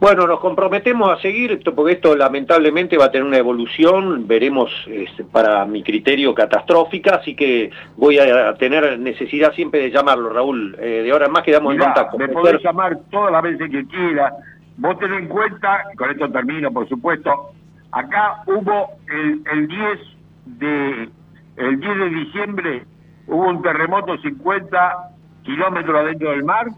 Bueno, 0.00 0.28
nos 0.28 0.38
comprometemos 0.38 1.10
a 1.10 1.20
seguir 1.20 1.50
esto 1.50 1.74
porque 1.74 1.94
esto 1.94 2.14
lamentablemente 2.14 2.96
va 2.96 3.06
a 3.06 3.10
tener 3.10 3.26
una 3.26 3.38
evolución, 3.38 4.28
veremos 4.28 4.70
este, 4.86 5.24
para 5.24 5.64
mi 5.64 5.82
criterio 5.82 6.34
catastrófica, 6.34 7.16
así 7.16 7.34
que 7.34 7.70
voy 7.96 8.18
a 8.18 8.54
tener 8.54 8.98
necesidad 9.00 9.52
siempre 9.54 9.80
de 9.80 9.90
llamarlo, 9.90 10.30
Raúl. 10.30 10.76
Eh, 10.78 11.02
de 11.02 11.10
ahora 11.10 11.26
en 11.26 11.32
más 11.32 11.42
quedamos 11.42 11.74
en 11.74 11.80
contacto. 11.80 12.16
Me 12.16 12.28
podés 12.28 12.62
llamar 12.62 12.96
todas 13.10 13.32
las 13.32 13.42
veces 13.42 13.70
que 13.70 13.84
quiera. 13.86 14.32
Vos 14.78 14.98
tenés 14.98 15.20
en 15.20 15.28
cuenta, 15.28 15.84
con 15.96 16.10
esto 16.10 16.30
termino 16.30 16.72
por 16.72 16.88
supuesto, 16.88 17.50
acá 17.92 18.42
hubo 18.46 18.88
el, 19.08 19.42
el 19.52 19.68
10 19.68 19.98
de 20.46 21.08
el 21.56 21.80
10 21.80 21.98
de 21.98 22.08
diciembre 22.10 22.86
hubo 23.26 23.48
un 23.48 23.62
terremoto 23.62 24.16
50 24.18 25.10
kilómetros 25.42 26.00
adentro 26.00 26.30
del 26.30 26.44
mar 26.44 26.68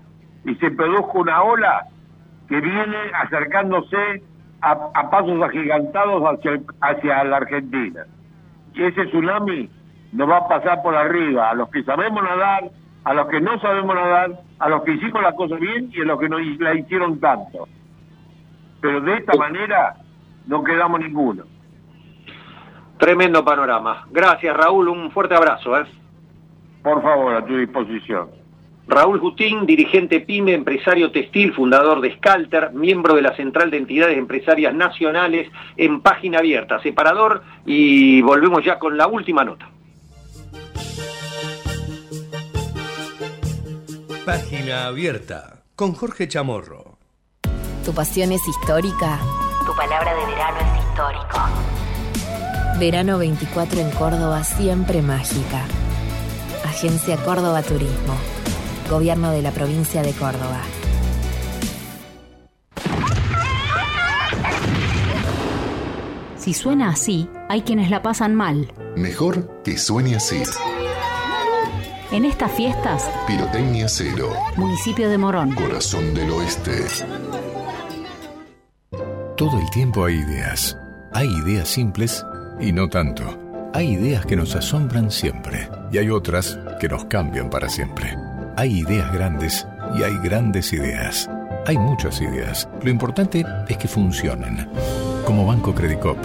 y 0.44 0.54
se 0.56 0.70
produjo 0.70 1.20
una 1.20 1.42
ola 1.42 1.86
que 2.48 2.60
viene 2.60 2.96
acercándose 3.14 4.22
a, 4.62 5.10
pasos 5.10 5.42
agigantados 5.42 6.22
hacia, 6.22 6.60
hacia 6.80 7.24
la 7.24 7.36
Argentina. 7.36 8.04
Y 8.74 8.84
ese 8.84 9.06
tsunami 9.06 9.68
nos 10.12 10.28
va 10.28 10.38
a 10.38 10.48
pasar 10.48 10.82
por 10.82 10.94
arriba, 10.94 11.50
a 11.50 11.54
los 11.54 11.68
que 11.70 11.82
sabemos 11.82 12.22
nadar, 12.22 12.70
a 13.04 13.14
los 13.14 13.26
que 13.28 13.40
no 13.40 13.58
sabemos 13.60 13.94
nadar, 13.94 14.40
a 14.58 14.68
los 14.68 14.82
que 14.82 14.92
hicimos 14.92 15.22
la 15.22 15.32
cosa 15.32 15.56
bien 15.56 15.90
y 15.92 16.00
a 16.00 16.04
los 16.04 16.18
que 16.18 16.28
no 16.28 16.38
la 16.38 16.74
hicieron 16.74 17.20
tanto. 17.20 17.68
Pero 18.80 19.00
de 19.00 19.14
esta 19.14 19.34
manera 19.36 19.96
no 20.46 20.62
quedamos 20.64 21.00
ninguno. 21.00 21.44
Tremendo 22.98 23.44
panorama. 23.44 24.06
Gracias 24.10 24.56
Raúl, 24.56 24.88
un 24.88 25.10
fuerte 25.10 25.34
abrazo. 25.34 25.78
¿eh? 25.78 25.84
Por 26.82 27.02
favor, 27.02 27.34
a 27.34 27.44
tu 27.44 27.56
disposición. 27.56 28.40
Raúl 28.90 29.20
Justín, 29.20 29.66
dirigente 29.66 30.20
PYME, 30.20 30.52
empresario 30.52 31.12
textil, 31.12 31.54
fundador 31.54 32.00
de 32.00 32.16
Scalter, 32.16 32.72
miembro 32.72 33.14
de 33.14 33.22
la 33.22 33.36
Central 33.36 33.70
de 33.70 33.76
Entidades 33.76 34.18
Empresarias 34.18 34.74
Nacionales 34.74 35.48
en 35.76 36.00
página 36.00 36.38
abierta, 36.38 36.82
separador, 36.82 37.44
y 37.64 38.20
volvemos 38.22 38.64
ya 38.64 38.80
con 38.80 38.96
la 38.96 39.06
última 39.06 39.44
nota. 39.44 39.70
Página 44.26 44.86
abierta 44.86 45.62
con 45.76 45.92
Jorge 45.92 46.26
Chamorro. 46.26 46.89
Tu 47.84 47.94
pasión 47.94 48.30
es 48.32 48.46
histórica. 48.46 49.18
Tu 49.64 49.74
palabra 49.74 50.14
de 50.14 50.26
verano 50.26 50.58
es 50.60 50.84
histórico. 50.84 51.38
Verano 52.78 53.18
24 53.18 53.80
en 53.80 53.90
Córdoba, 53.92 54.44
siempre 54.44 55.00
mágica. 55.00 55.64
Agencia 56.64 57.16
Córdoba 57.24 57.62
Turismo. 57.62 58.14
Gobierno 58.90 59.30
de 59.30 59.42
la 59.42 59.50
provincia 59.50 60.02
de 60.02 60.12
Córdoba. 60.12 60.60
Si 66.36 66.54
suena 66.54 66.90
así, 66.90 67.28
hay 67.48 67.62
quienes 67.62 67.90
la 67.90 68.02
pasan 68.02 68.34
mal. 68.34 68.72
Mejor 68.96 69.62
que 69.62 69.78
suene 69.78 70.16
así. 70.16 70.42
En 72.12 72.24
estas 72.24 72.50
fiestas, 72.52 73.08
Pirotecnia 73.26 73.88
Cero. 73.88 74.32
Municipio 74.56 75.08
de 75.08 75.16
Morón. 75.16 75.54
Corazón 75.54 76.12
del 76.12 76.30
Oeste. 76.30 76.86
Todo 79.40 79.58
el 79.58 79.70
tiempo 79.70 80.04
hay 80.04 80.16
ideas. 80.16 80.76
Hay 81.12 81.26
ideas 81.26 81.66
simples 81.66 82.26
y 82.60 82.72
no 82.72 82.90
tanto. 82.90 83.24
Hay 83.72 83.92
ideas 83.92 84.26
que 84.26 84.36
nos 84.36 84.54
asombran 84.54 85.10
siempre 85.10 85.66
y 85.90 85.96
hay 85.96 86.10
otras 86.10 86.58
que 86.78 86.90
nos 86.90 87.06
cambian 87.06 87.48
para 87.48 87.70
siempre. 87.70 88.18
Hay 88.58 88.80
ideas 88.80 89.10
grandes 89.10 89.66
y 89.98 90.02
hay 90.02 90.18
grandes 90.18 90.74
ideas. 90.74 91.26
Hay 91.66 91.78
muchas 91.78 92.20
ideas. 92.20 92.68
Lo 92.82 92.90
importante 92.90 93.42
es 93.66 93.78
que 93.78 93.88
funcionen. 93.88 94.68
Como 95.24 95.46
Banco 95.46 95.74
Credicop, 95.74 96.18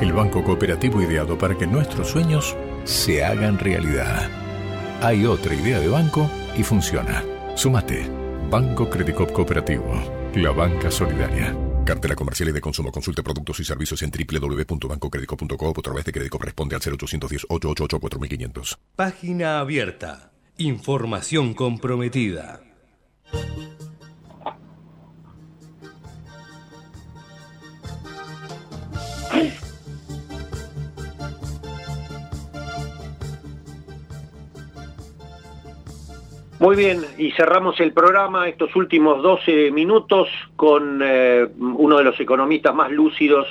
el 0.00 0.14
banco 0.14 0.42
cooperativo 0.42 1.02
ideado 1.02 1.36
para 1.36 1.54
que 1.58 1.66
nuestros 1.66 2.08
sueños 2.08 2.56
se 2.84 3.22
hagan 3.22 3.58
realidad. 3.58 4.30
Hay 5.02 5.26
otra 5.26 5.54
idea 5.54 5.78
de 5.78 5.88
banco 5.88 6.26
y 6.56 6.62
funciona. 6.62 7.22
Sumate. 7.54 8.08
Banco 8.48 8.88
Credicop 8.88 9.30
Cooperativo. 9.30 9.92
La 10.36 10.52
banca 10.52 10.90
solidaria. 10.90 11.54
Cartela 11.84 12.14
comercial 12.14 12.48
y 12.48 12.52
de 12.52 12.60
consumo. 12.60 12.92
Consulte 12.92 13.22
productos 13.22 13.60
y 13.60 13.64
servicios 13.64 14.02
en 14.02 14.10
www.bancocredico.com 14.10 15.68
o 15.68 15.70
a 15.70 15.82
través 15.82 16.04
de 16.04 16.12
crédito 16.12 16.38
responde 16.38 16.76
al 16.76 16.82
0810 16.82 17.46
888 17.48 18.00
4500. 18.00 18.78
Página 18.96 19.58
abierta. 19.60 20.32
Información 20.58 21.54
comprometida. 21.54 22.71
Muy 36.62 36.76
bien, 36.76 37.00
y 37.18 37.32
cerramos 37.32 37.80
el 37.80 37.92
programa, 37.92 38.46
estos 38.46 38.76
últimos 38.76 39.20
12 39.20 39.72
minutos, 39.72 40.28
con 40.54 41.00
eh, 41.02 41.48
uno 41.58 41.98
de 41.98 42.04
los 42.04 42.20
economistas 42.20 42.72
más 42.72 42.88
lúcidos 42.88 43.48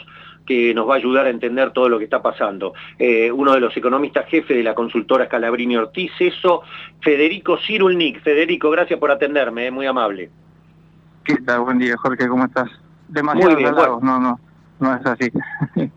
que 0.47 0.74
nos 0.74 0.88
va 0.88 0.93
a 0.93 0.97
ayudar 0.97 1.26
a 1.26 1.30
entender 1.30 1.74
todo 1.74 1.89
lo 1.89 1.97
que 1.97 2.05
está 2.05 2.22
pasando. 2.22 2.74
Eh, 2.97 3.30
uno 3.30 3.51
de 3.51 3.59
los 3.59 3.76
economistas 3.76 4.30
jefe 4.30 4.53
de 4.53 4.64
la 4.64 4.74
consultora 4.74 5.26
Scalabrini 5.26 5.76
Ortiz, 5.76 6.14
eso, 6.20 6.62
Federico 7.01 7.57
Cirulnik. 7.57 8.24
Federico, 8.24 8.70
gracias 8.70 8.97
por 8.97 9.12
atenderme, 9.12 9.70
muy 9.72 9.88
amable. 9.88 10.30
¿Qué 11.26 11.36
tal? 11.45 11.66
Buen 11.66 11.80
día, 11.80 11.97
Jorge, 11.97 12.30
¿cómo 12.30 12.45
estás? 12.45 12.70
Demasiado 13.09 13.57
bien, 13.57 13.76
no, 13.76 14.22
no, 14.22 14.39
no 14.80 14.95
es 14.95 15.05
así. 15.05 15.30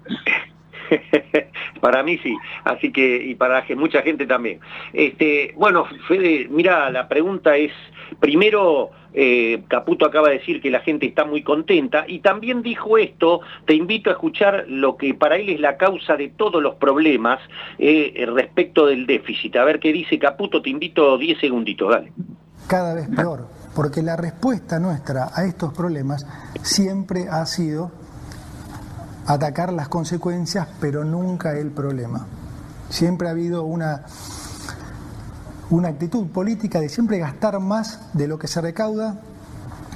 para 1.80 2.02
mí 2.02 2.18
sí, 2.18 2.36
así 2.64 2.92
que, 2.92 3.16
y 3.24 3.34
para 3.34 3.64
mucha 3.76 4.02
gente 4.02 4.26
también. 4.26 4.60
Este, 4.92 5.52
bueno, 5.56 5.86
Fede, 6.08 6.48
mira, 6.50 6.90
la 6.90 7.08
pregunta 7.08 7.56
es, 7.56 7.72
primero, 8.20 8.90
eh, 9.12 9.62
Caputo 9.68 10.06
acaba 10.06 10.28
de 10.28 10.38
decir 10.38 10.60
que 10.60 10.70
la 10.70 10.80
gente 10.80 11.06
está 11.06 11.24
muy 11.24 11.42
contenta, 11.42 12.04
y 12.06 12.20
también 12.20 12.62
dijo 12.62 12.98
esto, 12.98 13.40
te 13.66 13.74
invito 13.74 14.10
a 14.10 14.14
escuchar 14.14 14.64
lo 14.68 14.96
que 14.96 15.14
para 15.14 15.36
él 15.36 15.48
es 15.48 15.60
la 15.60 15.76
causa 15.76 16.16
de 16.16 16.28
todos 16.28 16.62
los 16.62 16.74
problemas 16.76 17.40
eh, 17.78 18.24
respecto 18.34 18.86
del 18.86 19.06
déficit. 19.06 19.56
A 19.56 19.64
ver 19.64 19.80
qué 19.80 19.92
dice 19.92 20.18
Caputo, 20.18 20.60
te 20.60 20.70
invito 20.70 21.16
10 21.16 21.38
segunditos, 21.40 21.90
dale. 21.90 22.12
Cada 22.66 22.94
vez 22.94 23.08
peor, 23.14 23.46
porque 23.74 24.02
la 24.02 24.16
respuesta 24.16 24.78
nuestra 24.80 25.28
a 25.34 25.44
estos 25.44 25.72
problemas 25.74 26.26
siempre 26.62 27.26
ha 27.30 27.44
sido 27.44 27.92
atacar 29.26 29.72
las 29.72 29.88
consecuencias, 29.88 30.68
pero 30.80 31.04
nunca 31.04 31.52
el 31.56 31.70
problema. 31.70 32.26
Siempre 32.90 33.28
ha 33.28 33.32
habido 33.32 33.64
una, 33.64 34.02
una 35.70 35.88
actitud 35.88 36.26
política 36.28 36.80
de 36.80 36.88
siempre 36.88 37.18
gastar 37.18 37.58
más 37.60 38.00
de 38.12 38.28
lo 38.28 38.38
que 38.38 38.48
se 38.48 38.60
recauda, 38.60 39.20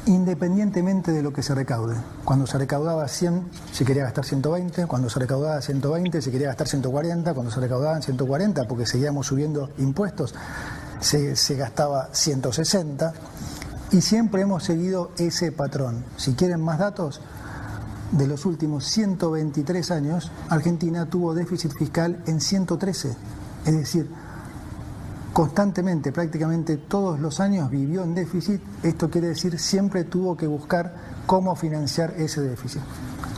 independientemente 0.06 1.12
de 1.12 1.22
lo 1.22 1.32
que 1.32 1.42
se 1.42 1.54
recaude. 1.54 1.96
Cuando 2.24 2.46
se 2.46 2.56
recaudaba 2.56 3.06
100, 3.06 3.50
se 3.72 3.84
quería 3.84 4.04
gastar 4.04 4.24
120, 4.24 4.86
cuando 4.86 5.10
se 5.10 5.20
recaudaba 5.20 5.60
120, 5.60 6.22
se 6.22 6.30
quería 6.30 6.48
gastar 6.48 6.66
140, 6.66 7.34
cuando 7.34 7.52
se 7.52 7.60
recaudaban 7.60 8.02
140, 8.02 8.66
porque 8.66 8.86
seguíamos 8.86 9.26
subiendo 9.26 9.70
impuestos, 9.78 10.34
se, 11.00 11.36
se 11.36 11.56
gastaba 11.56 12.08
160, 12.12 13.12
y 13.90 14.00
siempre 14.00 14.42
hemos 14.42 14.64
seguido 14.64 15.12
ese 15.18 15.52
patrón. 15.52 16.04
Si 16.16 16.34
quieren 16.34 16.60
más 16.60 16.78
datos, 16.78 17.20
de 18.12 18.26
los 18.26 18.46
últimos 18.46 18.84
123 18.86 19.90
años, 19.90 20.30
Argentina 20.48 21.06
tuvo 21.06 21.34
déficit 21.34 21.72
fiscal 21.72 22.22
en 22.26 22.40
113. 22.40 23.16
Es 23.66 23.76
decir, 23.76 24.08
constantemente, 25.32 26.12
prácticamente 26.12 26.76
todos 26.76 27.20
los 27.20 27.40
años 27.40 27.70
vivió 27.70 28.02
en 28.02 28.14
déficit. 28.14 28.60
Esto 28.82 29.10
quiere 29.10 29.28
decir 29.28 29.58
siempre 29.58 30.04
tuvo 30.04 30.36
que 30.36 30.46
buscar 30.46 31.07
cómo 31.28 31.54
financiar 31.54 32.14
ese 32.16 32.40
déficit. 32.40 32.80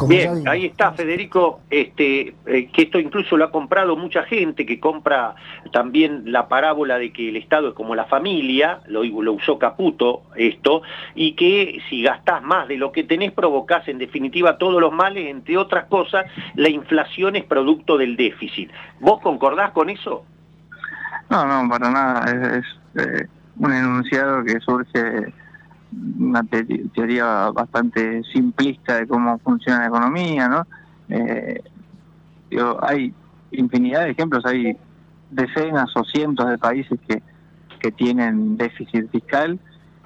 Bien, 0.07 0.49
ahí 0.49 0.67
está 0.67 0.93
Federico, 0.93 1.61
este, 1.69 2.35
eh, 2.47 2.71
que 2.73 2.83
esto 2.83 3.01
incluso 3.01 3.37
lo 3.37 3.47
ha 3.47 3.51
comprado 3.51 3.97
mucha 3.97 4.23
gente, 4.23 4.65
que 4.65 4.79
compra 4.79 5.35
también 5.73 6.23
la 6.33 6.49
parábola 6.49 6.99
de 6.99 7.13
que 7.13 7.29
el 7.29 7.37
Estado 7.37 7.69
es 7.71 7.75
como 7.75 7.97
la 7.97 8.07
familia, 8.07 8.81
lo, 8.87 9.03
lo 9.03 9.33
usó 9.33 9.59
Caputo 9.59 10.23
esto, 10.37 10.83
y 11.17 11.35
que 11.35 11.81
si 11.91 12.03
gastás 12.03 12.43
más 12.43 12.69
de 12.69 12.77
lo 12.77 12.93
que 12.93 13.03
tenés 13.03 13.33
provocás 13.33 13.89
en 13.89 13.99
definitiva 13.99 14.57
todos 14.57 14.81
los 14.81 14.93
males, 14.93 15.29
entre 15.29 15.59
otras 15.59 15.87
cosas, 15.87 16.27
la 16.55 16.71
inflación 16.71 17.35
es 17.35 17.45
producto 17.45 17.99
del 17.99 18.17
déficit. 18.17 18.71
¿Vos 19.01 19.21
concordás 19.21 19.73
con 19.73 19.91
eso? 19.91 20.25
No, 21.29 21.45
no, 21.45 21.69
para 21.69 21.91
nada, 21.91 22.57
es, 22.57 22.65
eh, 23.05 23.27
un 23.57 23.73
enunciado 23.73 24.45
que 24.45 24.61
surge 24.61 25.35
una 26.19 26.43
teoría 26.95 27.51
bastante 27.51 28.23
simplista 28.33 28.97
de 28.97 29.07
cómo 29.07 29.39
funciona 29.39 29.81
la 29.81 29.87
economía, 29.87 30.49
¿no? 30.49 30.67
Eh, 31.09 31.63
hay 32.83 33.13
infinidad 33.53 34.05
de 34.05 34.11
ejemplos, 34.11 34.45
hay 34.47 34.77
decenas 35.31 35.91
o 35.97 36.05
cientos 36.05 36.49
de 36.49 36.59
países 36.59 36.99
que, 37.09 37.23
que 37.81 37.93
tienen 37.93 38.57
déficit 38.57 39.11
fiscal 39.11 39.59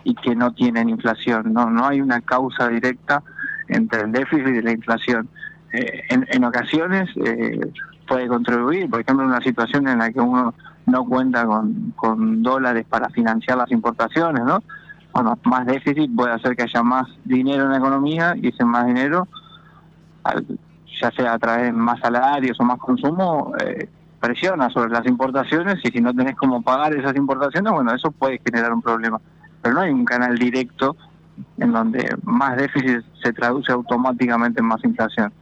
y 0.05 0.15
que 0.15 0.35
no 0.35 0.53
tienen 0.53 0.89
inflación, 0.89 1.53
¿no? 1.53 1.71
No 1.71 1.87
hay 1.87 2.01
una 2.01 2.21
causa 2.21 2.69
directa 2.69 3.23
entre 3.69 4.03
el 4.03 4.13
déficit 4.13 4.47
y 4.47 4.63
la 4.63 4.73
inflación. 4.73 5.29
Eh, 5.73 6.03
en, 6.09 6.45
ocasiones 6.45 7.11
eh, 7.25 7.59
puede 8.07 8.29
contribuir, 8.29 8.89
por 8.89 9.01
ejemplo, 9.01 9.25
en 9.25 9.31
una 9.31 9.41
situación 9.41 9.89
en 9.89 9.99
la 9.99 10.13
que 10.13 10.21
uno 10.21 10.55
no 10.87 11.05
cuenta 11.07 11.47
con, 11.47 11.93
con 11.97 12.43
dólares 12.43 12.87
para 12.89 13.09
financiar 13.09 13.59
las 13.59 13.71
importaciones, 13.73 14.45
¿no? 14.45 14.63
Bueno, 15.15 15.39
más 15.45 15.65
déficit 15.65 16.15
puede 16.15 16.33
hacer 16.33 16.57
que 16.57 16.65
haya 16.65 16.83
más 16.83 17.07
dinero 17.25 17.65
en 17.65 17.71
la 17.71 17.79
economía 17.79 18.35
y 18.37 18.49
ese 18.49 18.65
más 18.65 18.85
dinero, 18.87 19.29
ya 21.01 21.11
sea 21.13 21.35
a 21.35 21.39
través 21.39 21.67
de 21.67 21.73
más 21.73 22.01
salarios 22.01 22.59
o 22.59 22.65
más 22.65 22.79
consumo, 22.79 23.53
eh, 23.61 23.89
presiona 24.21 24.69
sobre 24.71 24.91
las 24.91 25.07
importaciones 25.07 25.77
y 25.85 25.89
si 25.89 26.01
no 26.01 26.13
tenés 26.13 26.35
cómo 26.35 26.63
pagar 26.63 26.95
esas 26.97 27.15
importaciones, 27.15 27.73
bueno, 27.73 27.95
eso 27.95 28.11
puede 28.11 28.41
generar 28.45 28.73
un 28.73 28.83
problema. 28.83 29.21
Pero 29.63 29.77
no 29.77 29.83
hay 29.83 29.93
un 29.93 30.05
canal 30.05 30.37
directo 30.37 30.97
en 31.59 31.73
donde 31.73 32.09
más 32.25 32.57
déficit 32.57 33.05
se 33.23 33.33
traduce 33.33 33.71
automáticamente 33.71 34.61
en 34.61 34.67
más 34.67 34.83
inflación. 34.85 35.33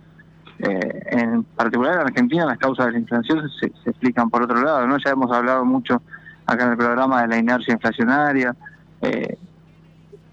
Eh, 0.58 1.02
en 1.06 1.44
particular 1.44 1.94
en 1.94 2.00
Argentina 2.00 2.44
las 2.44 2.58
causas 2.58 2.86
de 2.86 2.92
la 2.92 2.98
inflación 2.98 3.48
se, 3.58 3.72
se, 3.82 3.90
explican 3.90 4.28
por 4.28 4.42
otro 4.42 4.60
lado, 4.60 4.86
¿no? 4.86 4.98
Ya 4.98 5.12
hemos 5.12 5.32
hablado 5.32 5.64
mucho 5.64 6.02
acá 6.46 6.64
en 6.64 6.72
el 6.72 6.76
programa 6.76 7.22
de 7.22 7.28
la 7.28 7.38
inercia 7.38 7.72
inflacionaria, 7.72 8.54
eh, 9.00 9.38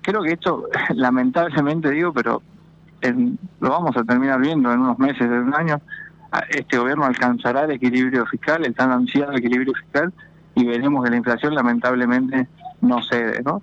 creo 0.09 0.23
que 0.23 0.33
esto, 0.33 0.67
lamentablemente 0.95 1.91
digo, 1.91 2.11
pero 2.13 2.41
lo 3.59 3.69
vamos 3.69 3.95
a 3.95 4.03
terminar 4.03 4.41
viendo 4.41 4.71
en 4.73 4.79
unos 4.79 4.99
meses, 4.99 5.21
en 5.21 5.31
un 5.31 5.55
año, 5.55 5.79
este 6.49 6.77
gobierno 6.77 7.05
alcanzará 7.05 7.63
el 7.63 7.71
equilibrio 7.71 8.25
fiscal, 8.25 8.65
el 8.65 8.75
tan 8.75 8.91
ansiado 8.91 9.33
equilibrio 9.33 9.73
fiscal, 9.73 10.11
y 10.55 10.65
veremos 10.65 11.03
que 11.03 11.11
la 11.11 11.17
inflación 11.17 11.55
lamentablemente 11.55 12.47
no 12.81 13.01
cede, 13.03 13.41
¿no? 13.43 13.61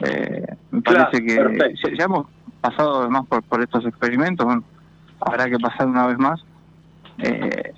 Eh, 0.00 0.46
me 0.70 0.80
parece 0.82 1.24
que 1.24 1.34
ya, 1.96 2.04
hemos 2.04 2.26
pasado 2.60 3.00
además 3.00 3.26
por, 3.26 3.42
por 3.42 3.62
estos 3.62 3.84
experimentos, 3.84 4.46
bueno, 4.46 4.62
habrá 5.20 5.46
que 5.46 5.58
pasar 5.58 5.88
una 5.88 6.06
vez 6.06 6.18
más, 6.18 6.40
eh, 7.18 7.72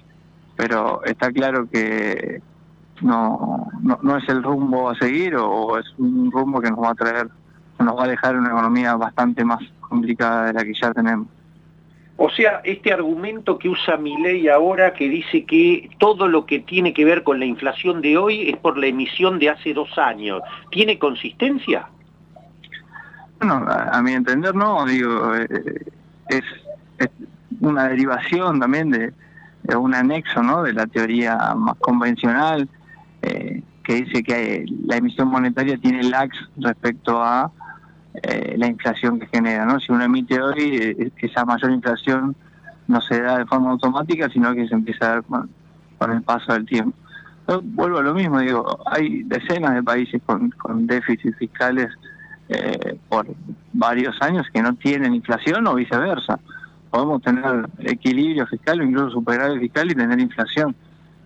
pero 0.57 1.03
está 1.05 1.33
claro 1.33 1.67
que 1.71 2.43
no, 3.01 3.71
no, 3.81 3.99
no 4.03 4.17
es 4.19 4.29
el 4.29 4.43
rumbo 4.43 4.91
a 4.91 4.95
seguir 4.97 5.35
o 5.37 5.79
es 5.79 5.87
un 5.97 6.31
rumbo 6.31 6.61
que 6.61 6.71
nos 6.71 6.81
va 6.81 6.91
a 6.91 6.95
traer 6.95 7.31
nos 7.85 7.97
va 7.97 8.05
a 8.05 8.09
dejar 8.09 8.37
una 8.37 8.51
economía 8.51 8.95
bastante 8.97 9.45
más 9.45 9.61
complicada 9.81 10.47
de 10.47 10.53
la 10.53 10.65
que 10.65 10.75
ya 10.75 10.93
tenemos. 10.93 11.29
O 12.23 12.29
sea, 12.29 12.61
este 12.65 12.93
argumento 12.93 13.59
que 13.59 13.71
usa 13.71 13.97
ley 13.97 14.47
ahora, 14.49 14.93
que 14.93 15.09
dice 15.09 15.47
que 15.47 15.89
todo 15.99 16.29
lo 16.29 16.45
que 16.45 16.59
tiene 16.59 16.93
que 16.93 17.03
ver 17.03 17.23
con 17.23 17.39
la 17.39 17.47
inflación 17.47 18.03
de 18.03 18.19
hoy 18.19 18.51
es 18.51 18.59
por 18.59 18.77
la 18.77 18.89
emisión 18.89 19.39
de 19.39 19.49
hace 19.49 19.73
dos 19.73 19.97
años, 19.97 20.43
¿tiene 20.71 20.99
consistencia? 20.99 21.89
Bueno, 23.39 23.65
a, 23.67 24.03
mi 24.03 24.13
entender 24.13 24.55
no, 24.55 24.85
digo, 24.85 25.35
eh, 25.35 25.87
es, 26.29 26.43
una 27.61 27.89
derivación 27.89 28.61
también 28.61 28.91
de, 28.91 29.15
un 29.75 29.95
anexo, 29.95 30.43
¿no? 30.43 30.63
De 30.63 30.75
la 30.75 30.87
teoría 30.87 31.55
más 31.57 31.77
convencional, 31.77 32.69
eh, 33.23 33.63
que 33.83 33.95
dice 33.95 34.23
que 34.23 34.67
la 34.85 34.97
emisión 34.97 35.29
monetaria 35.29 35.79
tiene 35.79 36.03
lags 36.03 36.37
respecto 36.59 37.23
a 37.23 37.51
eh, 38.15 38.55
la 38.57 38.67
inflación 38.67 39.21
que 39.21 39.27
genera, 39.27 39.65
¿no? 39.65 39.79
Si 39.79 39.93
uno 39.93 40.05
emite 40.05 40.41
hoy, 40.41 40.77
eh, 40.77 41.13
esa 41.19 41.45
mayor 41.45 41.71
inflación 41.71 42.35
no 42.89 43.01
se 43.01 43.21
da 43.23 43.39
de 43.39 43.47
forma 43.47 43.71
automática, 43.71 44.29
sino 44.29 44.53
que 44.55 44.67
se 44.67 44.75
empieza 44.75 45.07
a 45.07 45.09
dar 45.09 45.23
con, 45.25 45.49
el 46.13 46.23
paso 46.23 46.53
del 46.53 46.67
tiempo. 46.67 46.97
vuelvo 47.63 47.99
a 47.99 48.03
lo 48.03 48.15
mismo, 48.15 48.41
digo, 48.41 48.81
hay 48.87 49.23
decenas 49.25 49.75
de 49.75 49.83
países 49.83 50.21
con, 50.25 50.51
con 50.51 50.87
déficits 50.87 51.37
fiscales 51.37 51.89
eh, 52.53 52.99
por 53.09 53.29
varios 53.73 54.21
años 54.21 54.45
que 54.53 54.61
no 54.61 54.75
tienen 54.75 55.15
inflación 55.15 55.69
o 55.69 55.75
viceversa. 55.75 56.41
Podemos 56.91 57.23
tener 57.23 57.69
equilibrio 57.79 58.45
fiscal 58.49 58.81
o 58.81 58.83
incluso 58.83 59.11
superávit 59.11 59.61
fiscal 59.61 59.89
y 59.89 59.95
tener 59.95 60.19
inflación. 60.19 60.75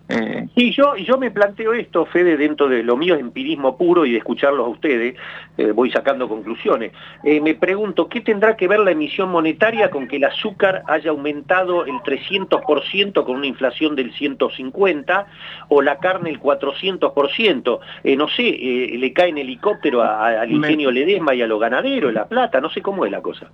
Eh... 0.07 0.47
Sí, 0.55 0.71
yo, 0.71 0.95
yo 0.97 1.17
me 1.17 1.31
planteo 1.31 1.73
esto, 1.73 2.05
Fede, 2.05 2.37
dentro 2.37 2.67
de 2.67 2.83
lo 2.83 2.95
mío 2.95 3.15
es 3.15 3.21
empirismo 3.21 3.75
puro 3.75 4.05
y 4.05 4.11
de 4.11 4.19
escucharlos 4.19 4.67
a 4.67 4.69
ustedes, 4.69 5.15
eh, 5.57 5.71
voy 5.71 5.91
sacando 5.91 6.29
conclusiones. 6.29 6.91
Eh, 7.23 7.41
me 7.41 7.55
pregunto, 7.55 8.07
¿qué 8.07 8.21
tendrá 8.21 8.55
que 8.55 8.67
ver 8.67 8.79
la 8.79 8.91
emisión 8.91 9.29
monetaria 9.29 9.89
con 9.89 10.07
que 10.07 10.17
el 10.17 10.25
azúcar 10.25 10.83
haya 10.87 11.09
aumentado 11.09 11.85
el 11.85 11.95
300% 11.95 13.25
con 13.25 13.35
una 13.35 13.47
inflación 13.47 13.95
del 13.95 14.13
150% 14.13 15.25
o 15.69 15.81
la 15.81 15.97
carne 15.97 16.29
el 16.29 16.39
400%? 16.39 17.79
Eh, 18.03 18.15
no 18.15 18.27
sé, 18.27 18.43
le 18.43 19.13
cae 19.13 19.29
en 19.29 19.39
helicóptero 19.39 20.03
al 20.03 20.51
ingenio 20.51 20.91
Ledesma 20.91 21.33
y 21.33 21.41
a 21.41 21.47
los 21.47 21.59
ganaderos, 21.59 22.13
La 22.13 22.27
Plata, 22.27 22.61
no 22.61 22.69
sé 22.69 22.81
cómo 22.81 23.05
es 23.05 23.11
la 23.11 23.21
cosa. 23.21 23.49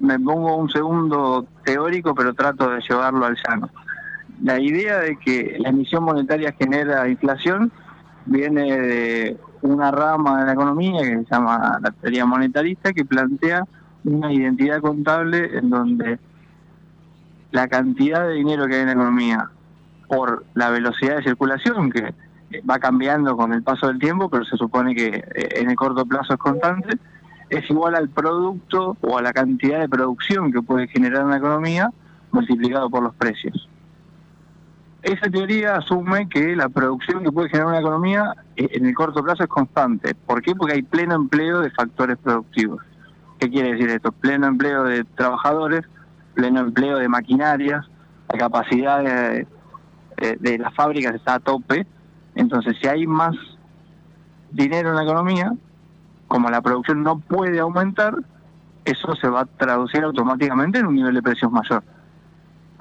Me 0.00 0.18
pongo 0.18 0.56
un 0.56 0.68
segundo 0.70 1.46
teórico, 1.64 2.14
pero 2.14 2.34
trato 2.34 2.68
de 2.68 2.80
llevarlo 2.80 3.24
al 3.24 3.36
llano 3.36 3.70
la 4.42 4.60
idea 4.60 4.98
de 4.98 5.16
que 5.18 5.56
la 5.58 5.68
emisión 5.70 6.04
monetaria 6.04 6.52
genera 6.58 7.08
inflación 7.08 7.70
viene 8.26 8.78
de 8.78 9.36
una 9.62 9.90
rama 9.90 10.40
de 10.40 10.46
la 10.46 10.52
economía 10.52 11.02
que 11.02 11.18
se 11.18 11.26
llama 11.30 11.78
la 11.80 11.90
teoría 11.92 12.26
monetarista 12.26 12.92
que 12.92 13.04
plantea 13.04 13.64
una 14.04 14.32
identidad 14.32 14.80
contable 14.80 15.56
en 15.56 15.70
donde 15.70 16.18
la 17.52 17.68
cantidad 17.68 18.26
de 18.26 18.34
dinero 18.34 18.66
que 18.66 18.74
hay 18.74 18.80
en 18.80 18.86
la 18.86 18.92
economía 18.92 19.50
por 20.08 20.44
la 20.54 20.70
velocidad 20.70 21.16
de 21.16 21.22
circulación 21.22 21.90
que 21.90 22.12
va 22.68 22.78
cambiando 22.78 23.36
con 23.36 23.52
el 23.52 23.62
paso 23.62 23.86
del 23.86 23.98
tiempo, 23.98 24.28
pero 24.28 24.44
se 24.44 24.56
supone 24.56 24.94
que 24.94 25.06
eh, 25.06 25.48
en 25.56 25.70
el 25.70 25.76
corto 25.76 26.04
plazo 26.04 26.34
es 26.34 26.38
constante, 26.38 26.98
es 27.48 27.68
igual 27.70 27.94
al 27.94 28.08
producto 28.08 28.96
o 29.00 29.18
a 29.18 29.22
la 29.22 29.32
cantidad 29.32 29.80
de 29.80 29.88
producción 29.88 30.52
que 30.52 30.62
puede 30.62 30.88
generar 30.88 31.24
una 31.24 31.36
economía 31.36 31.90
multiplicado 32.30 32.90
por 32.90 33.02
los 33.02 33.14
precios. 33.14 33.68
Esa 35.02 35.28
teoría 35.28 35.76
asume 35.76 36.28
que 36.28 36.54
la 36.54 36.68
producción 36.68 37.24
que 37.24 37.32
puede 37.32 37.48
generar 37.48 37.68
una 37.70 37.80
economía 37.80 38.34
eh, 38.56 38.68
en 38.72 38.86
el 38.86 38.94
corto 38.94 39.22
plazo 39.22 39.42
es 39.42 39.48
constante. 39.48 40.14
¿Por 40.14 40.42
qué? 40.42 40.54
Porque 40.54 40.74
hay 40.74 40.82
pleno 40.82 41.16
empleo 41.16 41.60
de 41.60 41.70
factores 41.70 42.16
productivos. 42.18 42.80
¿Qué 43.40 43.50
quiere 43.50 43.72
decir 43.72 43.90
esto? 43.90 44.12
Pleno 44.12 44.46
empleo 44.46 44.84
de 44.84 45.02
trabajadores, 45.02 45.82
pleno 46.34 46.60
empleo 46.60 46.98
de 46.98 47.08
maquinarias, 47.08 47.84
la 48.32 48.38
capacidad 48.38 49.02
de, 49.02 49.46
de 50.38 50.58
las 50.58 50.72
fábricas 50.74 51.16
está 51.16 51.34
a 51.34 51.40
tope. 51.40 51.84
Entonces, 52.36 52.76
si 52.80 52.86
hay 52.86 53.04
más 53.04 53.34
dinero 54.52 54.90
en 54.90 54.96
la 54.96 55.02
economía, 55.02 55.52
como 56.28 56.48
la 56.48 56.62
producción 56.62 57.02
no 57.02 57.18
puede 57.18 57.58
aumentar, 57.58 58.14
eso 58.84 59.16
se 59.16 59.28
va 59.28 59.40
a 59.40 59.46
traducir 59.46 60.04
automáticamente 60.04 60.78
en 60.78 60.86
un 60.86 60.94
nivel 60.94 61.14
de 61.14 61.22
precios 61.22 61.50
mayor. 61.50 61.82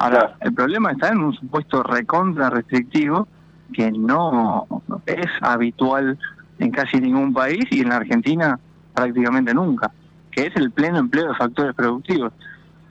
Ahora, 0.02 0.36
el 0.40 0.52
problema 0.52 0.94
está 0.94 1.10
en 1.10 1.20
un 1.20 1.34
supuesto 1.36 1.84
recontra 1.84 2.50
restrictivo 2.50 3.28
que 3.72 3.92
no 3.92 4.66
es 5.06 5.28
habitual 5.42 6.18
en 6.58 6.72
casi 6.72 7.00
ningún 7.00 7.32
país 7.32 7.66
y 7.70 7.82
en 7.82 7.90
la 7.90 7.98
Argentina 7.98 8.60
prácticamente 8.96 9.54
nunca, 9.54 9.92
que 10.32 10.48
es 10.48 10.56
el 10.56 10.72
pleno 10.72 10.98
empleo 10.98 11.28
de 11.28 11.36
factores 11.36 11.76
productivos. 11.76 12.34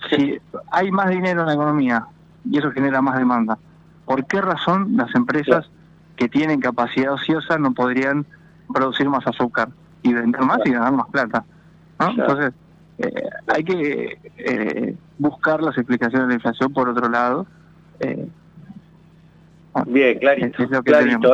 Si 0.09 0.39
hay 0.71 0.93
más 0.93 1.11
dinero 1.11 1.41
en 1.41 1.47
la 1.49 1.55
economía 1.55 2.07
y 2.49 2.59
eso 2.59 2.71
genera 2.71 3.03
más 3.03 3.19
demanda, 3.19 3.59
¿por 4.05 4.25
qué 4.27 4.41
razón 4.41 4.97
las 4.97 5.13
empresas 5.17 5.69
que 6.15 6.29
tienen 6.29 6.61
capacidad 6.61 7.15
ociosa 7.15 7.59
no 7.59 7.75
podrían 7.75 8.25
producir 8.73 9.09
más 9.09 9.27
azúcar 9.27 9.71
y 10.05 10.13
vender 10.13 10.43
más 10.43 10.61
y 10.65 10.71
ganar 10.71 10.93
más 10.93 11.09
plata? 11.09 11.45
Entonces, 11.99 12.53
eh, 12.99 13.31
hay 13.49 13.65
que 13.65 14.17
eh, 14.39 14.97
buscar 15.21 15.63
las 15.63 15.77
explicaciones 15.77 16.27
de 16.27 16.29
la 16.29 16.35
inflación 16.35 16.73
por 16.73 16.89
otro 16.89 17.09
lado. 17.09 17.47
Eh, 18.01 18.27
Bien, 19.87 20.19
clarito, 20.19 20.83
clarito 20.83 21.33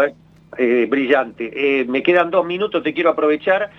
brillante. 0.88 1.84
me 1.88 2.02
quedan 2.02 2.30
dos 2.30 2.46
minutos, 2.46 2.82
te 2.82 2.94
quiero 2.94 3.10
aprovechar. 3.10 3.70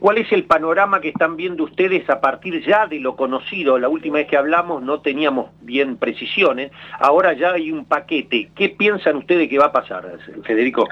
¿Cuál 0.00 0.18
es 0.18 0.32
el 0.32 0.44
panorama 0.44 1.00
que 1.00 1.08
están 1.08 1.36
viendo 1.36 1.64
ustedes 1.64 2.08
a 2.08 2.20
partir 2.20 2.64
ya 2.64 2.86
de 2.86 3.00
lo 3.00 3.16
conocido? 3.16 3.78
La 3.78 3.88
última 3.88 4.18
vez 4.18 4.28
que 4.28 4.36
hablamos 4.36 4.82
no 4.82 5.00
teníamos 5.00 5.50
bien 5.62 5.96
precisiones, 5.96 6.70
ahora 6.98 7.32
ya 7.34 7.52
hay 7.52 7.70
un 7.72 7.84
paquete. 7.84 8.50
¿Qué 8.54 8.68
piensan 8.70 9.16
ustedes 9.16 9.48
que 9.48 9.58
va 9.58 9.66
a 9.66 9.72
pasar, 9.72 10.18
Federico? 10.44 10.88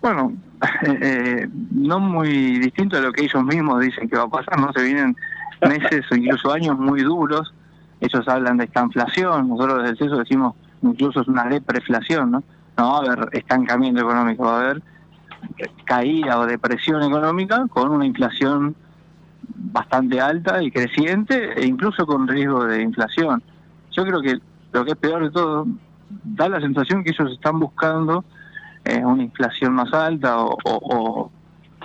Bueno, 0.00 0.34
no 1.72 1.98
muy 1.98 2.58
distinto 2.58 2.98
a 2.98 3.00
lo 3.00 3.12
que 3.12 3.24
ellos 3.24 3.42
mismos 3.44 3.80
dicen 3.80 4.08
que 4.08 4.16
va 4.16 4.24
a 4.24 4.28
pasar, 4.28 4.60
¿no? 4.60 4.70
Se 4.72 4.82
vienen 4.82 5.16
meses 5.66 6.04
o 6.10 6.14
incluso 6.14 6.52
años 6.52 6.78
muy 6.78 7.02
duros. 7.02 7.54
Ellos 8.04 8.28
hablan 8.28 8.58
de 8.58 8.64
esta 8.64 8.82
inflación, 8.82 9.48
nosotros 9.48 9.78
desde 9.78 9.90
el 9.90 9.98
CESO 9.98 10.18
decimos 10.18 10.54
incluso 10.82 11.22
es 11.22 11.28
una 11.28 11.44
depreflación, 11.44 12.30
¿no? 12.30 12.42
No 12.76 12.92
va 12.92 12.96
a 12.98 13.12
haber 13.12 13.28
estancamiento 13.32 14.02
económico, 14.02 14.44
va 14.44 14.56
a 14.56 14.60
haber 14.60 14.82
caída 15.84 16.38
o 16.38 16.46
depresión 16.46 17.02
económica 17.02 17.66
con 17.70 17.90
una 17.90 18.04
inflación 18.04 18.74
bastante 19.48 20.20
alta 20.20 20.62
y 20.62 20.70
creciente 20.70 21.58
e 21.58 21.66
incluso 21.66 22.06
con 22.06 22.28
riesgo 22.28 22.64
de 22.64 22.82
inflación. 22.82 23.42
Yo 23.92 24.04
creo 24.04 24.20
que 24.20 24.38
lo 24.72 24.84
que 24.84 24.92
es 24.92 24.96
peor 24.96 25.22
de 25.22 25.30
todo, 25.30 25.66
da 26.24 26.48
la 26.48 26.60
sensación 26.60 27.04
que 27.04 27.10
ellos 27.10 27.32
están 27.32 27.60
buscando 27.60 28.24
eh, 28.84 29.04
una 29.04 29.22
inflación 29.22 29.72
más 29.74 29.92
alta 29.92 30.38
o, 30.40 30.56
o 30.64 31.30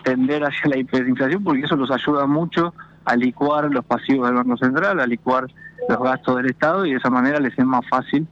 tender 0.03 0.43
hacia 0.43 0.69
la 0.69 0.77
hiperinflación 0.77 1.43
porque 1.43 1.61
eso 1.61 1.75
los 1.75 1.91
ayuda 1.91 2.25
mucho 2.25 2.73
a 3.05 3.15
licuar 3.15 3.69
los 3.71 3.85
pasivos 3.85 4.27
del 4.27 4.37
Banco 4.37 4.57
Central, 4.57 4.99
a 4.99 5.07
licuar 5.07 5.47
los 5.87 5.99
gastos 5.99 6.37
del 6.37 6.49
Estado 6.49 6.85
y 6.85 6.91
de 6.91 6.97
esa 6.97 7.09
manera 7.09 7.39
les 7.39 7.57
es 7.57 7.65
más 7.65 7.87
fácil 7.87 8.27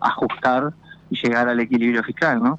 ajustar 0.00 0.72
y 1.10 1.16
llegar 1.16 1.48
al 1.48 1.60
equilibrio 1.60 2.02
fiscal, 2.02 2.42
¿no? 2.42 2.58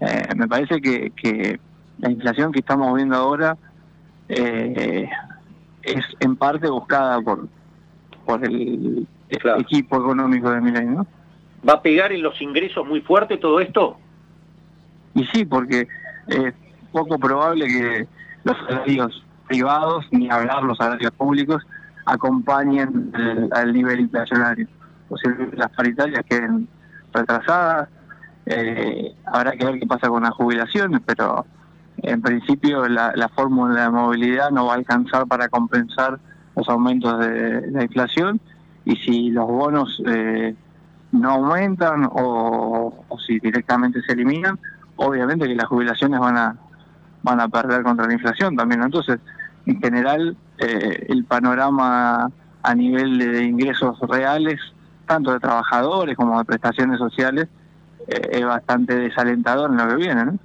Eh, 0.00 0.34
me 0.36 0.46
parece 0.46 0.80
que, 0.80 1.10
que 1.10 1.58
la 1.98 2.10
inflación 2.10 2.52
que 2.52 2.60
estamos 2.60 2.94
viendo 2.94 3.16
ahora 3.16 3.56
eh, 4.28 5.08
es 5.82 6.04
en 6.20 6.36
parte 6.36 6.68
buscada 6.68 7.20
por 7.20 7.48
por 8.24 8.44
el, 8.44 9.06
equipo 9.28 9.96
económico 9.96 10.50
de 10.50 10.60
Milenio. 10.60 10.98
¿no? 10.98 11.06
¿Va 11.68 11.74
a 11.74 11.82
pegar 11.82 12.12
en 12.12 12.22
los 12.22 12.40
ingresos 12.40 12.86
muy 12.86 13.00
fuerte 13.00 13.36
todo 13.36 13.60
esto? 13.60 13.98
Y 15.14 15.24
sí, 15.26 15.44
porque 15.44 15.88
es 16.28 16.54
poco 16.92 17.18
probable 17.18 17.66
que 17.66 18.06
los 18.44 18.56
salarios 18.66 19.24
privados, 19.48 20.06
ni 20.10 20.30
hablar 20.30 20.62
los 20.62 20.78
salarios 20.78 21.10
públicos, 21.12 21.62
acompañen 22.06 23.12
al 23.52 23.72
nivel 23.72 24.00
inflacionario. 24.00 24.66
Posiblemente 25.08 25.56
las 25.56 25.70
paritarias 25.70 26.24
queden 26.28 26.68
retrasadas, 27.12 27.88
eh, 28.46 29.14
habrá 29.26 29.52
que 29.52 29.64
ver 29.64 29.78
qué 29.78 29.86
pasa 29.86 30.08
con 30.08 30.22
las 30.22 30.32
jubilaciones, 30.32 31.00
pero 31.06 31.46
en 31.98 32.20
principio 32.20 32.88
la, 32.88 33.12
la 33.14 33.28
fórmula 33.28 33.84
de 33.84 33.90
movilidad 33.90 34.50
no 34.50 34.66
va 34.66 34.72
a 34.72 34.76
alcanzar 34.76 35.26
para 35.26 35.48
compensar 35.48 36.18
los 36.56 36.68
aumentos 36.68 37.18
de 37.20 37.70
la 37.70 37.84
inflación 37.84 38.40
y 38.84 38.96
si 38.96 39.30
los 39.30 39.46
bonos 39.46 40.02
eh, 40.06 40.54
no 41.12 41.30
aumentan 41.30 42.04
o, 42.12 43.04
o, 43.08 43.18
si 43.18 43.38
directamente 43.38 44.02
se 44.02 44.12
eliminan, 44.12 44.58
obviamente 44.96 45.46
que 45.46 45.54
las 45.54 45.66
jubilaciones 45.66 46.20
van 46.20 46.36
a 46.36 46.56
van 47.22 47.40
a 47.40 47.48
perder 47.48 47.82
contra 47.82 48.06
la 48.06 48.12
inflación 48.12 48.54
también. 48.54 48.82
Entonces, 48.82 49.18
en 49.64 49.80
general, 49.80 50.36
eh, 50.58 51.06
el 51.08 51.24
panorama 51.24 52.30
a 52.62 52.74
nivel 52.74 53.18
de 53.18 53.44
ingresos 53.44 53.98
reales, 54.00 54.60
tanto 55.06 55.32
de 55.32 55.40
trabajadores 55.40 56.16
como 56.16 56.38
de 56.38 56.44
prestaciones 56.44 56.98
sociales, 56.98 57.48
eh, 58.08 58.28
es 58.32 58.44
bastante 58.44 58.94
desalentador 58.96 59.70
en 59.70 59.76
lo 59.76 59.88
que 59.88 59.96
viene. 59.96 60.24
¿no? 60.24 60.38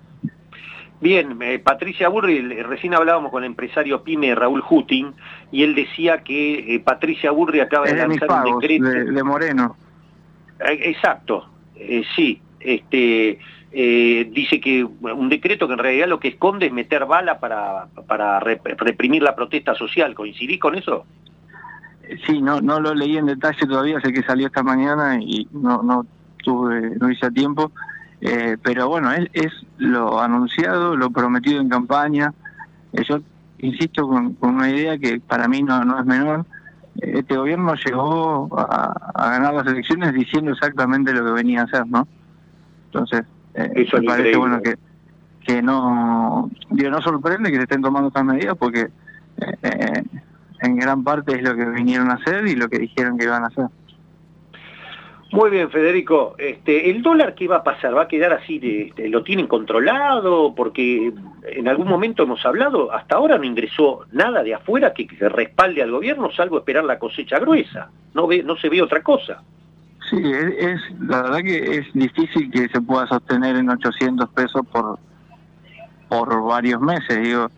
Bien, 1.02 1.38
eh, 1.42 1.60
Patricia 1.60 2.10
Burri, 2.10 2.42
recién 2.64 2.94
hablábamos 2.94 3.32
con 3.32 3.44
el 3.44 3.48
empresario 3.48 4.04
PYME 4.04 4.36
Raúl 4.36 4.64
Hutin, 4.68 5.14
y 5.52 5.64
él 5.64 5.76
decía 5.76 6.24
que 6.24 6.82
Patricia 6.84 7.32
Burri 7.32 7.62
acaba 7.62 7.86
de, 7.86 7.96
lanzar 7.96 8.46
un 8.46 8.60
decreto... 8.60 8.90
De, 8.90 9.24
Moreno. 9.24 9.78
exacto, 10.60 11.50
sí. 12.16 12.42
Este, 12.60 13.40
eh, 13.72 14.30
dice 14.32 14.60
que 14.60 14.84
un 14.84 15.30
decreto 15.30 15.68
que 15.68 15.74
en 15.74 15.80
realidad 15.80 16.08
lo 16.08 16.20
que 16.20 16.30
esconde 16.30 16.68
es 16.68 16.74
meter 16.74 17.06
bala 17.06 17.40
para, 17.40 17.88
para 18.08 18.40
reprimir 18.40 19.22
la 19.22 19.36
protesta 19.36 19.76
social. 19.76 20.16
¿Coincidís 20.16 20.60
con 20.60 20.76
eso? 20.76 21.06
Sí, 22.26 22.42
no, 22.42 22.60
no 22.60 22.80
lo 22.80 22.96
leí 22.96 23.18
en 23.18 23.28
detalle 23.28 23.68
todavía, 23.68 24.02
sé 24.02 24.12
que 24.12 24.24
salió 24.24 24.48
esta 24.48 24.64
mañana 24.64 25.20
y 25.22 25.48
no, 25.52 25.84
no 25.84 26.06
tuve, 26.44 26.96
no 27.00 27.12
hice 27.12 27.30
tiempo, 27.30 27.72
eh, 28.22 28.58
pero 28.64 28.90
bueno, 28.90 29.12
es, 29.12 29.30
es 29.34 29.54
lo 29.78 30.20
anunciado, 30.20 30.96
lo 30.96 31.12
prometido 31.12 31.62
en 31.62 31.70
campaña. 31.70 32.34
Eh, 32.94 33.04
yo 33.08 33.20
insisto 33.60 34.08
con, 34.08 34.36
una 34.42 34.70
idea 34.70 34.98
que 34.98 35.20
para 35.20 35.48
mí 35.48 35.62
no, 35.62 35.86
no 35.86 36.00
es 36.00 36.06
menor. 36.06 36.46
Este 37.00 37.38
gobierno 37.38 37.76
llegó 37.76 38.50
a, 38.58 39.30
ganar 39.30 39.54
las 39.54 39.68
elecciones 39.68 40.14
diciendo 40.14 40.52
exactamente 40.52 41.14
lo 41.14 41.24
que 41.24 41.32
venía 41.32 41.62
a 41.62 41.66
hacer, 41.66 41.86
¿no? 41.88 42.08
Entonces, 42.86 43.22
eh, 43.22 43.39
Eso 43.76 43.98
me 43.98 44.04
parece 44.04 44.38
bueno 44.38 44.62
que, 44.62 44.76
que 45.46 45.62
no, 45.62 46.50
digo, 46.70 46.90
no 46.90 47.02
sorprende 47.02 47.52
que 47.52 47.58
se 47.58 47.64
estén 47.64 47.82
tomando 47.82 48.08
estas 48.10 48.26
medidas 48.26 48.56
porque 48.58 48.82
eh, 48.82 49.58
eh, 49.64 50.04
en 50.62 50.76
gran 50.76 51.04
parte 51.04 51.36
es 51.36 51.42
lo 51.42 51.56
que 51.56 51.66
vinieron 51.66 52.10
a 52.12 52.16
hacer 52.16 52.48
y 52.48 52.56
lo 52.56 52.70
que 52.70 52.80
dijeron 52.80 53.18
que 53.18 53.26
iban 53.26 53.44
a 53.44 53.48
hacer. 53.48 53.66
Muy 55.32 55.52
bien, 55.52 55.70
Federico. 55.70 56.36
Este, 56.40 56.90
¿El 56.90 57.04
dólar 57.04 57.36
qué 57.36 57.48
va 57.48 57.58
a 57.58 57.64
pasar? 57.64 57.96
¿Va 57.96 58.04
a 58.04 58.08
quedar 58.08 58.34
así? 58.34 58.58
De, 58.58 58.82
este, 58.88 59.10
¿Lo 59.10 59.22
tienen 59.22 59.46
controlado? 59.46 60.56
Porque 60.56 61.14
en 61.44 61.68
algún 61.68 61.88
momento 61.88 62.24
hemos 62.24 62.44
hablado, 62.46 62.92
hasta 62.92 63.16
ahora 63.16 63.38
no 63.38 63.44
ingresó 63.44 64.06
nada 64.12 64.42
de 64.42 64.56
afuera 64.56 64.94
que, 64.94 65.06
que 65.06 65.30
respalde 65.30 65.84
al 65.84 65.92
gobierno, 65.92 66.32
salvo 66.32 66.58
esperar 66.58 66.84
la 66.84 66.98
cosecha 66.98 67.38
gruesa. 67.38 67.92
No, 68.16 68.26
ve, 68.26 68.42
no 68.42 68.58
se 68.58 68.70
ve 68.70 68.82
otra 68.82 69.04
cosa. 69.04 69.44
Sí, 70.10 70.18
es, 70.24 70.82
la 71.00 71.22
verdad 71.24 71.40
que 71.40 71.78
es 71.78 71.94
difícil 71.94 72.50
que 72.52 72.68
se 72.70 72.82
pueda 72.82 73.08
sostener 73.08 73.56
en 73.56 73.70
800 73.70 74.30
pesos 74.30 74.66
por 74.72 75.00
por 76.10 76.44
varios 76.44 76.82
meses. 76.82 77.22
Digo, 77.22 77.50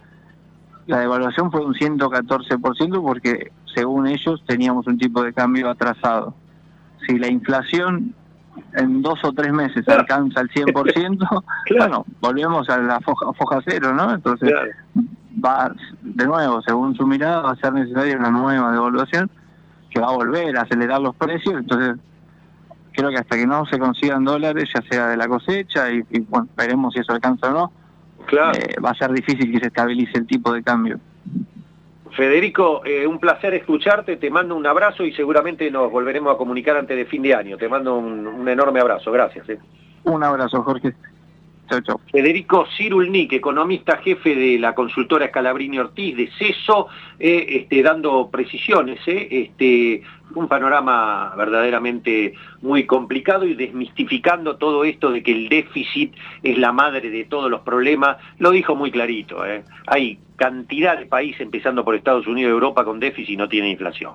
la 0.85 0.99
devaluación 0.99 1.51
fue 1.51 1.65
un 1.65 1.73
114% 1.73 3.01
porque 3.01 3.51
según 3.73 4.07
ellos 4.07 4.43
teníamos 4.45 4.85
un 4.85 4.97
tipo 4.97 5.23
de 5.23 5.33
cambio 5.33 5.69
atrasado. 5.69 6.35
Si 7.07 7.17
la 7.17 7.27
inflación 7.27 8.13
en 8.73 9.01
dos 9.01 9.23
o 9.23 9.31
tres 9.31 9.53
meses 9.53 9.87
alcanza 9.87 10.41
el 10.41 10.49
100%, 10.49 11.43
bueno, 11.79 12.05
volvemos 12.19 12.69
a 12.69 12.77
la 12.77 12.99
foja, 12.99 13.31
foja 13.33 13.61
cero, 13.65 13.93
¿no? 13.93 14.13
Entonces, 14.13 14.51
va 15.43 15.73
de 16.01 16.25
nuevo, 16.25 16.61
según 16.61 16.95
su 16.95 17.07
mirada, 17.07 17.41
va 17.41 17.51
a 17.51 17.55
ser 17.55 17.73
necesaria 17.73 18.17
una 18.17 18.29
nueva 18.29 18.71
devaluación 18.71 19.31
que 19.89 19.99
va 19.99 20.07
a 20.07 20.15
volver 20.15 20.57
a 20.57 20.61
acelerar 20.61 21.01
los 21.01 21.15
precios, 21.15 21.55
entonces 21.55 21.97
creo 22.91 23.09
que 23.09 23.17
hasta 23.17 23.35
que 23.35 23.47
no 23.47 23.65
se 23.65 23.79
consigan 23.79 24.23
dólares, 24.23 24.69
ya 24.73 24.81
sea 24.89 25.07
de 25.07 25.17
la 25.17 25.27
cosecha, 25.27 25.91
y, 25.91 26.03
bueno, 26.29 26.47
veremos 26.55 26.93
si 26.93 26.99
eso 26.99 27.13
alcanza 27.13 27.49
o 27.49 27.53
no, 27.53 27.71
eh, 28.53 28.75
va 28.83 28.91
a 28.91 28.95
ser 28.95 29.11
difícil 29.11 29.51
que 29.51 29.59
se 29.59 29.67
estabilice 29.67 30.17
el 30.17 30.27
tipo 30.27 30.51
de 30.53 30.63
cambio. 30.63 30.99
Federico, 32.15 32.81
eh, 32.85 33.07
un 33.07 33.19
placer 33.19 33.53
escucharte, 33.53 34.17
te 34.17 34.29
mando 34.29 34.55
un 34.55 34.67
abrazo 34.67 35.05
y 35.05 35.13
seguramente 35.13 35.69
nos 35.71 35.91
volveremos 35.91 36.33
a 36.33 36.37
comunicar 36.37 36.75
antes 36.75 36.97
de 36.97 37.05
fin 37.05 37.21
de 37.21 37.33
año. 37.33 37.57
Te 37.57 37.69
mando 37.69 37.97
un, 37.97 38.47
enorme 38.47 38.81
abrazo, 38.81 39.11
gracias. 39.11 39.47
Eh. 39.49 39.59
Un 40.03 40.23
abrazo, 40.23 40.61
Jorge. 40.63 40.93
Federico 42.11 42.65
Cirulnik, 42.75 43.31
economista 43.31 43.97
jefe 43.97 44.35
de 44.35 44.59
la 44.59 44.75
consultora 44.75 45.29
Scalabrini 45.29 45.79
Ortiz 45.79 46.17
de 46.17 46.29
CESO, 46.37 46.87
eh, 47.17 47.45
este, 47.47 47.81
dando 47.81 48.29
precisiones, 48.29 48.99
este, 49.05 50.03
un 50.35 50.47
panorama 50.47 51.33
verdaderamente 51.37 52.33
muy 52.61 52.85
complicado 52.85 53.45
y 53.45 53.53
desmistificando 53.53 54.57
todo 54.57 54.83
esto 54.83 55.11
de 55.11 55.23
que 55.23 55.31
el 55.31 55.49
déficit 55.49 56.13
es 56.43 56.57
la 56.57 56.71
madre 56.71 57.09
de 57.09 57.25
todos 57.25 57.49
los 57.49 57.61
problemas, 57.61 58.17
lo 58.39 58.51
dijo 58.51 58.75
muy 58.75 58.91
clarito. 58.91 59.45
Eh. 59.45 59.63
Hay 59.87 60.19
cantidad 60.35 60.97
de 60.97 61.05
países, 61.05 61.41
empezando 61.41 61.83
por 61.85 61.95
Estados 61.95 62.27
Unidos 62.27 62.49
y 62.49 62.53
Europa, 62.53 62.83
con 62.83 62.99
déficit 62.99 63.31
y 63.31 63.37
no 63.37 63.47
tiene 63.47 63.69
inflación. 63.69 64.13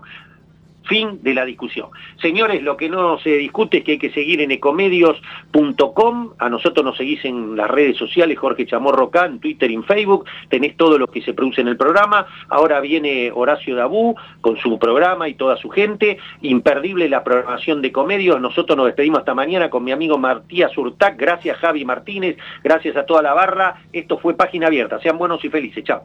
Fin 0.86 1.20
de 1.22 1.34
la 1.34 1.44
discusión. 1.44 1.88
Señores, 2.20 2.62
lo 2.62 2.76
que 2.76 2.88
no 2.88 3.18
se 3.18 3.30
discute 3.36 3.78
es 3.78 3.84
que 3.84 3.92
hay 3.92 3.98
que 3.98 4.10
seguir 4.10 4.40
en 4.40 4.50
ecomedios.com. 4.50 6.32
A 6.38 6.48
nosotros 6.48 6.84
nos 6.84 6.96
seguís 6.96 7.24
en 7.24 7.56
las 7.56 7.70
redes 7.70 7.96
sociales, 7.96 8.38
Jorge 8.38 8.66
Chamorro 8.66 9.06
acá, 9.06 9.26
en 9.26 9.40
Twitter 9.40 9.70
y 9.70 9.74
en 9.74 9.84
Facebook. 9.84 10.26
Tenés 10.48 10.76
todo 10.76 10.98
lo 10.98 11.08
que 11.08 11.22
se 11.22 11.34
produce 11.34 11.60
en 11.60 11.68
el 11.68 11.76
programa. 11.76 12.26
Ahora 12.48 12.80
viene 12.80 13.30
Horacio 13.34 13.74
Dabú 13.74 14.14
con 14.40 14.56
su 14.58 14.78
programa 14.78 15.28
y 15.28 15.34
toda 15.34 15.56
su 15.56 15.68
gente. 15.68 16.18
Imperdible 16.42 17.08
la 17.08 17.24
programación 17.24 17.82
de 17.82 17.88
Ecomedios. 17.88 18.40
Nosotros 18.40 18.76
nos 18.76 18.86
despedimos 18.86 19.20
hasta 19.20 19.34
mañana 19.34 19.70
con 19.70 19.84
mi 19.84 19.92
amigo 19.92 20.18
Martías 20.18 20.76
Urtac. 20.76 21.18
Gracias 21.18 21.58
Javi 21.58 21.84
Martínez. 21.84 22.36
Gracias 22.62 22.96
a 22.96 23.04
toda 23.06 23.22
la 23.22 23.34
barra. 23.34 23.82
Esto 23.92 24.18
fue 24.18 24.34
Página 24.34 24.68
Abierta. 24.68 25.00
Sean 25.00 25.18
buenos 25.18 25.44
y 25.44 25.48
felices. 25.48 25.84
Chao. 25.84 26.04